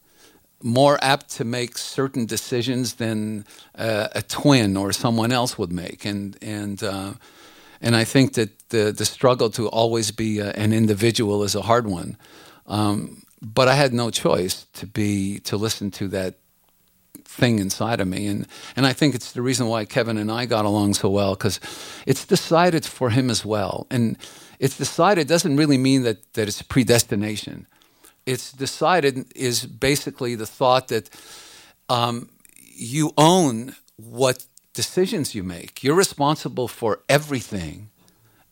more 0.61 0.97
apt 1.01 1.29
to 1.37 1.43
make 1.43 1.77
certain 1.77 2.25
decisions 2.25 2.95
than 2.95 3.45
uh, 3.75 4.07
a 4.13 4.21
twin 4.21 4.77
or 4.77 4.91
someone 4.91 5.31
else 5.31 5.57
would 5.57 5.71
make. 5.71 6.05
And 6.05 6.37
and 6.41 6.81
uh, 6.83 7.13
and 7.81 7.95
I 7.95 8.03
think 8.03 8.33
that 8.33 8.69
the 8.69 8.91
the 8.91 9.05
struggle 9.05 9.49
to 9.51 9.67
always 9.67 10.11
be 10.11 10.39
a, 10.39 10.51
an 10.51 10.73
individual 10.73 11.43
is 11.43 11.55
a 11.55 11.61
hard 11.61 11.87
one. 11.87 12.17
Um, 12.67 13.23
but 13.41 13.67
I 13.67 13.75
had 13.75 13.93
no 13.93 14.09
choice 14.09 14.65
to 14.73 14.87
be 14.87 15.39
to 15.41 15.57
listen 15.57 15.91
to 15.91 16.07
that 16.09 16.35
thing 17.23 17.59
inside 17.59 17.99
of 17.99 18.07
me. 18.07 18.27
And 18.27 18.47
and 18.75 18.85
I 18.85 18.93
think 18.93 19.13
it's 19.15 19.31
the 19.31 19.41
reason 19.41 19.67
why 19.67 19.85
Kevin 19.85 20.17
and 20.17 20.31
I 20.31 20.45
got 20.45 20.65
along 20.65 20.95
so 20.95 21.09
well 21.09 21.35
cuz 21.35 21.59
it's 22.05 22.25
decided 22.25 22.85
for 22.85 23.09
him 23.09 23.29
as 23.29 23.45
well. 23.45 23.85
And 23.91 24.17
it's 24.59 24.77
decided 24.77 25.27
doesn't 25.27 25.57
really 25.57 25.77
mean 25.77 26.03
that 26.03 26.33
that 26.33 26.47
it's 26.47 26.61
predestination. 26.61 27.67
It's 28.25 28.51
decided 28.51 29.31
is 29.35 29.65
basically 29.65 30.35
the 30.35 30.47
thought 30.47 30.87
that 30.87 31.09
um, 31.89 32.29
you 32.75 33.13
own 33.17 33.75
what 33.95 34.45
decisions 34.73 35.33
you 35.33 35.43
make. 35.43 35.83
You're 35.83 35.95
responsible 35.95 36.67
for 36.67 36.99
everything. 37.07 37.89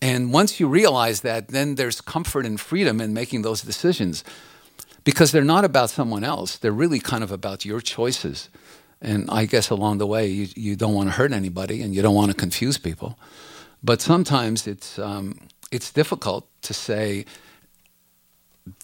And 0.02 0.32
once 0.32 0.60
you 0.60 0.68
realize 0.68 1.22
that 1.22 1.48
then 1.50 1.76
there's 1.76 2.02
comfort 2.02 2.46
and 2.46 2.60
freedom 2.60 3.02
in 3.02 3.14
making 3.14 3.42
those 3.42 3.62
decisions 3.62 4.24
because 5.06 5.32
they're 5.32 5.46
not 5.46 5.64
about 5.64 5.90
someone 5.90 6.26
else. 6.26 6.58
They're 6.58 6.74
really 6.74 7.00
kind 7.00 7.24
of 7.24 7.32
about 7.32 7.64
your 7.64 7.80
choices. 7.80 8.50
And 9.02 9.30
I 9.30 9.46
guess 9.46 9.70
along 9.70 10.00
the 10.00 10.08
way, 10.08 10.28
you, 10.28 10.48
you 10.56 10.76
don't 10.76 10.94
want 10.94 11.10
to 11.10 11.14
hurt 11.14 11.32
anybody 11.32 11.82
and 11.82 11.96
you 11.96 12.02
don't 12.02 12.16
want 12.16 12.32
to 12.32 12.38
confuse 12.38 12.78
people. 12.78 13.18
But 13.84 14.02
sometimes 14.02 14.68
it's, 14.68 15.00
um, 15.00 15.40
it's 15.72 15.92
difficult 15.92 16.50
to 16.64 16.74
say, 16.74 17.26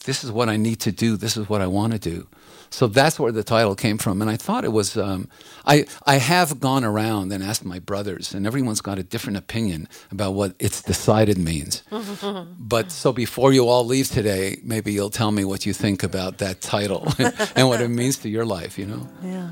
this 0.05 0.23
is 0.23 0.31
what 0.31 0.47
I 0.47 0.57
need 0.57 0.79
to 0.81 0.91
do, 0.91 1.17
this 1.17 1.35
is 1.35 1.49
what 1.49 1.59
I 1.59 1.67
want 1.67 1.93
to 1.93 1.99
do. 1.99 2.27
So 2.71 2.87
that's 2.87 3.19
where 3.19 3.33
the 3.33 3.43
title 3.43 3.75
came 3.75 3.97
from. 3.97 4.21
And 4.21 4.31
I 4.31 4.37
thought 4.37 4.63
it 4.63 4.71
was, 4.71 4.95
um, 4.95 5.27
I, 5.65 5.85
I 6.05 6.15
have 6.15 6.61
gone 6.61 6.85
around 6.85 7.33
and 7.33 7.43
asked 7.43 7.65
my 7.65 7.79
brothers, 7.79 8.33
and 8.33 8.47
everyone's 8.47 8.79
got 8.79 8.97
a 8.97 9.03
different 9.03 9.37
opinion 9.37 9.89
about 10.09 10.33
what 10.33 10.55
it's 10.57 10.81
decided 10.81 11.37
means. 11.37 11.83
but 12.57 12.89
so 12.89 13.11
before 13.11 13.51
you 13.51 13.67
all 13.67 13.85
leave 13.85 14.07
today, 14.07 14.57
maybe 14.63 14.93
you'll 14.93 15.09
tell 15.09 15.31
me 15.31 15.43
what 15.43 15.65
you 15.65 15.73
think 15.73 16.01
about 16.01 16.37
that 16.37 16.61
title 16.61 17.07
and 17.55 17.67
what 17.67 17.81
it 17.81 17.87
means 18.01 18.17
to 18.19 18.29
your 18.29 18.45
life, 18.45 18.79
you 18.79 18.85
know? 18.85 19.07
Yeah. 19.21 19.51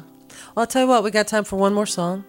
Well, 0.55 0.63
I'll 0.63 0.67
tell 0.67 0.83
you 0.83 0.87
what, 0.87 1.03
we 1.03 1.11
got 1.11 1.27
time 1.27 1.43
for 1.43 1.57
one 1.57 1.73
more 1.73 1.85
song. 1.85 2.23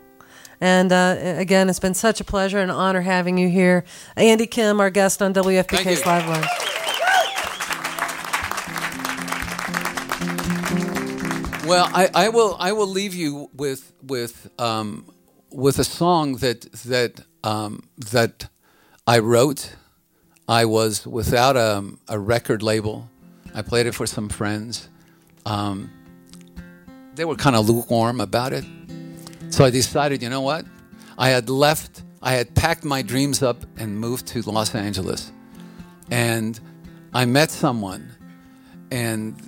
And 0.60 0.92
uh, 0.92 1.16
again, 1.20 1.70
it's 1.70 1.78
been 1.78 1.94
such 1.94 2.20
a 2.20 2.24
pleasure 2.24 2.58
and 2.58 2.70
honor 2.70 3.00
having 3.00 3.38
you 3.38 3.48
here. 3.48 3.84
Andy 4.16 4.46
Kim, 4.46 4.80
our 4.80 4.90
guest 4.90 5.22
on 5.22 5.32
WFPK's 5.32 6.04
Live 6.04 6.28
Lunch. 6.28 6.79
Well, 11.70 11.88
I, 11.94 12.10
I, 12.12 12.28
will 12.30 12.56
I 12.58 12.72
will 12.72 12.88
leave 12.88 13.14
you 13.14 13.48
with 13.54 13.92
with 14.02 14.50
um, 14.58 15.04
with 15.52 15.78
a 15.78 15.84
song 15.84 16.38
that 16.38 16.62
that 16.72 17.20
um, 17.44 17.84
that 18.10 18.48
I 19.06 19.20
wrote. 19.20 19.76
I 20.48 20.64
was 20.64 21.06
without 21.06 21.56
a, 21.56 21.84
a, 22.08 22.18
record 22.18 22.60
label. 22.60 23.08
I 23.54 23.62
played 23.62 23.86
it 23.86 23.94
for 23.94 24.04
some 24.04 24.28
friends. 24.28 24.88
Um, 25.46 25.92
they 27.14 27.24
were 27.24 27.36
kind 27.36 27.54
of 27.54 27.68
lukewarm 27.68 28.20
about 28.20 28.52
it. 28.52 28.64
So 29.50 29.64
I 29.64 29.70
decided, 29.70 30.22
you 30.24 30.28
know 30.28 30.40
what? 30.40 30.64
I 31.16 31.28
had 31.28 31.48
left, 31.48 32.02
I 32.20 32.32
had 32.32 32.52
packed 32.56 32.82
my 32.82 33.00
dreams 33.00 33.44
up 33.44 33.64
and 33.78 33.96
moved 33.96 34.26
to 34.32 34.42
Los 34.42 34.74
Angeles. 34.74 35.30
And 36.10 36.58
I 37.14 37.26
met 37.26 37.52
someone, 37.52 38.10
and 38.90 39.38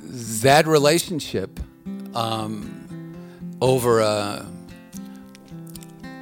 that 0.43 0.69
relationship 0.69 1.59
um, 2.15 3.57
over 3.61 4.01
a 4.01 4.47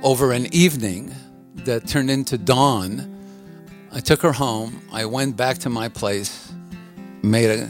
over 0.03 0.33
an 0.33 0.53
evening 0.55 1.15
that 1.55 1.87
turned 1.87 2.11
into 2.11 2.39
Dawn. 2.39 3.17
I 3.93 4.01
took 4.01 4.23
her 4.23 4.33
home. 4.33 4.83
I 4.93 5.05
went 5.05 5.37
back 5.37 5.59
to 5.59 5.71
my 5.71 5.89
place, 5.89 6.53
made 7.23 7.51
a 7.51 7.69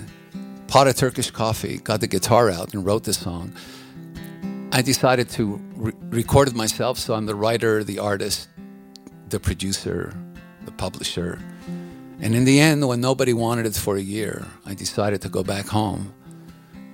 pot 0.69 0.87
of 0.87 0.97
Turkish 0.97 1.31
coffee, 1.31 1.79
got 1.79 2.01
the 2.01 2.07
guitar 2.07 2.51
out, 2.51 2.75
and 2.75 2.85
wrote 2.85 3.05
the 3.05 3.15
song. 3.15 3.53
I 4.73 4.83
decided 4.83 5.29
to 5.31 5.61
re- 5.75 5.93
record 6.11 6.49
it 6.49 6.55
myself, 6.55 6.99
so 6.99 7.15
I'm 7.15 7.27
the 7.27 7.35
writer, 7.35 7.83
the 7.83 7.99
artist, 7.99 8.49
the 9.29 9.41
producer, 9.41 10.15
the 10.65 10.73
publisher. 10.73 11.41
And 12.21 12.35
in 12.35 12.45
the 12.45 12.61
end, 12.61 12.87
when 12.87 13.01
nobody 13.01 13.33
wanted 13.33 13.67
it 13.67 13.75
for 13.75 13.97
a 13.97 14.01
year, 14.01 14.47
I 14.67 14.75
decided 14.75 15.23
to 15.23 15.29
go 15.29 15.43
back 15.43 15.67
home 15.67 16.15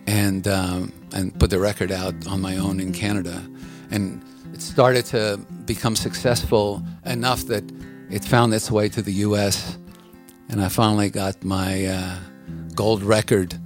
and 0.07 0.47
um, 0.47 0.93
and 1.17 1.39
put 1.41 1.51
the 1.51 1.59
record 1.59 1.91
out 1.91 2.15
on 2.27 2.41
my 2.41 2.59
own 2.59 2.79
in 2.79 2.93
Canada. 2.93 3.43
And 3.91 4.23
it 4.53 4.61
started 4.61 5.07
to 5.07 5.41
become 5.65 5.97
successful 5.97 6.83
enough 7.05 7.47
that 7.47 7.65
it 8.11 8.25
found 8.25 8.53
its 8.53 8.71
way 8.71 8.89
to 8.91 9.03
the 9.03 9.13
U.S. 9.29 9.79
And 10.51 10.63
I 10.63 10.69
finally 10.69 11.09
got 11.09 11.43
my 11.43 11.87
uh, 11.87 12.19
gold 12.75 13.03
record 13.03 13.59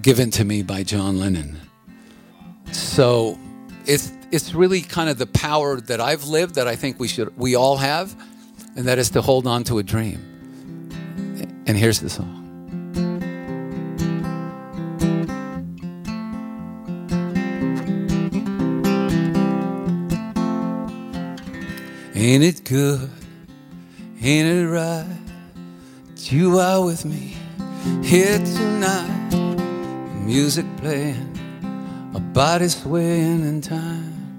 given 0.00 0.30
to 0.32 0.44
me 0.44 0.62
by 0.62 0.82
John 0.82 1.18
Lennon. 1.18 1.60
So 2.72 3.38
it's 3.86 4.12
it's 4.30 4.54
really 4.54 4.80
kind 4.80 5.10
of 5.10 5.18
the 5.18 5.26
power 5.26 5.78
that 5.82 6.00
I've 6.00 6.24
lived 6.24 6.54
that 6.54 6.66
I 6.66 6.74
think 6.74 6.98
we 6.98 7.06
should 7.06 7.36
we 7.36 7.54
all 7.54 7.76
have, 7.76 8.16
and 8.76 8.86
that 8.86 8.98
is 8.98 9.10
to 9.10 9.20
hold 9.20 9.46
on 9.46 9.62
to 9.64 9.78
a 9.78 9.82
dream. 9.82 10.18
And 11.66 11.76
here's 11.76 12.00
the 12.00 12.08
song. 12.08 12.41
Ain't 22.22 22.44
it 22.44 22.62
good? 22.62 23.10
Ain't 24.22 24.46
it 24.46 24.68
right? 24.68 25.18
That 26.06 26.30
you 26.30 26.56
are 26.60 26.84
with 26.84 27.04
me 27.04 27.34
here 28.00 28.38
tonight. 28.38 29.34
Music 30.24 30.64
playing, 30.76 31.36
our 32.14 32.20
bodies 32.20 32.80
swaying 32.80 33.40
in 33.40 33.60
time. 33.60 34.38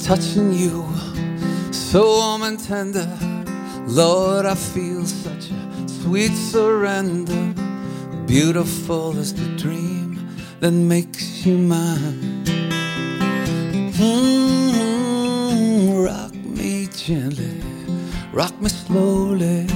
Touching 0.00 0.52
you 0.52 0.84
so 1.70 2.02
warm 2.04 2.42
and 2.42 2.58
tender. 2.58 3.08
Lord, 3.86 4.44
I 4.44 4.56
feel 4.56 5.06
such 5.06 5.52
a 5.52 5.88
sweet 6.02 6.34
surrender. 6.34 7.54
Beautiful 8.26 9.16
is 9.16 9.32
the 9.32 9.56
dream 9.56 10.18
that 10.58 10.72
makes 10.72 11.46
you 11.46 11.58
mine. 11.58 12.57
Mm, 14.00 15.90
rock 16.06 16.32
me 16.32 16.86
gently, 16.86 17.60
rock 18.32 18.54
me 18.60 18.68
slowly, 18.68 19.66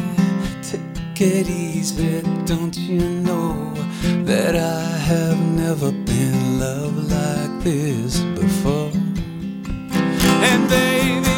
take 0.62 1.20
it 1.20 1.48
easy. 1.50 2.22
Don't 2.44 2.76
you 2.78 3.00
know 3.00 3.74
that 4.22 4.54
I 4.54 4.82
have 5.10 5.40
never 5.56 5.90
been 5.90 6.60
loved 6.60 7.10
like 7.10 7.64
this 7.64 8.20
before? 8.38 8.92
And 10.48 10.68
baby, 10.68 11.31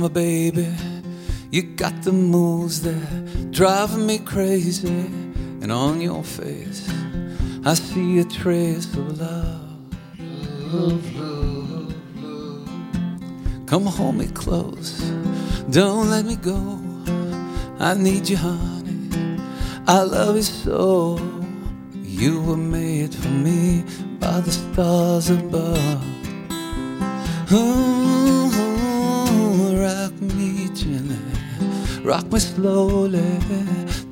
my 0.00 0.08
baby. 0.08 0.66
You 1.50 1.62
got 1.62 2.02
the 2.02 2.12
moves 2.12 2.80
that 2.82 3.50
drive 3.50 3.98
me 3.98 4.18
crazy, 4.18 4.88
and 4.88 5.70
on 5.70 6.00
your 6.00 6.24
face 6.24 6.88
I 7.66 7.74
see 7.74 8.18
a 8.18 8.24
trace 8.24 8.86
of 8.94 9.20
love. 9.20 9.60
Come 13.66 13.86
hold 13.86 14.16
me 14.16 14.28
close, 14.28 15.00
don't 15.68 16.08
let 16.08 16.24
me 16.24 16.36
go. 16.36 16.80
I 17.78 17.94
need 17.94 18.28
you, 18.28 18.38
honey. 18.38 19.38
I 19.86 20.02
love 20.02 20.36
you 20.36 20.42
so. 20.42 21.18
You 21.94 22.42
were 22.42 22.56
made 22.56 23.14
for 23.14 23.28
me 23.28 23.84
by 24.18 24.40
the 24.40 24.50
stars 24.50 25.30
above. 25.30 26.04
Ooh, 27.52 28.39
me 30.20 30.68
gently, 30.74 31.18
rock 32.02 32.30
me 32.32 32.38
slowly, 32.38 33.38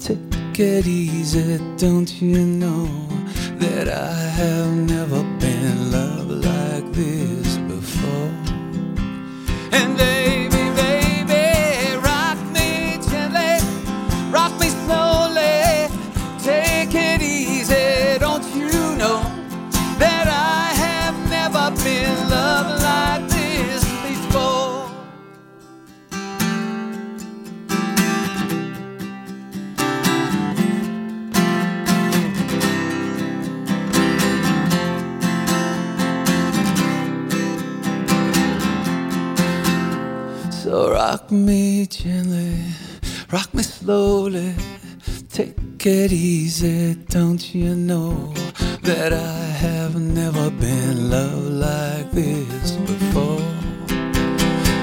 take 0.01 0.59
it 0.59 0.87
easy. 0.87 1.59
Don't 1.77 2.11
you 2.21 2.45
know 2.45 2.87
that 3.59 3.89
I 3.89 4.13
have 4.13 4.73
never 4.75 5.23
been 5.39 5.91
loved 5.93 6.45
like 6.45 6.93
this 6.93 7.38
rock 41.11 41.31
me 41.31 41.87
gently, 41.87 42.55
rock 43.33 43.55
me 43.55 43.63
slowly, 43.63 44.55
take 45.31 45.57
it 45.87 46.13
easy. 46.13 46.97
Don't 47.09 47.55
you 47.55 47.75
know 47.75 48.35
that 48.83 49.15
I 49.15 49.43
have 49.65 49.99
never 49.99 50.51
been 50.51 51.09
loved 51.09 51.53
like 51.53 52.11
this 52.11 52.73
before? 52.73 53.41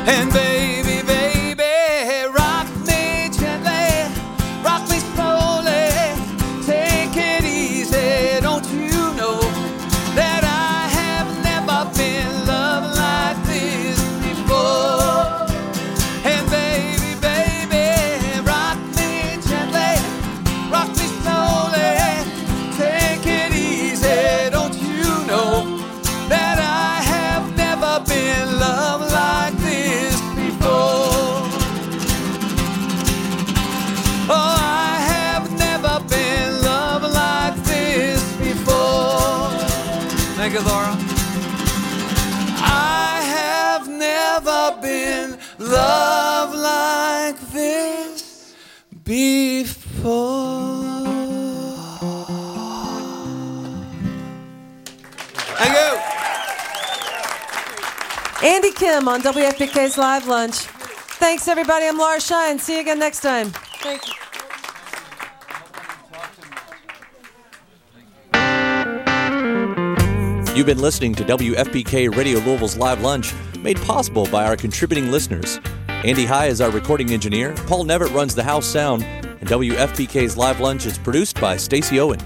And 0.07 0.34
baby, 0.34 0.54
WFPK's 59.26 59.97
Live 59.97 60.28
Lunch. 60.28 60.53
Thanks, 60.53 61.47
everybody. 61.47 61.88
I'm 61.88 61.97
Laura 61.97 62.21
Shine. 62.21 62.59
See 62.59 62.76
you 62.76 62.82
again 62.82 62.99
next 62.99 63.21
time. 63.21 63.47
Thank 63.82 64.05
you. 64.05 64.13
You've 70.55 70.67
been 70.67 70.78
listening 70.78 71.15
to 71.15 71.23
WFPK 71.23 72.15
Radio 72.15 72.38
Louisville's 72.38 72.78
Live 72.78 73.01
Lunch, 73.01 73.34
made 73.61 73.78
possible 73.78 74.28
by 74.28 74.45
our 74.45 74.55
contributing 74.55 75.09
listeners. 75.09 75.59
Andy 75.88 76.28
High 76.28 76.45
is 76.45 76.61
our 76.61 76.69
recording 76.69 77.09
engineer. 77.09 77.55
Paul 77.65 77.84
Nevitt 77.86 78.13
runs 78.13 78.36
the 78.36 78.43
house 78.43 78.67
sound. 78.67 79.01
And 79.01 79.49
WFPK's 79.49 80.38
Live 80.38 80.59
Lunch 80.59 80.86
is 80.86 80.99
produced 80.99 81.41
by 81.41 81.57
Stacy 81.57 81.99
Owen. 81.99 82.19